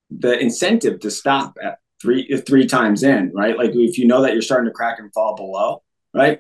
the 0.10 0.40
incentive 0.40 1.00
to 1.02 1.12
stop 1.12 1.58
at 1.62 1.80
three 2.02 2.38
three 2.46 2.68
times 2.68 3.04
in, 3.04 3.32
right? 3.34 3.58
Like 3.58 3.72
if 3.74 3.98
you 3.98 4.08
know 4.08 4.22
that 4.22 4.34
you're 4.34 4.42
starting 4.42 4.70
to 4.70 4.74
crack 4.74 5.00
and 5.00 5.12
fall 5.14 5.36
below, 5.36 5.84
right, 6.14 6.40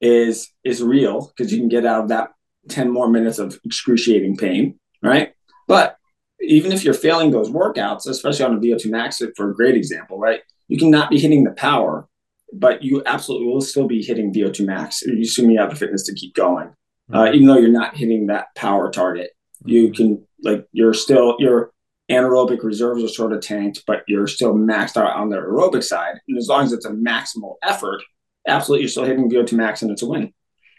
is 0.00 0.50
is 0.64 0.82
real 0.82 1.32
because 1.36 1.52
you 1.52 1.58
can 1.58 1.68
get 1.68 1.86
out 1.86 2.04
of 2.04 2.08
that 2.08 2.30
10 2.68 2.90
more 2.90 3.08
minutes 3.08 3.38
of 3.38 3.58
excruciating 3.64 4.36
pain, 4.36 4.78
right? 5.02 5.32
But 5.66 5.96
even 6.40 6.72
if 6.72 6.84
you're 6.84 6.94
failing 6.94 7.30
those 7.30 7.50
workouts, 7.50 8.06
especially 8.06 8.44
on 8.44 8.54
a 8.54 8.60
VO2 8.60 8.90
max 8.90 9.22
for 9.36 9.50
a 9.50 9.54
great 9.54 9.76
example, 9.76 10.18
right? 10.18 10.40
You 10.68 10.78
cannot 10.78 11.10
be 11.10 11.18
hitting 11.18 11.44
the 11.44 11.52
power, 11.52 12.08
but 12.52 12.82
you 12.82 13.02
absolutely 13.06 13.48
will 13.48 13.60
still 13.60 13.86
be 13.86 14.02
hitting 14.02 14.32
VO2 14.32 14.64
max. 14.66 15.02
You 15.02 15.20
assume 15.20 15.50
you 15.50 15.60
have 15.60 15.70
the 15.70 15.76
fitness 15.76 16.04
to 16.06 16.14
keep 16.14 16.34
going. 16.34 16.74
Uh, 17.12 17.16
mm-hmm. 17.16 17.16
Uh, 17.16 17.32
even 17.32 17.46
though 17.46 17.58
you're 17.58 17.70
not 17.70 17.96
hitting 17.96 18.26
that 18.26 18.54
power 18.54 18.90
target, 18.90 19.30
you 19.64 19.84
mm-hmm. 19.84 19.94
can 19.94 20.26
like 20.42 20.66
you're 20.72 20.94
still 20.94 21.36
your 21.38 21.72
anaerobic 22.10 22.62
reserves 22.62 23.02
are 23.02 23.08
sort 23.08 23.32
of 23.32 23.40
tanked, 23.40 23.82
but 23.86 24.02
you're 24.06 24.26
still 24.26 24.54
maxed 24.54 24.96
out 24.96 25.16
on 25.16 25.30
the 25.30 25.36
aerobic 25.36 25.82
side. 25.82 26.16
And 26.28 26.36
as 26.36 26.48
long 26.48 26.64
as 26.64 26.72
it's 26.72 26.84
a 26.84 26.90
maximal 26.90 27.54
effort, 27.62 28.02
absolutely 28.46 28.82
you're 28.82 28.90
still 28.90 29.04
hitting 29.04 29.30
VO2 29.30 29.52
max 29.54 29.82
and 29.82 29.90
it's 29.90 30.02
a 30.02 30.06
win. 30.06 30.32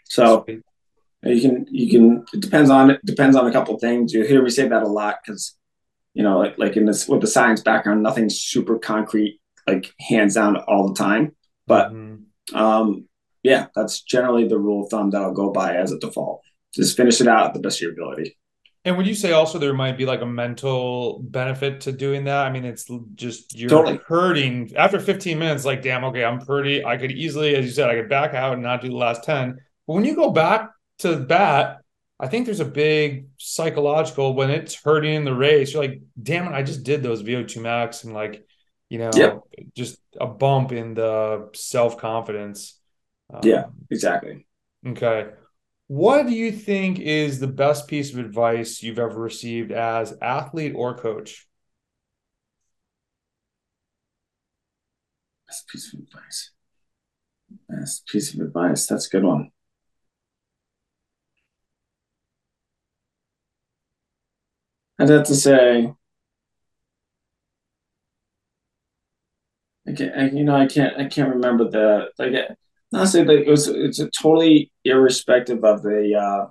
So 0.04 0.46
you 1.22 1.40
can 1.40 1.66
you 1.70 1.90
can 1.90 2.24
it 2.32 2.40
depends 2.40 2.70
on 2.70 2.90
it 2.90 3.00
depends 3.04 3.36
on 3.36 3.46
a 3.46 3.52
couple 3.52 3.78
things 3.78 4.12
you 4.12 4.24
hear 4.24 4.42
me 4.42 4.50
say 4.50 4.68
that 4.68 4.82
a 4.82 4.88
lot 4.88 5.16
because 5.24 5.56
you 6.14 6.22
know 6.22 6.38
like, 6.38 6.58
like 6.58 6.76
in 6.76 6.86
this 6.86 7.08
with 7.08 7.20
the 7.20 7.26
science 7.26 7.60
background 7.60 8.02
nothing's 8.02 8.40
super 8.40 8.78
concrete 8.78 9.40
like 9.66 9.92
hands 10.00 10.34
down 10.34 10.56
all 10.56 10.88
the 10.88 10.94
time 10.94 11.34
but 11.66 11.92
mm-hmm. 11.92 12.56
um 12.56 13.08
yeah 13.42 13.66
that's 13.74 14.02
generally 14.02 14.46
the 14.46 14.58
rule 14.58 14.84
of 14.84 14.90
thumb 14.90 15.10
that 15.10 15.22
i'll 15.22 15.32
go 15.32 15.50
by 15.50 15.76
as 15.76 15.92
a 15.92 15.98
default 15.98 16.42
just 16.74 16.96
finish 16.96 17.20
it 17.20 17.28
out 17.28 17.46
at 17.46 17.54
the 17.54 17.60
best 17.60 17.78
of 17.78 17.82
your 17.82 17.92
ability 17.92 18.36
and 18.86 18.96
would 18.96 19.06
you 19.08 19.16
say 19.16 19.32
also 19.32 19.58
there 19.58 19.74
might 19.74 19.98
be 19.98 20.06
like 20.06 20.20
a 20.20 20.26
mental 20.26 21.18
benefit 21.24 21.80
to 21.82 21.92
doing 21.92 22.22
that? 22.26 22.46
I 22.46 22.52
mean, 22.52 22.64
it's 22.64 22.88
just 23.16 23.58
you're 23.58 23.68
totally. 23.68 23.98
hurting 24.06 24.76
after 24.76 25.00
15 25.00 25.36
minutes. 25.40 25.64
Like, 25.64 25.82
damn, 25.82 26.04
okay, 26.04 26.24
I'm 26.24 26.38
pretty. 26.38 26.84
I 26.84 26.96
could 26.96 27.10
easily, 27.10 27.56
as 27.56 27.64
you 27.64 27.72
said, 27.72 27.90
I 27.90 27.96
could 27.96 28.08
back 28.08 28.32
out 28.34 28.52
and 28.52 28.62
not 28.62 28.82
do 28.82 28.88
the 28.88 28.94
last 28.94 29.24
10. 29.24 29.58
But 29.88 29.92
when 29.92 30.04
you 30.04 30.14
go 30.14 30.30
back 30.30 30.70
to 30.98 31.16
bat, 31.16 31.78
I 32.18 32.28
think 32.28 32.46
there's 32.46 32.60
a 32.60 32.64
big 32.64 33.28
psychological 33.36 34.34
when 34.34 34.50
it's 34.50 34.74
hurting 34.74 35.14
in 35.14 35.24
the 35.24 35.34
race. 35.34 35.72
You're 35.72 35.82
like, 35.82 36.00
damn 36.20 36.46
it, 36.46 36.54
I 36.54 36.62
just 36.62 36.82
did 36.82 37.02
those 37.02 37.22
VO2 37.22 37.60
max 37.60 38.04
and 38.04 38.14
like, 38.14 38.46
you 38.88 38.98
know, 38.98 39.10
yep. 39.14 39.40
just 39.76 39.98
a 40.18 40.26
bump 40.26 40.72
in 40.72 40.94
the 40.94 41.50
self 41.54 41.98
confidence. 41.98 42.78
Um, 43.32 43.40
yeah, 43.42 43.64
exactly. 43.90 44.46
Okay. 44.86 45.30
What 45.88 46.26
do 46.26 46.32
you 46.32 46.52
think 46.52 46.98
is 46.98 47.38
the 47.38 47.46
best 47.46 47.86
piece 47.86 48.12
of 48.12 48.18
advice 48.18 48.82
you've 48.82 48.98
ever 48.98 49.20
received 49.20 49.70
as 49.70 50.16
athlete 50.22 50.72
or 50.74 50.96
coach? 50.96 51.46
Best 55.46 55.68
piece 55.68 55.92
of 55.92 56.00
advice. 56.00 56.50
Best 57.68 58.06
piece 58.06 58.34
of 58.34 58.40
advice. 58.40 58.86
That's 58.86 59.06
a 59.06 59.10
good 59.10 59.24
one. 59.24 59.50
I'd 64.98 65.08
have 65.10 65.24
to 65.24 65.34
say, 65.34 65.92
I 69.86 69.92
can't, 69.92 70.34
you 70.34 70.44
know, 70.44 70.56
I 70.56 70.66
can't, 70.66 70.98
I 70.98 71.06
can't 71.06 71.34
remember 71.34 71.68
the 71.68 72.08
like. 72.18 72.32
Honestly, 72.94 73.24
like 73.24 73.40
it 73.40 73.50
was, 73.50 73.66
it's 73.68 73.98
a 73.98 74.08
totally 74.10 74.70
irrespective 74.84 75.64
of 75.64 75.82
the 75.82 76.14
uh, 76.14 76.46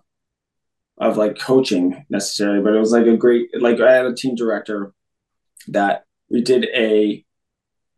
of 0.97 1.17
like 1.17 1.39
coaching 1.39 2.05
necessarily, 2.09 2.61
but 2.61 2.73
it 2.73 2.79
was 2.79 2.91
like 2.91 3.07
a 3.07 3.17
great, 3.17 3.49
like 3.59 3.79
I 3.81 3.93
had 3.93 4.05
a 4.05 4.13
team 4.13 4.35
director 4.35 4.93
that 5.69 6.03
we 6.29 6.41
did 6.41 6.65
a 6.75 7.25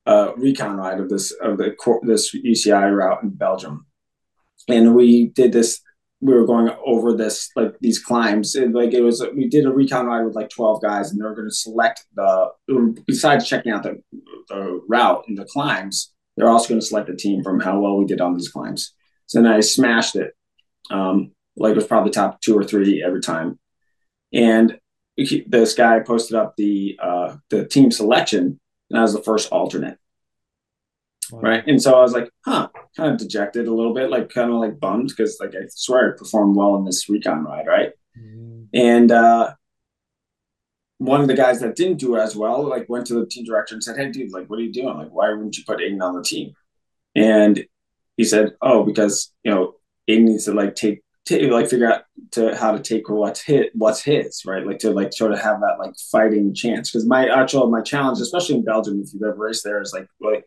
uh, 0.06 0.34
recon 0.38 0.78
ride 0.78 1.00
of 1.00 1.10
this 1.10 1.32
of 1.32 1.58
the 1.58 1.76
this 2.04 2.34
UCI 2.34 2.96
route 2.96 3.24
in 3.24 3.30
Belgium, 3.30 3.86
and 4.68 4.96
we 4.96 5.28
did 5.28 5.52
this 5.52 5.82
we 6.20 6.34
were 6.34 6.46
going 6.46 6.70
over 6.86 7.14
this 7.14 7.50
like 7.56 7.78
these 7.80 8.00
climbs 8.00 8.56
and 8.56 8.74
like 8.74 8.94
it 8.94 9.02
was 9.02 9.24
we 9.36 9.48
did 9.48 9.66
a 9.66 9.72
recon 9.72 10.08
ride 10.08 10.24
with 10.24 10.36
like 10.36 10.50
12 10.50 10.82
guys 10.82 11.12
and 11.12 11.20
they 11.20 11.24
were 11.24 11.36
going 11.36 11.48
to 11.48 11.54
select 11.54 12.06
the 12.16 12.50
besides 13.06 13.48
checking 13.48 13.72
out 13.72 13.84
the, 13.84 14.02
the 14.50 14.82
route 14.88 15.24
and 15.28 15.38
the 15.38 15.46
climbs 15.46 16.14
they're 16.36 16.50
also 16.50 16.70
going 16.70 16.80
to 16.80 16.86
select 16.86 17.10
a 17.10 17.16
team 17.16 17.44
from 17.44 17.60
how 17.60 17.80
well 17.80 17.98
we 17.98 18.06
did 18.06 18.22
on 18.22 18.34
these 18.34 18.50
climbs 18.50 18.94
so 19.28 19.42
then 19.42 19.52
i 19.52 19.60
smashed 19.60 20.16
it 20.16 20.34
um 20.90 21.32
like 21.56 21.72
it 21.72 21.76
was 21.76 21.88
probably 21.88 22.12
top 22.12 22.42
two 22.42 22.58
or 22.58 22.64
three 22.64 23.04
every 23.04 23.22
time 23.22 23.60
and 24.34 24.80
this 25.48 25.74
guy 25.76 26.00
posted 26.00 26.36
up 26.36 26.56
the 26.58 26.98
uh 27.02 27.36
the 27.50 27.66
team 27.66 27.92
selection 27.92 28.60
and 28.90 29.00
i 29.00 29.02
was 29.02 29.14
the 29.14 29.22
first 29.22 29.52
alternate 29.52 30.00
Wow. 31.32 31.42
Right. 31.42 31.64
And 31.68 31.82
so 31.82 31.94
I 31.94 32.02
was 32.02 32.14
like, 32.14 32.30
huh, 32.46 32.70
kind 32.98 33.12
of 33.12 33.20
dejected 33.20 33.68
a 33.68 33.74
little 33.74 33.94
bit, 33.94 34.10
like 34.10 34.30
kind 34.30 34.52
of 34.52 34.58
like 34.58 34.80
bummed 34.80 35.10
because 35.10 35.38
like 35.40 35.56
I 35.56 35.68
swear 35.70 36.14
I 36.14 36.18
performed 36.18 36.56
well 36.56 36.76
in 36.76 36.84
this 36.84 37.08
recon 37.08 37.44
ride, 37.46 37.68
right? 37.68 37.92
Mm-hmm. 38.20 38.64
And 38.74 39.12
uh 39.12 39.54
one 40.98 41.22
of 41.22 41.28
the 41.28 41.36
guys 41.36 41.60
that 41.60 41.76
didn't 41.76 42.00
do 42.00 42.18
as 42.18 42.36
well, 42.36 42.68
like 42.68 42.90
went 42.90 43.06
to 43.08 43.14
the 43.14 43.28
team 43.28 43.46
director 43.46 43.76
and 43.76 43.84
said, 43.84 43.98
Hey 43.98 44.10
dude, 44.10 44.34
like 44.34 44.50
what 44.50 44.60
are 44.60 44.64
you 44.64 44.74
doing? 44.74 44.98
Like 44.98 45.12
why 45.12 45.30
wouldn't 45.30 45.58
you 45.58 45.64
put 45.66 45.80
Aidan 45.80 46.02
on 46.02 46.16
the 46.16 46.24
team? 46.24 46.54
And 47.16 47.64
he 48.18 48.24
said, 48.24 48.56
Oh, 48.62 48.84
because 48.84 49.32
you 49.44 49.52
know, 49.52 49.76
Aidan 50.08 50.26
needs 50.26 50.46
to 50.46 50.54
like 50.54 50.76
take 50.76 51.04
to 51.28 51.52
like 51.52 51.70
figure 51.70 51.92
out 51.92 52.04
to 52.32 52.56
how 52.56 52.72
to 52.72 52.80
take 52.80 53.10
what's 53.10 53.42
hit 53.42 53.72
what's 53.76 54.02
his 54.02 54.44
right 54.46 54.66
like 54.66 54.80
to 54.80 54.92
like 54.92 55.12
sort 55.12 55.34
of 55.34 55.40
have 55.40 55.60
that 55.60 55.78
like 55.78 55.94
fighting 56.10 56.54
chance 56.54 56.90
because 56.90 57.06
my 57.06 57.28
actual 57.28 57.70
my 57.70 57.82
challenge 57.82 58.20
especially 58.22 58.56
in 58.56 58.64
belgium 58.64 59.02
if 59.04 59.14
you've 59.14 59.24
ever 59.24 59.36
raced 59.36 59.64
there 59.64 59.82
is 59.82 59.94
like 59.94 60.08
like 60.22 60.46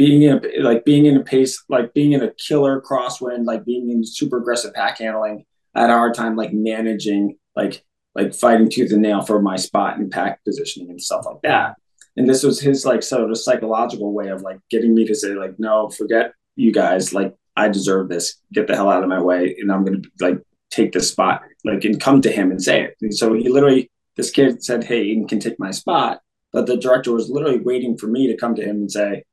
being 0.00 0.22
in 0.22 0.42
a, 0.42 0.62
like 0.62 0.82
being 0.86 1.04
in 1.04 1.18
a 1.18 1.22
pace, 1.22 1.62
like 1.68 1.92
being 1.92 2.12
in 2.12 2.22
a 2.22 2.32
killer 2.32 2.80
crosswind, 2.80 3.44
like 3.44 3.66
being 3.66 3.90
in 3.90 4.02
super 4.02 4.38
aggressive 4.38 4.72
pack 4.72 4.96
handling. 4.96 5.44
I 5.74 5.82
had 5.82 5.90
a 5.90 5.92
hard 5.92 6.14
time 6.14 6.36
like 6.36 6.54
managing, 6.54 7.36
like 7.54 7.84
like 8.14 8.34
fighting 8.34 8.70
tooth 8.70 8.92
and 8.92 9.02
nail 9.02 9.20
for 9.20 9.42
my 9.42 9.56
spot 9.56 9.98
and 9.98 10.10
pack 10.10 10.42
positioning 10.42 10.88
and 10.88 11.02
stuff 11.02 11.26
like 11.26 11.42
that. 11.42 11.76
And 12.16 12.26
this 12.26 12.42
was 12.42 12.58
his 12.58 12.86
like 12.86 13.02
sort 13.02 13.30
of 13.30 13.36
psychological 13.36 14.14
way 14.14 14.28
of 14.28 14.40
like 14.40 14.58
getting 14.70 14.94
me 14.94 15.04
to 15.04 15.14
say 15.14 15.34
like, 15.34 15.58
no, 15.58 15.90
forget 15.90 16.32
you 16.56 16.72
guys. 16.72 17.12
Like 17.12 17.34
I 17.54 17.68
deserve 17.68 18.08
this. 18.08 18.40
Get 18.54 18.68
the 18.68 18.76
hell 18.76 18.88
out 18.88 19.02
of 19.02 19.10
my 19.10 19.20
way, 19.20 19.54
and 19.60 19.70
I'm 19.70 19.84
gonna 19.84 20.00
like 20.18 20.40
take 20.70 20.92
this 20.92 21.10
spot, 21.10 21.42
like 21.62 21.84
and 21.84 22.00
come 22.00 22.22
to 22.22 22.32
him 22.32 22.50
and 22.50 22.62
say 22.62 22.84
it. 22.84 22.96
And 23.02 23.14
so 23.14 23.34
he 23.34 23.50
literally, 23.50 23.90
this 24.16 24.30
kid 24.30 24.64
said, 24.64 24.82
"Hey, 24.82 25.02
you 25.02 25.26
can 25.26 25.40
take 25.40 25.58
my 25.58 25.72
spot," 25.72 26.22
but 26.54 26.64
the 26.64 26.78
director 26.78 27.12
was 27.12 27.28
literally 27.28 27.58
waiting 27.58 27.98
for 27.98 28.06
me 28.06 28.28
to 28.28 28.36
come 28.38 28.54
to 28.54 28.62
him 28.62 28.76
and 28.76 28.90
say, 28.90 29.24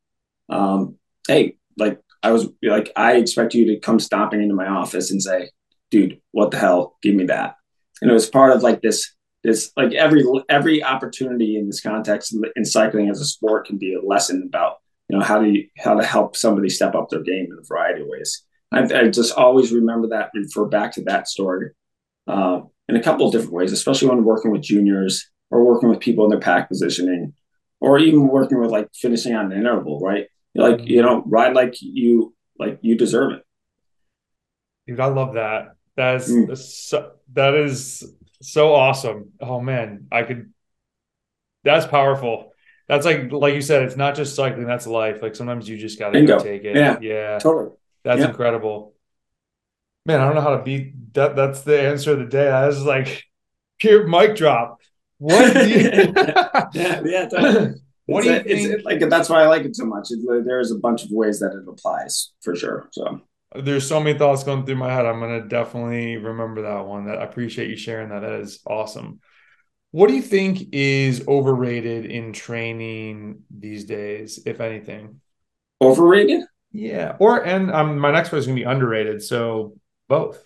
um, 0.50 0.98
hey, 1.28 1.58
like 1.78 2.00
I 2.24 2.32
was 2.32 2.48
like, 2.64 2.92
I 2.96 3.16
expect 3.16 3.54
you 3.54 3.66
to 3.68 3.80
come 3.80 4.00
stomping 4.00 4.42
into 4.42 4.56
my 4.56 4.68
office 4.68 5.12
and 5.12 5.22
say, 5.22 5.50
dude, 5.92 6.20
what 6.32 6.52
the 6.52 6.58
hell? 6.58 6.98
Give 7.02 7.16
me 7.16 7.26
that. 7.26 7.56
And 8.02 8.10
it 8.12 8.14
was 8.14 8.30
part 8.30 8.56
of 8.56 8.64
like 8.64 8.82
this, 8.82 9.14
this 9.44 9.72
like 9.78 9.94
every 9.94 10.24
every 10.50 10.84
opportunity 10.84 11.58
in 11.58 11.68
this 11.68 11.82
context 11.82 12.36
in 12.56 12.66
cycling 12.66 13.10
as 13.10 13.22
a 13.22 13.26
sport 13.26 13.68
can 13.68 13.78
be 13.78 13.94
a 13.94 14.02
lesson 14.02 14.44
about 14.46 14.78
you 15.10 15.18
know 15.18 15.24
how 15.24 15.40
to 15.40 15.64
how 15.78 15.96
to 15.96 16.06
help 16.06 16.36
somebody 16.36 16.70
step 16.70 16.96
up 16.96 17.10
their 17.10 17.22
game 17.22 17.46
in 17.46 17.58
a 17.60 17.66
variety 17.68 18.02
of 18.02 18.08
ways. 18.08 18.44
I, 18.72 18.82
I 18.82 19.08
just 19.08 19.34
always 19.36 19.72
remember 19.72 20.10
that 20.10 20.32
and 20.34 20.44
refer 20.44 20.66
back 20.66 20.92
to 20.94 21.04
that 21.04 21.28
story 21.28 21.72
uh, 22.28 22.62
in 22.90 22.98
a 22.98 23.04
couple 23.04 23.26
of 23.26 23.32
different 23.32 23.54
ways, 23.54 23.72
especially 23.72 24.10
when 24.10 24.26
working 24.26 24.52
with 24.52 24.62
juniors 24.62 25.30
or 25.50 25.64
working 25.64 25.90
with 25.90 26.02
people 26.02 26.26
in 26.26 26.30
their 26.30 26.40
pack 26.40 26.68
positioning, 26.68 27.34
or 27.80 28.00
even 28.00 28.28
working 28.28 28.60
with 28.60 28.70
like 28.70 28.90
finishing 28.94 29.34
on 29.34 29.52
an 29.52 29.58
interval, 29.58 30.00
right? 30.02 30.28
Like 30.58 30.88
you 30.88 31.02
know, 31.04 31.24
ride 31.26 31.54
like 31.54 31.76
you 31.82 32.34
like 32.58 32.80
you 32.82 32.98
deserve 32.98 33.34
it. 33.34 33.46
Dude, 34.88 35.00
I 35.00 35.06
love 35.06 35.36
that. 35.36 35.76
That's 35.96 36.32
mm. 36.32 36.58
so, 36.58 37.12
that 37.34 37.54
is 37.54 38.04
so 38.42 38.74
awesome. 38.74 39.34
Oh 39.40 39.62
man, 39.62 40.08
I 40.12 40.24
could. 40.24 40.52
That's 41.64 41.86
powerful. 41.86 42.54
That's 42.88 43.06
like 43.06 43.32
like 43.32 43.54
you 43.54 43.62
said, 43.62 43.84
it's 43.84 43.98
not 43.98 44.16
just 44.16 44.36
cycling. 44.36 44.66
That's 44.66 44.88
life. 44.88 45.22
Like 45.22 45.36
sometimes 45.36 45.70
you 45.70 45.78
just 45.78 46.00
gotta 46.00 46.24
go 46.24 46.40
take 46.40 46.64
it. 46.64 46.76
Yeah, 46.76 46.98
yeah, 47.02 47.40
totally. 47.40 47.76
That's 48.04 48.22
yeah. 48.22 48.30
incredible. 48.30 48.96
Man, 50.06 50.22
I 50.22 50.26
don't 50.26 50.36
know 50.36 50.42
how 50.42 50.56
to 50.56 50.64
beat 50.64 51.14
that. 51.14 51.36
That's 51.36 51.62
the 51.62 51.82
answer 51.82 52.14
of 52.14 52.20
the 52.20 52.26
day. 52.26 52.50
I 52.50 52.66
was 52.66 52.82
like, 52.82 53.26
pure 53.80 54.08
mic 54.08 54.36
drop. 54.36 54.80
What? 55.20 55.68
You... 55.68 55.76
yeah, 56.74 57.02
yeah. 57.06 57.28
Totally. 57.28 57.76
What 58.08 58.26
it's 58.26 58.28
do 58.28 58.34
you 58.34 58.40
a, 58.40 58.44
think? 58.44 58.74
It's 58.74 58.86
like 58.86 59.10
that's 59.10 59.30
why 59.30 59.44
I 59.44 59.48
like 59.48 59.64
it 59.64 59.76
so 59.76 59.86
much. 59.86 60.10
there's 60.46 60.72
a 60.72 60.80
bunch 60.80 61.04
of 61.04 61.12
ways 61.12 61.40
that 61.40 61.52
it 61.52 61.68
applies 61.68 62.32
for 62.42 62.56
sure. 62.56 62.90
So 62.92 63.22
there's 63.56 63.88
so 63.88 64.00
many 64.00 64.18
thoughts 64.18 64.44
going 64.44 64.66
through 64.66 64.76
my 64.76 64.92
head. 64.92 65.06
I'm 65.06 65.20
gonna 65.20 65.48
definitely 65.48 66.18
remember 66.18 66.64
that 66.64 66.86
one. 66.86 67.06
That 67.06 67.20
I 67.20 67.24
appreciate 67.24 67.70
you 67.70 67.78
sharing 67.78 68.10
that. 68.10 68.22
That 68.22 68.40
is 68.40 68.60
awesome. 68.66 69.20
What 69.92 70.08
do 70.08 70.16
you 70.16 70.22
think 70.22 70.70
is 70.74 71.28
overrated 71.28 72.06
in 72.06 72.34
training 72.34 73.44
these 73.50 73.86
days, 73.86 74.40
if 74.46 74.60
anything? 74.60 75.22
Overrated? 75.82 76.44
Yeah. 76.72 77.16
Or 77.20 77.46
and 77.46 77.72
um, 77.72 78.00
my 78.00 78.12
next 78.12 78.32
one 78.32 78.40
is 78.40 78.46
gonna 78.48 78.56
be 78.56 78.64
underrated. 78.64 79.22
So 79.22 79.76
both. 80.08 80.44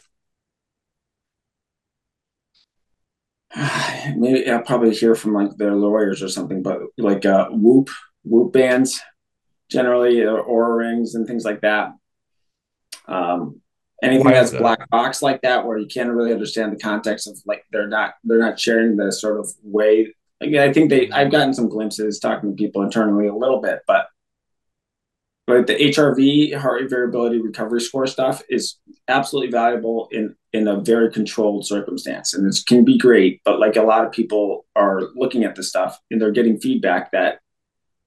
Maybe 4.15 4.49
I'll 4.49 4.61
probably 4.61 4.93
hear 4.93 5.15
from 5.15 5.33
like 5.33 5.55
their 5.57 5.75
lawyers 5.75 6.21
or 6.21 6.29
something, 6.29 6.63
but 6.63 6.79
like 6.97 7.25
uh, 7.25 7.49
whoop 7.49 7.89
whoop 8.23 8.53
bands, 8.53 9.01
generally, 9.69 10.21
or 10.21 10.43
Oura 10.43 10.77
rings 10.77 11.15
and 11.15 11.27
things 11.27 11.43
like 11.43 11.61
that. 11.61 11.93
Um, 13.07 13.61
anything 14.01 14.25
Why 14.25 14.33
that's 14.33 14.51
that? 14.51 14.61
black 14.61 14.89
box 14.89 15.21
like 15.21 15.41
that, 15.41 15.65
where 15.65 15.77
you 15.77 15.87
can't 15.87 16.09
really 16.09 16.31
understand 16.31 16.71
the 16.71 16.79
context 16.79 17.27
of 17.27 17.37
like 17.45 17.65
they're 17.71 17.87
not 17.87 18.13
they're 18.23 18.39
not 18.39 18.59
sharing 18.59 18.95
the 18.95 19.11
sort 19.11 19.39
of 19.39 19.49
way. 19.63 20.13
Again, 20.39 20.67
I 20.67 20.73
think 20.73 20.89
they 20.89 21.09
I've 21.11 21.31
gotten 21.31 21.53
some 21.53 21.69
glimpses 21.69 22.19
talking 22.19 22.51
to 22.51 22.55
people 22.55 22.83
internally 22.83 23.27
a 23.27 23.35
little 23.35 23.61
bit, 23.61 23.79
but 23.85 24.07
but 25.45 25.67
the 25.67 25.75
HRV 25.75 26.55
heart 26.55 26.81
rate 26.81 26.89
variability 26.89 27.41
recovery 27.41 27.81
score 27.81 28.07
stuff 28.07 28.41
is 28.49 28.77
absolutely 29.07 29.51
valuable 29.51 30.07
in 30.11 30.35
in 30.53 30.67
a 30.67 30.79
very 30.79 31.11
controlled 31.11 31.65
circumstance, 31.65 32.33
and 32.33 32.45
it 32.45 32.59
can 32.67 32.83
be 32.83 32.97
great. 32.97 33.41
But 33.45 33.59
like 33.59 33.75
a 33.77 33.83
lot 33.83 34.05
of 34.05 34.11
people 34.11 34.65
are 34.75 35.03
looking 35.15 35.43
at 35.43 35.55
this 35.55 35.69
stuff 35.69 35.97
and 36.09 36.21
they're 36.21 36.31
getting 36.31 36.59
feedback 36.59 37.11
that 37.11 37.39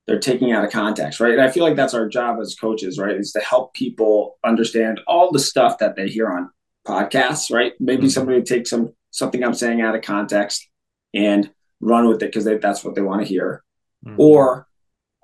they're 0.07 0.21
taking 0.21 0.53
out 0.53 0.65
of 0.65 0.71
context, 0.71 1.21
right? 1.21 1.33
And 1.33 1.41
I 1.41 1.51
feel 1.51 1.65
like 1.65 1.77
that's 1.77 1.95
our 1.95 2.07
job 2.07 2.39
as 2.41 2.55
coaches, 2.55 2.99
right? 2.99 3.17
Is 3.17 3.33
to 3.33 3.41
help 3.41 3.73
people 3.73 4.39
understand 4.45 5.01
all 5.07 5.33
the 5.33 5.39
stuff 5.39 5.79
that 5.79 5.97
they 5.97 6.09
hear 6.09 6.29
on 6.29 6.51
podcasts, 6.87 7.51
right? 7.51 7.73
Maybe 7.81 8.03
mm-hmm. 8.03 8.09
somebody 8.09 8.43
take 8.43 8.67
some 8.67 8.93
something 9.11 9.43
I'm 9.43 9.55
saying 9.55 9.81
out 9.81 9.95
of 9.95 10.03
context 10.03 10.69
and 11.15 11.51
run 11.81 12.09
with 12.09 12.23
it 12.23 12.33
because 12.33 12.45
that's 12.45 12.85
what 12.85 12.95
they 12.95 13.01
want 13.01 13.23
to 13.23 13.29
hear, 13.29 13.63
mm-hmm. 14.05 14.21
or 14.21 14.67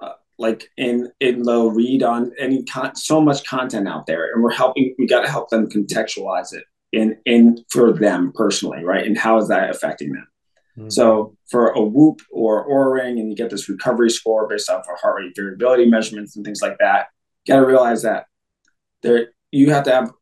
uh, 0.00 0.12
like 0.38 0.70
in 0.78 1.12
in 1.20 1.42
they'll 1.42 1.70
read 1.70 2.02
on 2.02 2.32
any 2.38 2.64
con- 2.64 2.96
so 2.96 3.20
much 3.20 3.46
content 3.46 3.86
out 3.86 4.06
there, 4.06 4.32
and 4.32 4.42
we're 4.42 4.52
helping. 4.52 4.94
We 4.98 5.06
got 5.06 5.22
to 5.22 5.30
help 5.30 5.50
them 5.50 5.68
contextualize 5.68 6.54
it 6.54 6.64
in 6.92 7.18
in 7.24 7.64
for 7.70 7.92
them 7.92 8.32
personally, 8.34 8.84
right? 8.84 9.06
And 9.06 9.16
how 9.16 9.38
is 9.38 9.48
that 9.48 9.70
affecting 9.70 10.12
them? 10.12 10.28
Mm-hmm. 10.78 10.90
So 10.90 11.36
for 11.50 11.70
a 11.70 11.82
whoop 11.82 12.22
or 12.30 12.68
Oura 12.68 13.02
ring, 13.02 13.18
and 13.18 13.28
you 13.30 13.36
get 13.36 13.50
this 13.50 13.68
recovery 13.68 14.10
score 14.10 14.48
based 14.48 14.70
off 14.70 14.86
of 14.88 15.00
heart 15.00 15.22
rate 15.22 15.32
variability 15.36 15.86
measurements 15.86 16.36
and 16.36 16.44
things 16.44 16.62
like 16.62 16.78
that, 16.78 17.08
you 17.44 17.54
got 17.54 17.60
to 17.60 17.66
realize 17.66 18.02
that 18.02 18.26
there 19.02 19.32
you 19.50 19.70
have 19.70 19.84
to 19.84 19.92
have 19.92 20.12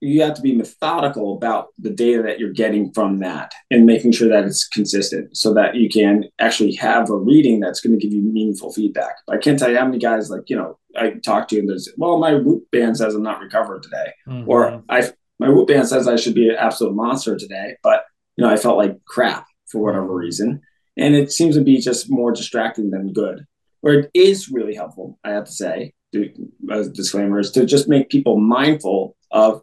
you 0.00 0.22
have 0.22 0.34
to 0.34 0.42
be 0.42 0.54
methodical 0.54 1.36
about 1.36 1.68
the 1.78 1.90
data 1.90 2.22
that 2.22 2.38
you're 2.38 2.52
getting 2.52 2.92
from 2.92 3.18
that 3.18 3.52
and 3.70 3.86
making 3.86 4.12
sure 4.12 4.28
that 4.28 4.44
it's 4.44 4.68
consistent 4.68 5.34
so 5.34 5.54
that 5.54 5.74
you 5.74 5.88
can 5.88 6.24
actually 6.38 6.74
have 6.74 7.08
a 7.08 7.16
reading 7.16 7.60
that's 7.60 7.80
going 7.80 7.98
to 7.98 8.02
give 8.02 8.12
you 8.12 8.20
meaningful 8.20 8.70
feedback. 8.72 9.16
I 9.28 9.38
can't 9.38 9.58
tell 9.58 9.70
you 9.70 9.78
how 9.78 9.86
many 9.86 9.98
guys 9.98 10.28
like, 10.28 10.48
you 10.48 10.56
know, 10.56 10.78
I 10.96 11.12
talk 11.24 11.48
to 11.48 11.58
and 11.58 11.68
there's, 11.68 11.88
well, 11.96 12.18
my 12.18 12.34
whoop 12.34 12.70
band 12.70 12.98
says 12.98 13.14
I'm 13.14 13.22
not 13.22 13.40
recovered 13.40 13.82
today. 13.82 14.12
Mm-hmm. 14.28 14.48
Or 14.50 14.82
I, 14.88 15.10
my 15.38 15.48
whoop 15.48 15.68
band 15.68 15.88
says 15.88 16.08
I 16.08 16.16
should 16.16 16.34
be 16.34 16.48
an 16.48 16.56
absolute 16.58 16.94
monster 16.94 17.36
today, 17.36 17.76
but 17.82 18.04
you 18.36 18.44
know, 18.44 18.50
I 18.50 18.56
felt 18.56 18.78
like 18.78 19.04
crap 19.04 19.46
for 19.66 19.82
whatever 19.82 20.14
reason. 20.14 20.60
And 20.96 21.14
it 21.14 21.32
seems 21.32 21.56
to 21.56 21.62
be 21.62 21.80
just 21.80 22.10
more 22.10 22.32
distracting 22.32 22.90
than 22.90 23.12
good. 23.12 23.46
Where 23.80 24.00
it 24.00 24.10
is 24.14 24.48
really 24.48 24.74
helpful, 24.74 25.18
I 25.24 25.30
have 25.30 25.44
to 25.44 25.52
say, 25.52 25.92
to, 26.12 26.32
as 26.70 26.88
disclaimers, 26.90 27.50
to 27.52 27.66
just 27.66 27.88
make 27.88 28.08
people 28.08 28.38
mindful 28.38 29.16
of 29.30 29.62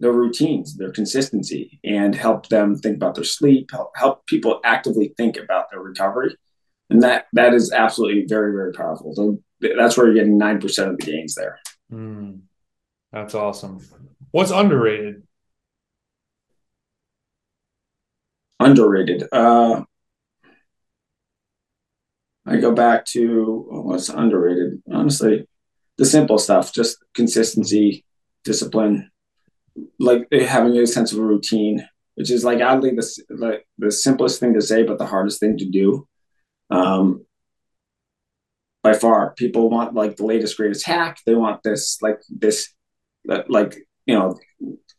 their 0.00 0.12
routines, 0.12 0.76
their 0.76 0.90
consistency, 0.90 1.80
and 1.84 2.14
help 2.14 2.48
them 2.48 2.76
think 2.76 2.96
about 2.96 3.14
their 3.14 3.24
sleep, 3.24 3.70
help, 3.70 3.92
help 3.96 4.26
people 4.26 4.60
actively 4.64 5.14
think 5.16 5.36
about 5.36 5.70
their 5.70 5.80
recovery. 5.80 6.36
And 6.90 7.02
that 7.02 7.26
that 7.32 7.54
is 7.54 7.72
absolutely 7.72 8.26
very, 8.26 8.52
very 8.52 8.72
powerful. 8.72 9.14
So 9.14 9.38
that's 9.60 9.96
where 9.96 10.06
you're 10.06 10.14
getting 10.14 10.38
9% 10.38 10.90
of 10.90 10.98
the 10.98 11.04
gains 11.04 11.34
there. 11.34 11.58
Mm, 11.90 12.40
that's 13.12 13.34
awesome. 13.34 13.80
What's 14.34 14.50
underrated? 14.50 15.22
underrated. 18.58 19.28
Uh, 19.30 19.84
I 22.44 22.56
go 22.56 22.72
back 22.72 23.04
to 23.12 23.64
what's 23.68 24.08
underrated. 24.08 24.82
Honestly, 24.92 25.46
the 25.98 26.04
simple 26.04 26.38
stuff, 26.38 26.74
just 26.74 26.96
consistency, 27.14 28.04
discipline, 28.42 29.08
like 30.00 30.26
having 30.32 30.76
a 30.78 30.86
sense 30.88 31.12
of 31.12 31.20
a 31.20 31.22
routine, 31.22 31.88
which 32.16 32.32
is 32.32 32.44
like 32.44 32.60
oddly 32.60 32.90
the 32.90 33.24
like 33.30 33.64
the 33.78 33.92
simplest 33.92 34.40
thing 34.40 34.54
to 34.54 34.60
say, 34.60 34.82
but 34.82 34.98
the 34.98 35.06
hardest 35.06 35.38
thing 35.38 35.58
to 35.58 35.70
do. 35.70 36.08
Um, 36.70 37.24
by 38.82 38.94
far, 38.94 39.32
people 39.34 39.70
want 39.70 39.94
like 39.94 40.16
the 40.16 40.26
latest 40.26 40.56
greatest 40.56 40.84
hack. 40.84 41.20
They 41.24 41.36
want 41.36 41.62
this 41.62 42.02
like 42.02 42.20
this, 42.28 42.74
like 43.46 43.78
you 44.06 44.14
know, 44.14 44.38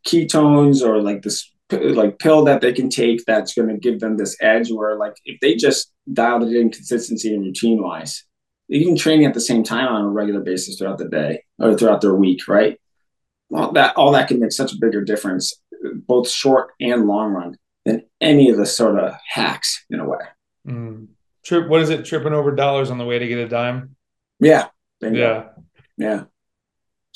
ketones 0.05 0.81
or 0.81 1.01
like 1.01 1.21
this 1.21 1.51
like 1.71 2.19
pill 2.19 2.43
that 2.45 2.61
they 2.61 2.71
can 2.71 2.89
take 2.89 3.25
that's 3.25 3.53
going 3.53 3.67
to 3.67 3.77
give 3.77 3.99
them 3.99 4.17
this 4.17 4.37
edge 4.39 4.71
where 4.71 4.95
like 4.95 5.15
if 5.25 5.39
they 5.39 5.55
just 5.55 5.91
dialed 6.13 6.43
it 6.43 6.55
in 6.55 6.69
consistency 6.69 7.33
and 7.33 7.43
routine 7.43 7.81
wise 7.81 8.23
even 8.69 8.95
training 8.95 9.25
at 9.25 9.33
the 9.33 9.41
same 9.41 9.63
time 9.63 9.87
on 9.87 10.03
a 10.03 10.09
regular 10.09 10.41
basis 10.41 10.77
throughout 10.77 10.97
the 10.97 11.09
day 11.09 11.43
or 11.59 11.75
throughout 11.75 12.01
their 12.01 12.13
week 12.13 12.47
right? 12.47 12.79
Well 13.49 13.71
that 13.73 13.95
all 13.95 14.11
that 14.11 14.27
can 14.27 14.39
make 14.39 14.51
such 14.51 14.73
a 14.73 14.79
bigger 14.79 15.03
difference 15.03 15.53
both 16.07 16.29
short 16.29 16.71
and 16.79 17.07
long 17.07 17.31
run 17.31 17.57
than 17.83 18.03
any 18.21 18.49
of 18.49 18.57
the 18.57 18.65
sort 18.65 18.99
of 18.99 19.13
hacks 19.27 19.85
in 19.89 19.99
a 19.99 20.07
way. 20.07 20.19
Mm. 20.67 21.07
trip 21.43 21.67
what 21.67 21.81
is 21.81 21.89
it? 21.89 22.05
Tripping 22.05 22.33
over 22.33 22.51
dollars 22.51 22.91
on 22.91 22.99
the 22.99 23.05
way 23.05 23.17
to 23.17 23.27
get 23.27 23.39
a 23.39 23.47
dime? 23.47 23.95
Yeah 24.39 24.67
yeah. 25.01 25.45
Yeah 25.97 26.23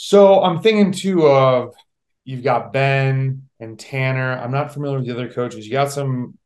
so 0.02 0.41
i'm 0.43 0.62
thinking 0.62 0.91
too 0.91 1.28
of 1.28 1.76
you've 2.24 2.43
got 2.43 2.72
ben 2.72 3.50
and 3.60 3.78
Tanner. 3.80 4.38
I'm 4.38 4.52
not 4.52 4.74
familiar 4.74 4.97
with 4.97 5.08
the 5.08 5.14
other 5.14 5.32
coaches. 5.32 5.66
You 5.66 5.72
got 5.72 5.91
some 5.91 6.38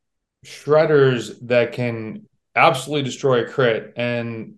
shredders 0.44 1.36
that 1.42 1.72
can 1.72 2.26
absolutely 2.54 3.04
destroy 3.04 3.44
a 3.44 3.48
crit. 3.48 3.92
And 3.96 4.56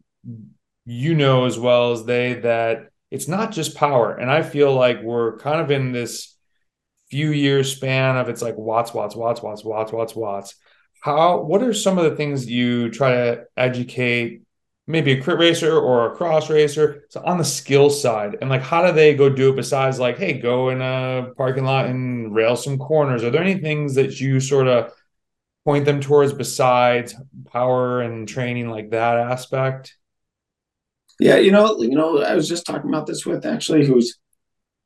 you 0.84 1.14
know 1.14 1.46
as 1.46 1.58
well 1.58 1.92
as 1.92 2.04
they 2.04 2.34
that 2.34 2.90
it's 3.10 3.28
not 3.28 3.52
just 3.52 3.76
power. 3.76 4.14
And 4.14 4.30
I 4.30 4.42
feel 4.42 4.74
like 4.74 5.02
we're 5.02 5.38
kind 5.38 5.60
of 5.60 5.70
in 5.70 5.92
this 5.92 6.34
few 7.10 7.30
year 7.30 7.62
span 7.62 8.16
of 8.16 8.28
it's 8.28 8.42
like 8.42 8.56
watts, 8.56 8.92
watts, 8.92 9.14
watts, 9.14 9.42
watts, 9.42 9.64
watts, 9.64 9.92
watts, 9.92 10.14
watts. 10.16 10.54
How 11.00 11.40
what 11.40 11.62
are 11.62 11.72
some 11.72 11.98
of 11.98 12.04
the 12.04 12.16
things 12.16 12.48
you 12.48 12.90
try 12.90 13.12
to 13.12 13.44
educate 13.56 14.42
maybe 14.86 15.12
a 15.12 15.20
crit 15.20 15.38
racer 15.38 15.78
or 15.78 16.12
a 16.12 16.16
cross 16.16 16.48
racer. 16.48 17.04
So 17.08 17.22
on 17.24 17.38
the 17.38 17.44
skill 17.44 17.90
side 17.90 18.36
and 18.40 18.48
like 18.50 18.62
how 18.62 18.86
do 18.86 18.92
they 18.92 19.14
go 19.14 19.28
do 19.28 19.50
it 19.50 19.56
besides 19.56 19.98
like 19.98 20.18
hey 20.18 20.34
go 20.34 20.70
in 20.70 20.80
a 20.80 21.32
parking 21.36 21.64
lot 21.64 21.86
and 21.86 22.34
rail 22.34 22.56
some 22.56 22.78
corners? 22.78 23.24
Are 23.24 23.30
there 23.30 23.42
any 23.42 23.58
things 23.58 23.94
that 23.96 24.20
you 24.20 24.40
sort 24.40 24.68
of 24.68 24.92
point 25.64 25.84
them 25.84 26.00
towards 26.00 26.32
besides 26.32 27.14
power 27.52 28.00
and 28.00 28.28
training 28.28 28.70
like 28.70 28.90
that 28.90 29.16
aspect? 29.16 29.96
Yeah 31.18 31.36
you 31.36 31.50
know 31.50 31.80
you 31.80 31.96
know 31.96 32.22
i 32.22 32.34
was 32.34 32.48
just 32.48 32.66
talking 32.66 32.90
about 32.90 33.06
this 33.06 33.24
with 33.24 33.46
actually 33.46 33.86
who's 33.86 34.18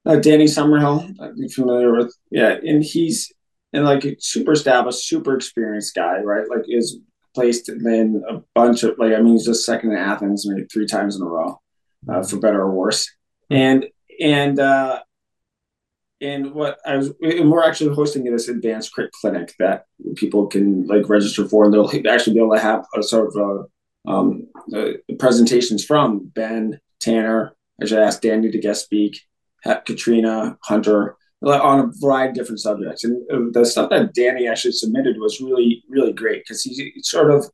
uh, 0.06 0.14
danny 0.16 0.44
summerhill 0.44 1.12
i'm 1.20 1.48
familiar 1.48 1.92
with 1.92 2.14
yeah 2.30 2.56
and 2.62 2.84
he's 2.84 3.32
and 3.72 3.84
like 3.84 4.04
super 4.18 4.52
established 4.52 5.06
super 5.06 5.34
experienced 5.34 5.94
guy 5.94 6.20
right? 6.20 6.48
Like 6.48 6.64
is 6.68 6.98
placed 7.34 7.68
in 7.68 8.22
a 8.28 8.40
bunch 8.54 8.82
of 8.82 8.98
like 8.98 9.12
I 9.12 9.20
mean 9.20 9.34
he's 9.34 9.46
just 9.46 9.64
second 9.64 9.92
in 9.92 9.98
Athens 9.98 10.46
maybe 10.46 10.66
three 10.72 10.86
times 10.86 11.16
in 11.16 11.22
a 11.22 11.26
row, 11.26 11.60
uh, 12.08 12.22
for 12.22 12.38
better 12.38 12.60
or 12.60 12.72
worse. 12.72 13.10
And 13.50 13.86
and 14.20 14.58
uh, 14.58 15.00
and 16.20 16.52
what 16.52 16.78
I 16.84 16.96
was, 16.96 17.12
and 17.22 17.50
we're 17.50 17.64
actually 17.64 17.94
hosting 17.94 18.24
this 18.24 18.48
advanced 18.48 18.92
crit 18.92 19.10
clinic 19.12 19.54
that 19.58 19.86
people 20.16 20.46
can 20.46 20.86
like 20.86 21.08
register 21.08 21.48
for, 21.48 21.64
and 21.64 21.74
they'll 21.74 21.90
actually 22.10 22.34
be 22.34 22.40
able 22.40 22.54
to 22.54 22.60
have 22.60 22.86
a 22.96 23.02
sort 23.02 23.28
of 23.28 23.36
a, 24.06 24.10
um, 24.10 24.46
uh, 24.74 24.92
presentations 25.18 25.84
from 25.84 26.26
Ben 26.34 26.80
Tanner. 27.00 27.54
I 27.80 27.86
should 27.86 27.98
ask 27.98 28.20
Danny 28.20 28.50
to 28.50 28.58
guest 28.58 28.84
speak, 28.84 29.22
Katrina 29.64 30.58
Hunter 30.62 31.16
on 31.42 31.80
a 31.80 31.90
variety 32.00 32.30
of 32.30 32.34
different 32.36 32.60
subjects. 32.60 33.04
And 33.04 33.22
uh, 33.30 33.50
the 33.52 33.64
stuff 33.64 33.90
that 33.90 34.14
Danny 34.14 34.46
actually 34.46 34.72
submitted 34.72 35.16
was 35.18 35.40
really, 35.40 35.82
really 35.88 36.12
great 36.12 36.44
because 36.44 36.62
he 36.62 36.92
sort 37.02 37.30
of 37.30 37.46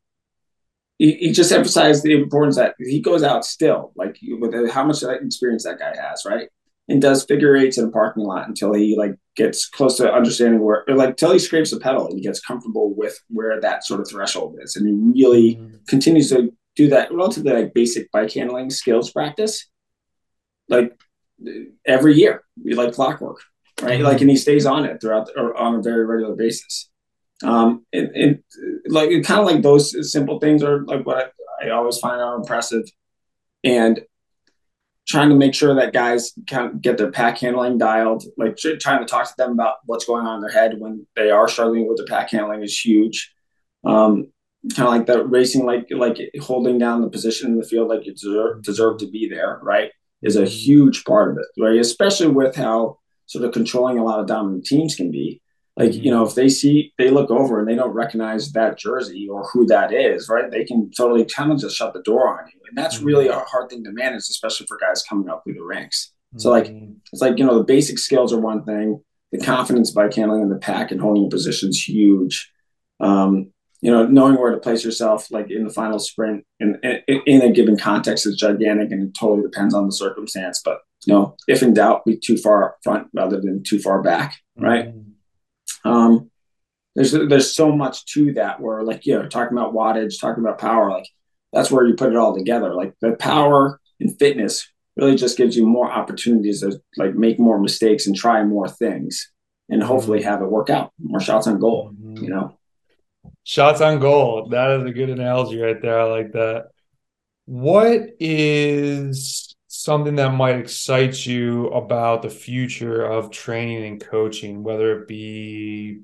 he, 0.99 1.13
he, 1.13 1.33
just 1.33 1.53
emphasized 1.53 2.03
the 2.03 2.15
importance 2.15 2.57
that 2.57 2.75
he 2.79 3.01
goes 3.01 3.23
out 3.23 3.45
still, 3.45 3.93
like 3.97 4.19
with 4.41 4.71
how 4.71 4.83
much 4.83 5.03
experience 5.03 5.65
that 5.65 5.79
guy 5.79 5.95
has, 5.95 6.25
right? 6.25 6.49
and 6.89 7.03
does 7.03 7.25
figure 7.25 7.57
eights 7.57 7.79
in 7.79 7.87
a 7.87 7.91
parking 7.91 8.23
lot 8.23 8.47
until 8.47 8.73
he 8.73 8.97
like 8.97 9.15
gets 9.35 9.69
close 9.69 9.97
to 9.97 10.13
understanding 10.13 10.61
where 10.61 10.89
or 10.89 10.95
like 10.95 11.17
till 11.17 11.33
he 11.33 11.39
scrapes 11.39 11.71
the 11.71 11.81
pedal 11.81 12.07
and 12.07 12.17
he 12.17 12.23
gets 12.23 12.41
comfortable 12.41 12.95
with 12.95 13.19
where 13.29 13.61
that 13.61 13.85
sort 13.85 14.01
of 14.01 14.09
threshold 14.09 14.57
is 14.63 14.77
and 14.77 14.87
he 14.87 15.23
really 15.23 15.57
mm-hmm. 15.57 15.77
continues 15.89 16.31
to 16.31 16.53
do 16.77 16.89
that 16.89 17.13
relatively 17.13 17.53
like 17.53 17.75
basic 17.75 18.11
bike 18.13 18.33
handling 18.33 18.71
skills 18.71 19.11
practice 19.11 19.69
like 20.69 20.99
every 21.85 22.15
year 22.15 22.43
we 22.63 22.75
like 22.75 22.95
clockwork 22.95 23.43
right 23.83 24.01
like 24.01 24.21
and 24.21 24.31
he 24.31 24.37
stays 24.37 24.67
on 24.67 24.85
it 24.85 25.01
throughout 25.01 25.27
the, 25.27 25.39
or 25.39 25.57
on 25.57 25.75
a 25.75 25.83
very 25.83 26.05
regular 26.05 26.35
basis 26.35 26.89
um 27.45 27.85
and, 27.93 28.43
like 28.89 29.11
it 29.11 29.25
kind 29.25 29.41
of 29.41 29.47
like 29.47 29.63
those 29.63 30.11
simple 30.11 30.39
things 30.39 30.63
are 30.63 30.85
like 30.85 31.05
what 31.05 31.35
I, 31.63 31.67
I 31.67 31.71
always 31.71 31.99
find 31.99 32.21
are 32.21 32.37
impressive 32.37 32.85
and 33.65 34.01
trying 35.07 35.29
to 35.29 35.37
make 35.37 35.55
sure 35.55 35.75
that 35.75 35.93
guys 35.93 36.33
can 36.47 36.79
get 36.79 36.99
their 36.99 37.11
pack 37.11 37.39
handling 37.39 37.79
dialed, 37.79 38.25
like 38.37 38.57
trying 38.57 38.99
to 38.99 39.07
talk 39.07 39.27
to 39.29 39.35
them 39.37 39.53
about 39.53 39.77
what's 39.87 40.05
going 40.05 40.27
on 40.27 40.37
in 40.37 40.41
their 40.41 40.51
head 40.51 40.79
when 40.79 41.07
they 41.15 41.31
are 41.31 41.49
struggling 41.49 41.87
with 41.87 41.97
their 41.97 42.07
pack 42.07 42.31
handling 42.31 42.63
is 42.63 42.79
huge. 42.79 43.33
Um, 43.85 44.33
kind 44.75 44.89
of 44.89 44.95
like 44.95 45.07
the 45.07 45.25
racing, 45.25 45.65
like 45.65 45.87
like 45.91 46.19
holding 46.41 46.79
down 46.79 47.03
the 47.03 47.09
position 47.09 47.53
in 47.53 47.59
the 47.59 47.67
field 47.67 47.89
like 47.89 48.05
you 48.05 48.15
deserve, 48.15 48.63
deserve 48.63 48.99
to 48.99 49.09
be 49.09 49.29
there, 49.29 49.61
right? 49.63 49.93
Is 50.23 50.37
a 50.37 50.45
huge 50.45 51.05
part 51.05 51.31
of 51.31 51.39
it, 51.39 51.61
right? 51.61 51.79
Especially 51.79 52.27
with 52.27 52.57
how 52.57 52.99
sort 53.27 53.45
of 53.45 53.53
controlling 53.53 53.99
a 53.99 54.05
lot 54.05 54.21
of 54.21 54.27
dominant 54.27 54.65
teams 54.65 54.95
can 54.95 55.11
be. 55.11 55.41
Like, 55.77 55.93
you 55.93 56.11
know, 56.11 56.25
if 56.25 56.35
they 56.35 56.49
see, 56.49 56.95
they 56.97 57.11
look 57.11 57.31
over 57.31 57.61
and 57.61 57.69
they 57.69 57.75
don't 57.75 57.91
recognize 57.91 58.53
that 58.53 58.79
jersey 58.79 59.29
or 59.29 59.47
who 59.53 59.67
that 59.67 59.93
is, 59.93 60.27
right? 60.29 60.51
They 60.51 60.65
can 60.65 60.91
totally 60.97 61.27
kind 61.27 61.53
of 61.53 61.59
just 61.59 61.77
shut 61.77 61.93
the 61.93 62.03
door 62.03 62.29
on 62.29 62.47
you. 62.47 62.59
And 62.67 62.79
that's 62.79 63.03
really 63.03 63.29
a 63.29 63.41
hard 63.41 63.69
thing 63.69 63.85
to 63.85 63.93
manage, 63.93 64.23
especially 64.23 64.67
for 64.67 64.79
guys 64.79 65.03
coming 65.03 65.29
up 65.29 65.43
through 65.45 65.55
the 65.55 65.63
ranks. 65.63 66.13
So, 66.39 66.51
like, 66.51 66.67
mm-hmm. 66.67 66.95
it's 67.13 67.21
like, 67.21 67.39
you 67.39 67.45
know, 67.45 67.59
the 67.59 67.65
basic 67.65 67.99
skills 67.99 68.33
are 68.33 68.41
one 68.41 68.65
thing, 68.65 69.03
the 69.33 69.39
confidence 69.39 69.91
by 69.91 70.09
handling 70.15 70.43
in 70.43 70.49
the 70.49 70.57
pack 70.57 70.93
and 70.93 71.01
holding 71.01 71.31
position 71.31 71.71
is 71.71 71.87
huge. 71.87 72.51
Um, 73.01 73.53
you 73.83 73.91
know, 73.91 74.07
knowing 74.07 74.37
where 74.37 74.51
to 74.51 74.59
place 74.59 74.85
yourself, 74.85 75.31
like 75.31 75.51
in 75.51 75.65
the 75.65 75.73
final 75.73 75.99
sprint, 75.99 76.45
in, 76.59 76.79
in, 76.83 77.21
in 77.27 77.43
a 77.43 77.53
given 77.53 77.77
context, 77.77 78.27
is 78.27 78.37
gigantic, 78.37 78.91
and 78.91 79.09
it 79.09 79.15
totally 79.19 79.43
depends 79.43 79.75
on 79.75 79.87
the 79.87 79.93
circumstance. 79.93 80.63
But 80.65 80.79
you 81.07 81.15
know, 81.15 81.37
if 81.47 81.63
in 81.63 81.73
doubt, 81.73 82.05
be 82.05 82.17
too 82.17 82.37
far 82.37 82.65
up 82.65 82.79
front 82.83 83.09
rather 83.15 83.41
than 83.41 83.63
too 83.63 83.79
far 83.79 84.03
back, 84.03 84.39
right? 84.57 84.87
Mm-hmm. 84.87 85.89
Um, 85.89 86.31
there's 86.97 87.13
there's 87.13 87.55
so 87.55 87.75
much 87.75 88.05
to 88.15 88.33
that 88.35 88.61
where 88.61 88.83
like 88.83 89.07
you 89.07 89.17
know 89.17 89.29
talking 89.29 89.57
about 89.57 89.75
wattage, 89.75 90.21
talking 90.21 90.43
about 90.43 90.59
power, 90.59 90.91
like 90.91 91.09
that's 91.53 91.71
where 91.71 91.87
you 91.87 91.95
put 91.95 92.11
it 92.11 92.17
all 92.17 92.37
together. 92.37 92.75
Like 92.75 92.95
the 93.01 93.13
power 93.13 93.81
and 94.01 94.19
fitness 94.19 94.69
really 94.97 95.15
just 95.15 95.37
gives 95.37 95.57
you 95.57 95.65
more 95.65 95.91
opportunities 95.91 96.61
to 96.61 96.81
like 96.97 97.15
make 97.15 97.39
more 97.39 97.59
mistakes 97.59 98.07
and 98.07 98.17
try 98.17 98.43
more 98.43 98.69
things 98.69 99.31
and 99.69 99.83
hopefully 99.83 100.23
have 100.23 100.43
it 100.43 100.51
work 100.51 100.71
out. 100.71 100.93
More 100.99 101.21
shots 101.21 101.47
on 101.47 101.61
goal, 101.61 101.93
mm-hmm. 101.93 102.25
you 102.25 102.31
know. 102.31 102.59
Shots 103.45 103.81
on 103.81 104.01
goal. 104.01 104.49
That 104.49 104.81
is 104.81 104.87
a 104.87 104.93
good 104.93 105.11
analogy 105.11 105.61
right 105.61 105.81
there. 105.81 106.01
I 106.01 106.05
like 106.05 106.33
that. 106.33 106.69
What 107.45 108.01
is 108.19 109.46
something 109.87 110.17
that 110.17 110.35
might 110.35 110.59
excite 110.59 111.25
you 111.25 111.69
about 111.69 112.21
the 112.21 112.29
future 112.29 113.05
of 113.05 113.31
training 113.31 113.85
and 113.85 114.01
coaching, 114.01 114.65
whether 114.65 115.01
it 115.01 115.07
be 115.07 116.01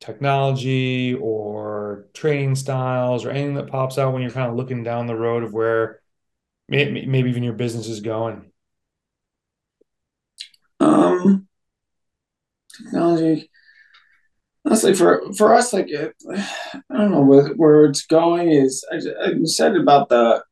technology 0.00 1.14
or 1.14 2.06
training 2.14 2.56
styles 2.56 3.24
or 3.24 3.30
anything 3.30 3.54
that 3.54 3.68
pops 3.68 3.96
out 3.96 4.12
when 4.12 4.22
you're 4.22 4.32
kind 4.32 4.50
of 4.50 4.56
looking 4.56 4.82
down 4.82 5.06
the 5.06 5.14
road 5.14 5.44
of 5.44 5.52
where 5.52 6.00
maybe, 6.68 7.28
even 7.28 7.44
your 7.44 7.52
business 7.52 7.86
is 7.86 8.00
going? 8.00 8.50
Um, 10.80 11.46
technology. 12.76 13.52
Honestly, 14.64 14.94
for 14.94 15.32
for 15.34 15.54
us, 15.54 15.72
like 15.72 15.90
I 15.94 16.12
don't 16.90 17.12
know 17.12 17.22
where, 17.22 17.50
where 17.50 17.84
it's 17.84 18.04
going. 18.04 18.50
Is 18.50 18.84
I, 18.90 18.96
I'm 19.26 19.42
excited 19.42 19.80
about 19.80 20.08
the 20.08 20.42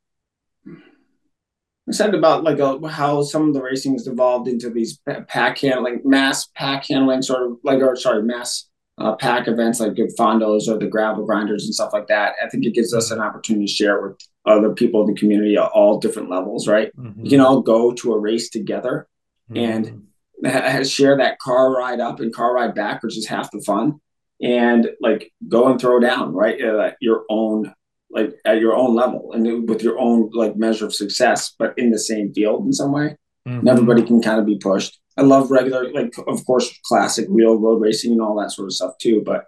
excited 1.89 2.14
about 2.14 2.45
like 2.45 2.59
a, 2.59 2.66
uh, 2.66 2.86
how 2.89 3.22
some 3.22 3.49
of 3.49 3.55
the 3.55 3.62
racing 3.62 3.93
has 3.93 4.07
evolved 4.07 4.49
into 4.49 4.70
these 4.70 4.99
pack 5.28 5.59
handling, 5.59 6.01
mass 6.05 6.47
pack 6.55 6.86
handling, 6.89 7.22
sort 7.22 7.43
of 7.43 7.59
like, 7.64 7.80
or 7.80 7.97
sorry, 7.97 8.22
mass 8.22 8.68
uh, 8.99 9.14
pack 9.16 9.47
events 9.49 9.80
like 9.80 9.95
good 9.95 10.11
fondos 10.18 10.68
or 10.68 10.78
the 10.78 10.86
gravel 10.86 11.24
grinders 11.24 11.64
and 11.64 11.74
stuff 11.74 11.93
like 11.93 12.09
that. 12.09 12.34
I 12.45 12.49
think 12.49 12.64
it 12.64 12.74
gives 12.74 12.93
us 12.93 13.11
an 13.11 13.20
opportunity 13.20 13.66
to 13.66 13.72
share 13.72 14.01
with 14.03 14.18
other 14.45 14.72
people 14.74 15.03
in 15.03 15.14
the 15.14 15.18
community 15.18 15.57
at 15.57 15.66
all 15.66 15.99
different 15.99 16.30
levels, 16.30 16.66
right? 16.66 16.95
Mm-hmm. 16.97 17.24
You 17.24 17.30
can 17.30 17.41
all 17.41 17.61
go 17.61 17.93
to 17.93 18.14
a 18.14 18.18
race 18.18 18.51
together 18.51 19.07
mm-hmm. 19.51 20.05
and 20.45 20.86
share 20.89 21.16
that 21.16 21.39
car 21.39 21.72
ride 21.72 22.01
up 22.01 22.20
and 22.20 22.34
car 22.34 22.55
ride 22.55 22.74
back, 22.74 23.03
which 23.03 23.16
is 23.16 23.26
half 23.26 23.51
the 23.51 23.61
fun. 23.61 24.01
And 24.41 24.91
like 25.01 25.32
go 25.49 25.68
and 25.68 25.80
throw 25.80 25.99
down, 25.99 26.32
right? 26.32 26.62
Uh, 26.62 26.93
your 27.01 27.24
own 27.28 27.74
like 28.11 28.34
at 28.44 28.61
your 28.61 28.74
own 28.74 28.94
level 28.94 29.32
and 29.32 29.68
with 29.68 29.82
your 29.82 29.98
own 29.98 30.30
like 30.32 30.56
measure 30.56 30.86
of 30.86 30.94
success, 30.94 31.54
but 31.59 31.74
in 31.78 31.90
the 31.90 31.98
same 31.98 32.32
field 32.32 32.64
in 32.64 32.72
some 32.72 32.92
way. 32.92 33.16
Mm-hmm. 33.46 33.59
And 33.61 33.68
everybody 33.68 34.02
can 34.02 34.22
kind 34.22 34.40
of 34.40 34.46
be 34.46 34.59
pushed. 34.59 34.98
I 35.16 35.22
love 35.22 35.50
regular, 35.50 35.92
like 35.92 36.14
of 36.26 36.44
course, 36.46 36.72
classic 36.84 37.26
real 37.28 37.56
road 37.56 37.80
racing 37.80 38.12
and 38.12 38.20
all 38.20 38.38
that 38.40 38.52
sort 38.52 38.66
of 38.66 38.72
stuff 38.72 38.92
too. 38.98 39.22
But 39.24 39.44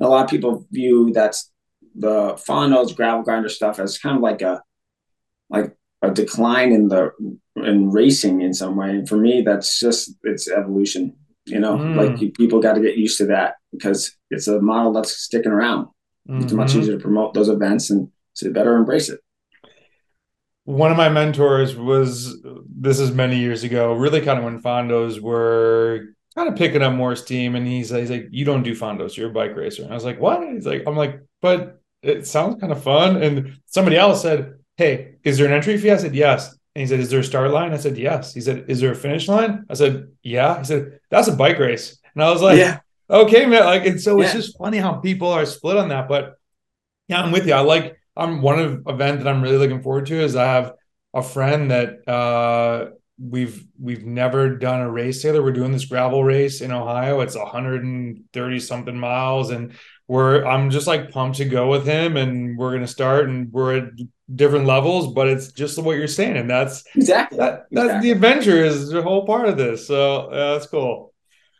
a 0.00 0.08
lot 0.08 0.24
of 0.24 0.30
people 0.30 0.66
view 0.70 1.12
that's 1.12 1.50
the 1.94 2.34
fondos, 2.34 2.94
gravel 2.94 3.22
grinder 3.22 3.48
stuff 3.48 3.78
as 3.78 3.98
kind 3.98 4.16
of 4.16 4.22
like 4.22 4.42
a 4.42 4.62
like 5.50 5.76
a 6.02 6.10
decline 6.10 6.72
in 6.72 6.88
the 6.88 7.12
in 7.56 7.90
racing 7.90 8.42
in 8.42 8.52
some 8.52 8.76
way. 8.76 8.90
And 8.90 9.08
for 9.08 9.16
me, 9.16 9.42
that's 9.42 9.78
just 9.78 10.14
it's 10.24 10.50
evolution. 10.50 11.16
You 11.46 11.60
know, 11.60 11.76
mm. 11.76 11.96
like 11.96 12.34
people 12.34 12.60
got 12.60 12.74
to 12.74 12.80
get 12.80 12.96
used 12.96 13.18
to 13.18 13.26
that 13.26 13.56
because 13.70 14.16
it's 14.30 14.48
a 14.48 14.60
model 14.60 14.92
that's 14.92 15.16
sticking 15.16 15.52
around. 15.52 15.88
Mm-hmm. 16.28 16.42
It's 16.42 16.52
much 16.52 16.74
easier 16.74 16.96
to 16.96 17.02
promote 17.02 17.34
those 17.34 17.48
events 17.48 17.90
and 17.90 18.10
to 18.36 18.50
better 18.50 18.76
embrace 18.76 19.08
it. 19.08 19.20
One 20.64 20.90
of 20.90 20.96
my 20.96 21.10
mentors 21.10 21.76
was 21.76 22.42
this 22.66 22.98
is 22.98 23.12
many 23.12 23.38
years 23.38 23.64
ago, 23.64 23.92
really 23.92 24.22
kind 24.22 24.38
of 24.38 24.44
when 24.44 24.62
fondos 24.62 25.20
were 25.20 26.14
kind 26.34 26.48
of 26.48 26.56
picking 26.56 26.82
up 26.82 26.94
more 26.94 27.14
steam. 27.14 27.54
And 27.54 27.66
he's, 27.66 27.90
he's 27.90 28.10
like, 28.10 28.28
You 28.30 28.46
don't 28.46 28.62
do 28.62 28.74
fondos, 28.74 29.16
you're 29.16 29.30
a 29.30 29.32
bike 29.32 29.54
racer. 29.54 29.82
And 29.82 29.92
I 29.92 29.94
was 29.94 30.04
like, 30.04 30.18
What? 30.18 30.42
He's 30.48 30.66
like, 30.66 30.84
I'm 30.86 30.96
like, 30.96 31.20
but 31.42 31.80
it 32.02 32.26
sounds 32.26 32.58
kind 32.60 32.72
of 32.72 32.82
fun. 32.82 33.22
And 33.22 33.60
somebody 33.66 33.98
else 33.98 34.22
said, 34.22 34.54
Hey, 34.78 35.16
is 35.22 35.36
there 35.36 35.46
an 35.46 35.52
entry 35.52 35.76
fee? 35.76 35.90
I 35.90 35.98
said, 35.98 36.14
Yes. 36.14 36.56
And 36.74 36.80
he 36.80 36.86
said, 36.86 37.00
Is 37.00 37.10
there 37.10 37.20
a 37.20 37.24
start 37.24 37.50
line? 37.50 37.74
I 37.74 37.76
said, 37.76 37.98
Yes. 37.98 38.32
He 38.32 38.40
said, 38.40 38.64
Is 38.68 38.80
there 38.80 38.92
a 38.92 38.96
finish 38.96 39.28
line? 39.28 39.66
I 39.68 39.74
said, 39.74 40.08
Yeah. 40.22 40.58
He 40.58 40.64
said, 40.64 40.98
That's 41.10 41.28
a 41.28 41.36
bike 41.36 41.58
race. 41.58 41.98
And 42.14 42.24
I 42.24 42.30
was 42.30 42.40
like, 42.40 42.56
Yeah 42.56 42.80
okay, 43.08 43.46
man. 43.46 43.64
Like, 43.64 43.86
and 43.86 44.00
so 44.00 44.18
yeah. 44.18 44.24
it's 44.24 44.34
just 44.34 44.58
funny 44.58 44.78
how 44.78 44.94
people 44.94 45.28
are 45.28 45.46
split 45.46 45.76
on 45.76 45.88
that. 45.88 46.08
But 46.08 46.34
yeah, 47.08 47.22
I'm 47.22 47.32
with 47.32 47.46
you. 47.46 47.54
I 47.54 47.60
like. 47.60 47.96
I'm 48.16 48.42
one 48.42 48.60
of 48.60 48.82
event 48.86 49.18
that 49.18 49.28
I'm 49.28 49.42
really 49.42 49.58
looking 49.58 49.82
forward 49.82 50.06
to 50.06 50.14
is 50.14 50.36
I 50.36 50.44
have 50.44 50.74
a 51.12 51.22
friend 51.22 51.70
that 51.72 52.08
uh 52.08 52.90
we've 53.18 53.64
we've 53.80 54.04
never 54.04 54.56
done 54.56 54.80
a 54.80 54.90
race 54.90 55.22
together. 55.22 55.42
We're 55.42 55.52
doing 55.52 55.72
this 55.72 55.84
gravel 55.84 56.24
race 56.24 56.60
in 56.60 56.72
Ohio. 56.72 57.20
It's 57.20 57.36
130 57.36 58.60
something 58.60 58.96
miles, 58.96 59.50
and 59.50 59.74
we're 60.08 60.44
I'm 60.44 60.70
just 60.70 60.86
like 60.86 61.10
pumped 61.10 61.38
to 61.38 61.44
go 61.44 61.68
with 61.68 61.86
him, 61.86 62.16
and 62.16 62.58
we're 62.58 62.72
gonna 62.72 62.86
start, 62.86 63.28
and 63.28 63.52
we're 63.52 63.78
at 63.78 63.84
different 64.34 64.66
levels, 64.66 65.12
but 65.12 65.28
it's 65.28 65.52
just 65.52 65.78
what 65.78 65.96
you're 65.96 66.08
saying, 66.08 66.36
and 66.36 66.50
that's 66.50 66.84
exactly 66.94 67.38
that, 67.38 67.66
that's 67.70 67.86
exactly. 67.86 68.08
the 68.08 68.14
adventure 68.14 68.64
is 68.64 68.88
the 68.90 69.02
whole 69.02 69.26
part 69.26 69.48
of 69.48 69.56
this. 69.56 69.86
So 69.86 70.30
uh, 70.30 70.54
that's 70.54 70.66
cool. 70.66 71.13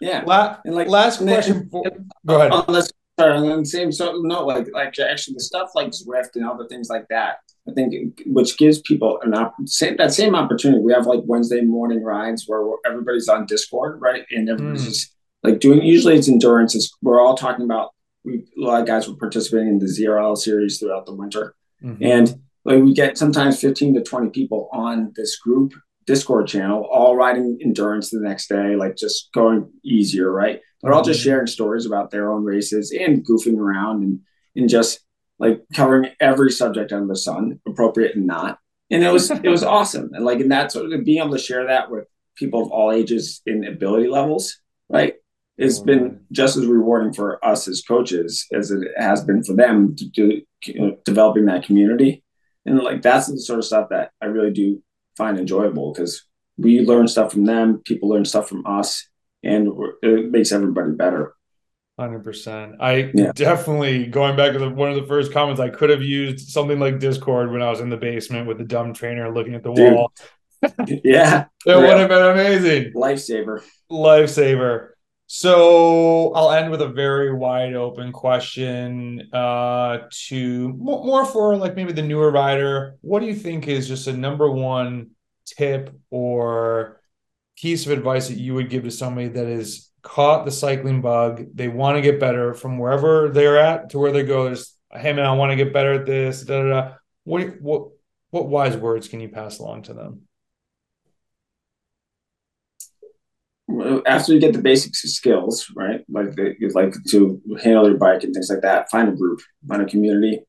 Yeah. 0.05 0.22
La- 0.26 0.59
and 0.64 0.74
like 0.74 0.88
last 0.88 1.20
question. 1.20 1.68
For, 1.70 1.82
go 2.26 2.36
ahead. 2.36 2.52
On 2.52 2.66
the, 2.66 2.88
sorry, 3.18 3.36
on 3.36 3.61
the 3.61 3.66
same 3.66 3.90
so 3.90 4.20
no, 4.22 4.44
like 4.44 4.68
like 4.72 4.98
actually 4.98 5.34
the 5.34 5.40
stuff 5.40 5.70
like 5.74 5.88
Zwift 5.88 6.36
and 6.36 6.46
other 6.46 6.66
things 6.68 6.88
like 6.90 7.07
that. 7.09 7.38
I 7.66 7.72
think 7.72 8.20
which 8.26 8.59
gives 8.59 8.82
people 8.82 9.18
an 9.22 9.32
op- 9.32 9.55
same, 9.64 9.96
that 9.96 10.12
same 10.12 10.34
opportunity. 10.34 10.82
We 10.82 10.92
have 10.92 11.07
like 11.07 11.20
Wednesday 11.24 11.62
morning 11.62 12.05
rides 12.05 12.44
where 12.46 12.62
everybody's 12.84 13.28
on 13.28 13.46
Discord, 13.46 14.00
right? 14.02 14.24
And 14.30 14.50
everybody's 14.50 14.82
mm. 14.82 14.88
just 14.88 15.14
like 15.42 15.61
doing. 15.61 15.82
Usually 15.82 16.16
it's 16.16 16.28
endurance. 16.28 16.74
It's, 16.74 16.94
we're 17.00 17.20
all 17.20 17.36
talking 17.36 17.64
about. 17.64 17.92
We 18.24 18.44
a 18.59 18.61
lot 18.61 18.80
of 18.80 18.86
guys 18.86 19.09
were 19.09 19.16
participating 19.16 19.68
in 19.68 19.78
the 19.78 19.86
ZRL 19.86 20.36
series 20.36 20.78
throughout 20.78 21.07
the 21.07 21.14
winter, 21.14 21.55
mm-hmm. 21.82 22.02
and 22.02 22.34
like 22.64 22.82
we 22.82 22.92
get 22.92 23.16
sometimes 23.16 23.61
fifteen 23.61 23.94
to 23.94 24.02
twenty 24.02 24.30
people 24.30 24.68
on 24.72 25.12
this 25.14 25.38
group 25.38 25.72
Discord 26.07 26.46
channel, 26.46 26.86
all 26.90 27.16
riding 27.16 27.59
endurance 27.62 28.11
the 28.11 28.20
next 28.20 28.48
day, 28.48 28.76
like 28.76 28.96
just 28.96 29.30
going 29.32 29.70
easier, 29.84 30.30
right? 30.30 30.61
They're 30.82 30.92
all 30.92 31.02
just 31.02 31.20
mm-hmm. 31.20 31.30
sharing 31.30 31.46
stories 31.46 31.86
about 31.86 32.11
their 32.11 32.30
own 32.30 32.44
races 32.44 32.92
and 32.92 33.24
goofing 33.26 33.59
around 33.59 34.02
and 34.02 34.20
and 34.57 34.68
just 34.68 35.00
like 35.38 35.62
covering 35.74 36.11
every 36.20 36.50
subject 36.50 36.92
under 36.92 37.09
the 37.09 37.16
sun, 37.16 37.61
appropriate 37.66 38.16
and 38.16 38.26
not. 38.26 38.59
And 38.90 39.02
it 39.02 39.11
was 39.11 39.30
it 39.30 39.48
was 39.48 39.62
awesome. 39.64 40.11
And 40.12 40.24
like 40.24 40.40
in 40.40 40.48
that 40.50 40.72
sort 40.72 40.92
of 40.92 41.05
being 41.05 41.22
able 41.22 41.32
to 41.32 41.38
share 41.38 41.66
that 41.66 41.90
with 41.90 42.07
people 42.36 42.62
of 42.62 42.70
all 42.70 42.92
ages 42.92 43.40
and 43.46 43.66
ability 43.66 44.09
levels, 44.09 44.61
right? 44.88 45.14
It's 45.57 45.78
mm-hmm. 45.78 45.86
been 45.86 46.20
just 46.32 46.57
as 46.57 46.66
rewarding 46.66 47.12
for 47.12 47.44
us 47.44 47.68
as 47.68 47.82
coaches 47.82 48.46
as 48.52 48.70
it 48.70 48.88
has 48.96 49.24
been 49.24 49.42
for 49.42 49.55
them 49.55 49.94
to 49.96 50.09
do 50.09 50.42
you 50.66 50.80
know, 50.80 50.96
developing 51.05 51.46
that 51.46 51.64
community. 51.64 52.22
And 52.66 52.78
like 52.78 53.02
that's 53.02 53.28
the 53.28 53.38
sort 53.38 53.59
of 53.59 53.64
stuff 53.64 53.88
that 53.90 54.11
I 54.22 54.26
really 54.26 54.52
do 54.52 54.82
find 55.16 55.38
enjoyable 55.38 55.92
because 55.92 56.26
we 56.56 56.80
learn 56.80 57.08
stuff 57.08 57.32
from 57.32 57.44
them, 57.44 57.78
people 57.84 58.08
learn 58.08 58.24
stuff 58.24 58.48
from 58.48 58.64
us, 58.66 59.08
and 59.42 59.68
it 60.02 60.30
makes 60.30 60.52
everybody 60.52 60.92
better. 60.92 61.34
Hundred 61.98 62.24
percent. 62.24 62.74
I 62.80 63.12
yeah. 63.14 63.30
definitely 63.34 64.06
going 64.06 64.36
back 64.36 64.52
to 64.54 64.58
the, 64.58 64.68
one 64.68 64.90
of 64.90 64.96
the 64.96 65.06
first 65.06 65.32
comments. 65.32 65.60
I 65.60 65.68
could 65.68 65.90
have 65.90 66.02
used 66.02 66.48
something 66.48 66.80
like 66.80 66.98
Discord 66.98 67.52
when 67.52 67.62
I 67.62 67.70
was 67.70 67.80
in 67.80 67.88
the 67.88 67.96
basement 67.96 68.48
with 68.48 68.58
the 68.58 68.64
dumb 68.64 68.94
trainer 68.94 69.32
looking 69.32 69.54
at 69.54 69.62
the 69.62 69.72
Dude. 69.72 69.92
wall. 69.92 70.12
yeah, 71.04 71.44
it 71.66 71.76
would 71.76 71.98
have 71.98 72.08
been 72.08 72.30
amazing. 72.32 72.92
Lifesaver. 72.94 73.62
Lifesaver. 73.90 74.88
So 75.27 76.33
I'll 76.35 76.53
end 76.53 76.70
with 76.70 76.83
a 76.83 76.89
very 76.89 77.33
wide 77.33 77.75
open 77.75 78.12
question 78.12 79.31
uh, 79.33 80.01
to 80.29 80.68
more 80.75 81.25
for 81.25 81.57
like 81.57 81.77
maybe 81.77 81.93
the 81.93 82.03
newer 82.03 82.31
rider. 82.31 82.97
What 83.01 83.20
do 83.20 83.27
you 83.27 83.35
think 83.35 83.66
is 83.66 83.89
just 83.89 84.07
a 84.07 84.12
number 84.12 84.51
one 84.51 85.11
tip 85.47 85.95
or 86.11 87.01
piece 87.57 87.87
of 87.87 87.93
advice 87.93 88.29
that 88.29 88.39
you 88.39 88.55
would 88.55 88.68
give 88.68 88.85
to 88.85 88.91
somebody 88.91 89.29
that 89.29 89.47
is 89.47 89.91
caught 90.03 90.45
the 90.45 90.51
cycling 90.51 91.01
bug? 91.01 91.47
They 91.55 91.68
want 91.68 91.97
to 91.97 92.03
get 92.03 92.20
better 92.20 92.53
from 92.53 92.79
wherever 92.79 93.31
they're 93.31 93.59
at 93.59 93.91
to 93.91 93.99
where 93.99 94.12
they 94.12 94.25
go. 94.25 94.45
There's, 94.45 94.77
hey 94.93 95.14
man, 95.14 95.25
I 95.25 95.33
want 95.33 95.51
to 95.53 95.57
get 95.57 95.72
better 95.72 95.95
at 95.95 96.07
this. 96.07 96.43
Da, 96.43 96.62
da, 96.62 96.68
da. 96.68 96.95
What 97.25 97.61
what 97.62 97.89
what 98.31 98.49
wise 98.49 98.77
words 98.77 99.09
can 99.09 99.20
you 99.20 99.31
pass 99.31 99.59
along 99.59 99.85
to 99.85 99.95
them? 99.95 100.29
After 104.06 104.32
you 104.32 104.40
get 104.40 104.52
the 104.52 104.60
basic 104.60 104.94
skills, 104.94 105.70
right? 105.74 106.04
Like 106.08 106.34
the, 106.34 106.54
like 106.74 106.94
to 107.10 107.40
handle 107.62 107.88
your 107.88 107.98
bike 107.98 108.22
and 108.22 108.34
things 108.34 108.50
like 108.50 108.62
that. 108.62 108.90
Find 108.90 109.08
a 109.08 109.12
group, 109.12 109.40
find 109.66 109.82
a 109.82 109.86
community, 109.86 110.40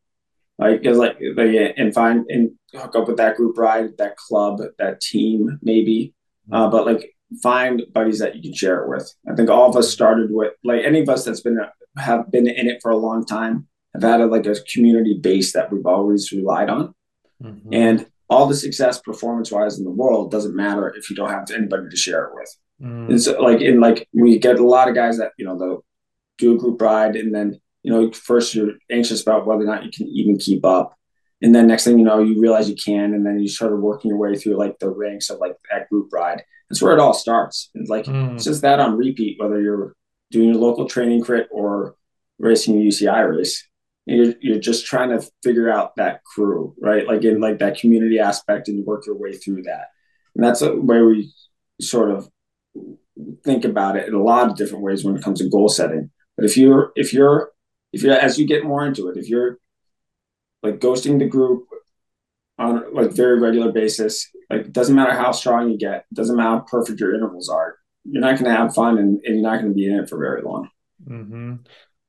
like 0.58 0.84
like, 0.86 1.18
like 1.36 1.74
and 1.78 1.94
find 1.94 2.26
and 2.30 2.52
hook 2.74 2.96
up 2.96 3.08
with 3.08 3.18
that 3.18 3.38
group 3.38 3.58
ride, 3.58 3.98
that 3.98 4.18
club, 4.18 4.62
that 4.80 5.02
team, 5.02 5.60
maybe. 5.62 6.14
Uh, 6.52 6.64
mm-hmm. 6.64 6.72
but 6.72 6.86
like 6.86 7.16
find 7.42 7.84
buddies 7.92 8.20
that 8.20 8.36
you 8.36 8.42
can 8.42 8.54
share 8.54 8.84
it 8.84 8.90
with. 8.90 9.12
I 9.30 9.36
think 9.36 9.50
all 9.50 9.70
of 9.70 9.76
us 9.76 9.92
started 9.92 10.30
with 10.32 10.54
like 10.64 10.84
any 10.84 11.02
of 11.02 11.10
us 11.10 11.26
that's 11.26 11.42
been 11.42 11.60
have 11.98 12.32
been 12.32 12.48
in 12.48 12.68
it 12.68 12.80
for 12.82 12.92
a 12.92 12.98
long 12.98 13.26
time 13.26 13.68
have 13.94 14.04
had 14.04 14.22
a, 14.22 14.26
like 14.26 14.46
a 14.46 14.56
community 14.72 15.18
base 15.18 15.54
that 15.54 15.72
we've 15.72 15.86
always 15.86 16.32
relied 16.32 16.70
on, 16.70 16.94
mm-hmm. 17.42 17.74
and 17.74 18.06
all 18.30 18.48
the 18.48 18.56
success 18.56 19.00
performance 19.00 19.52
wise 19.52 19.78
in 19.78 19.86
the 19.86 19.92
world 19.92 20.32
doesn't 20.32 20.56
matter 20.56 20.94
if 20.96 21.10
you 21.10 21.16
don't 21.16 21.30
have 21.30 21.50
anybody 21.52 21.90
to 21.90 21.96
share 21.96 22.26
it 22.26 22.36
with. 22.36 22.56
Mm. 22.82 23.10
And 23.10 23.22
so 23.22 23.42
like 23.42 23.62
in 23.62 23.80
like 23.80 24.08
we 24.14 24.38
get 24.40 24.60
a 24.60 24.66
lot 24.66 24.90
of 24.90 24.96
guys 24.96 25.18
that, 25.18 25.32
you 25.38 25.46
know, 25.46 25.58
they'll 25.58 25.86
do 26.38 26.56
a 26.56 26.58
group 26.58 26.82
ride 26.82 27.16
and 27.16 27.34
then, 27.34 27.60
you 27.84 27.92
know, 27.92 28.12
first 28.12 28.56
you're 28.56 28.74
anxious 28.92 29.22
about 29.22 29.46
whether 29.46 29.64
or 29.64 29.66
not 29.66 29.86
you 29.86 29.92
can 29.92 30.08
even 30.08 30.38
keep 30.38 30.66
up. 30.66 30.98
And 31.42 31.54
then 31.54 31.68
next 31.68 31.84
thing 31.84 32.00
you 32.00 32.06
know, 32.06 32.20
you 32.20 32.42
realize 32.42 32.70
you 32.70 32.76
can, 32.76 33.14
and 33.14 33.26
then 33.26 33.40
you 33.40 33.48
start 33.48 33.80
working 33.80 34.10
your 34.10 34.18
way 34.18 34.36
through 34.36 34.58
like 34.58 34.80
the 34.80 34.90
ranks 34.90 35.30
of 35.30 35.40
like 35.40 35.56
that 35.70 35.90
group 35.90 36.10
ride. 36.12 36.44
That's 36.70 36.82
where 36.82 36.94
it 36.94 37.00
all 37.00 37.14
starts. 37.14 37.70
It's 37.76 37.90
like 37.90 38.06
mm. 38.06 38.36
it's 38.36 38.46
just 38.46 38.62
that 38.62 38.80
on 38.80 38.98
repeat, 38.98 39.40
whether 39.40 39.62
you're 39.62 39.96
doing 40.32 40.56
a 40.56 40.58
local 40.58 40.88
training 40.88 41.24
crit 41.24 41.48
or 41.52 41.96
racing 42.40 42.76
a 42.76 42.82
UCI 42.82 43.30
race. 43.30 43.68
You're, 44.06 44.34
you're 44.40 44.60
just 44.60 44.86
trying 44.86 45.10
to 45.10 45.28
figure 45.44 45.70
out 45.70 45.96
that 45.96 46.24
crew, 46.24 46.76
right? 46.80 47.08
Like 47.08 47.24
in 47.24 47.40
like 47.40 47.60
that 47.60 47.78
community 47.78 48.20
aspect, 48.20 48.68
and 48.68 48.78
you 48.78 48.84
work 48.84 49.06
your 49.06 49.18
way 49.18 49.34
through 49.34 49.64
that. 49.64 49.88
And 50.36 50.44
that's 50.44 50.62
a 50.62 50.76
way 50.76 51.02
we 51.02 51.34
sort 51.82 52.12
of 52.12 52.30
think 53.44 53.66
about 53.66 53.96
it 53.96 54.08
in 54.08 54.14
a 54.14 54.24
lot 54.24 54.50
of 54.50 54.58
different 54.58 54.84
ways 54.84 55.04
when 55.04 55.16
it 55.16 55.24
comes 55.24 55.40
to 55.40 55.50
goal 55.50 55.70
setting. 55.70 56.12
But 56.36 56.46
if 56.46 56.58
you're 56.58 56.92
if 56.96 57.14
you're 57.14 57.52
if 57.94 58.04
you're 58.04 58.14
as 58.14 58.38
you 58.38 58.48
get 58.48 58.66
more 58.66 58.86
into 58.86 59.08
it, 59.10 59.18
if 59.18 59.30
you're 59.30 59.60
like 60.64 60.80
ghosting 60.80 61.20
the 61.20 61.28
group 61.28 61.68
on 62.58 62.94
like 62.94 63.12
very 63.12 63.40
regular 63.40 63.72
basis, 63.72 64.30
like 64.50 64.62
it 64.62 64.74
doesn't 64.74 64.96
matter 64.96 65.14
how 65.14 65.32
strong 65.32 65.70
you 65.70 65.78
get, 65.78 66.06
it 66.12 66.16
doesn't 66.16 66.36
matter 66.36 66.50
how 66.50 66.60
perfect 66.60 67.00
your 67.00 67.14
intervals 67.14 67.50
are, 67.50 67.78
you're 68.04 68.22
not 68.22 68.40
going 68.40 68.46
to 68.46 68.58
have 68.58 68.74
fun 68.74 68.98
and, 68.98 69.22
and, 69.26 69.36
you're 69.36 69.50
not 69.50 69.60
going 69.62 69.72
to 69.72 69.76
be 69.76 69.88
in 69.88 70.00
it 70.00 70.10
for 70.10 70.18
very 70.18 70.42
long. 70.42 70.70
Mm-hmm. 71.08 71.56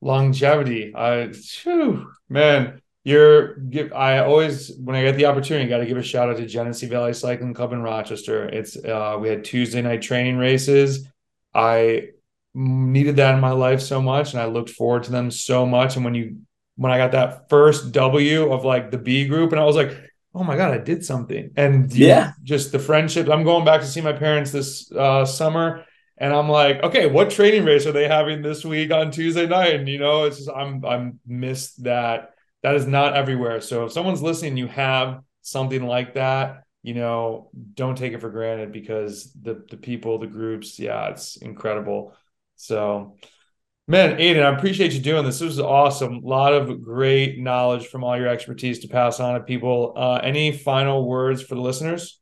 Longevity, 0.01 0.95
I, 0.95 1.33
whew, 1.63 2.11
man, 2.29 2.81
you're 3.07 3.55
give 3.59 3.93
I 3.93 4.19
always 4.19 4.73
when 4.79 4.97
I 4.97 5.03
get 5.03 5.17
the 5.17 5.27
opportunity, 5.27 5.69
got 5.69 5.79
to 5.79 5.87
give 5.87 5.97
a 5.97 6.03
shout 6.03 6.29
out 6.29 6.39
to 6.39 6.45
Genesee 6.45 6.89
Valley 6.89 7.13
Cycling 7.13 7.55
Club 7.55 7.73
in 7.73 7.81
Rochester. 7.81 8.49
It's 8.49 8.77
uh, 8.77 9.17
we 9.21 9.29
had 9.29 9.45
Tuesday 9.45 9.81
night 9.81 10.03
training 10.03 10.39
races. 10.39 11.07
I 11.55 12.09
needed 12.53 13.15
that 13.17 13.35
in 13.35 13.41
my 13.41 13.53
life 13.53 13.81
so 13.81 14.03
much, 14.03 14.33
and 14.33 14.43
I 14.43 14.47
looked 14.47 14.71
forward 14.71 15.05
to 15.05 15.13
them 15.13 15.31
so 15.31 15.65
much. 15.65 15.95
And 15.95 16.05
when 16.05 16.17
you 16.17 16.39
when 16.75 16.91
I 16.91 16.99
got 16.99 17.13
that 17.13 17.49
first 17.49 17.93
W 17.93 18.53
of 18.53 18.65
like 18.65 18.91
the 18.91 18.99
B 18.99 19.29
group, 19.29 19.53
and 19.53 19.61
I 19.61 19.65
was 19.65 19.77
like, 19.77 19.97
oh 20.35 20.43
my 20.43 20.57
god, 20.57 20.75
I 20.75 20.79
did 20.79 21.05
something. 21.05 21.53
And 21.57 21.93
yeah, 21.95 22.33
just 22.43 22.73
the 22.73 22.81
friendship. 22.81 23.29
I'm 23.29 23.45
going 23.45 23.65
back 23.65 23.83
to 23.83 23.87
see 23.87 24.01
my 24.01 24.15
parents 24.15 24.51
this 24.51 24.91
uh, 24.91 25.25
summer. 25.25 25.85
And 26.19 26.33
I'm 26.33 26.49
like, 26.49 26.83
okay, 26.83 27.07
what 27.07 27.31
training 27.31 27.67
race 27.67 27.87
are 27.87 27.93
they 27.93 28.09
having 28.09 28.43
this 28.43 28.65
week 28.65 28.91
on 28.91 29.13
Tuesday 29.13 29.47
night? 29.47 29.77
And 29.77 29.89
you 29.89 29.99
know, 29.99 30.25
it's 30.25 30.39
just 30.39 30.51
I'm 30.51 30.85
I'm 30.85 31.21
missed 31.25 31.85
that 31.85 32.33
that 32.63 32.75
is 32.75 32.87
not 32.87 33.15
everywhere. 33.15 33.61
So 33.61 33.85
if 33.85 33.93
someone's 33.93 34.23
listening, 34.23 34.57
you 34.57 34.67
have 34.69 35.21
something 35.43 35.87
like 35.87 36.15
that, 36.15 36.65
you 36.83 36.95
know, 36.95 37.51
don't 37.75 37.97
take 37.97 38.13
it 38.13 38.21
for 38.21 38.31
granted 38.31 38.73
because 38.73 39.33
the 39.33 39.65
the 39.71 39.77
people, 39.77 40.19
the 40.19 40.27
groups, 40.27 40.79
yeah, 40.79 41.09
it's 41.09 41.37
incredible. 41.37 42.15
So 42.57 43.17
man, 43.89 44.21
Aidan, 44.21 44.43
I 44.43 44.57
appreciate 44.57 44.93
you 44.93 45.01
doing 45.01 45.25
this. 45.25 45.39
This 45.39 45.47
was 45.47 45.61
awesome. 45.61 46.17
A 46.17 46.27
lot 46.27 46.53
of 46.53 46.83
great 46.83 47.39
knowledge 47.39 47.87
from 47.87 48.05
all 48.05 48.17
your 48.17 48.29
expertise 48.29 48.81
to 48.81 48.89
pass 48.89 49.21
on 49.21 49.35
to 49.35 49.41
people. 49.41 49.95
Uh, 49.97 50.21
any 50.23 50.53
final 50.53 51.09
words 51.09 51.43
for 51.43 51.55
the 51.55 51.61
listeners? 51.61 52.21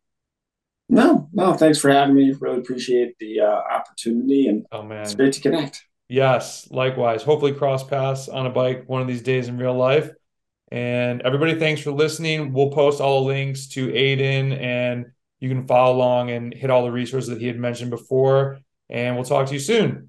No, 0.89 1.29
no, 1.33 1.55
thanks 1.55 1.79
for 1.79 1.91
having 1.91 2.15
me. 2.15 2.33
Really 2.39 2.59
appreciate 2.59 3.19
the 3.19 3.41
uh, 3.41 3.47
opportunity 3.47 4.49
and 4.49 4.67
oh 4.73 4.83
man, 4.83 5.03
it's 5.03 5.15
great 5.15 5.33
to 5.35 5.41
connect. 5.41 5.85
Yes, 6.09 6.69
likewise. 6.71 7.23
Hopefully 7.23 7.53
cross 7.53 7.83
paths 7.83 8.29
on 8.29 8.47
a 8.47 8.51
bike 8.51 8.85
one 8.87 9.01
of 9.01 9.09
these 9.09 9.23
days 9.23 9.49
in 9.49 9.57
real 9.57 9.75
life. 9.75 10.11
And 10.75 11.23
everybody, 11.23 11.57
thanks 11.57 11.81
for 11.83 11.93
listening. 11.93 12.53
We'll 12.53 12.71
post 12.71 13.01
all 13.01 13.21
the 13.21 13.29
links 13.29 13.69
to 13.69 13.95
Aidan 13.95 14.55
and 14.55 15.07
you 15.39 15.49
can 15.49 15.69
follow 15.69 15.95
along 15.95 16.33
and 16.33 16.53
hit 16.53 16.69
all 16.69 16.83
the 16.83 16.91
resources 16.91 17.31
that 17.31 17.41
he 17.41 17.47
had 17.47 17.61
mentioned 17.61 17.91
before. 17.91 18.59
And 18.91 19.15
we'll 19.15 19.25
talk 19.25 19.47
to 19.47 19.53
you 19.53 19.61
soon. 19.61 20.09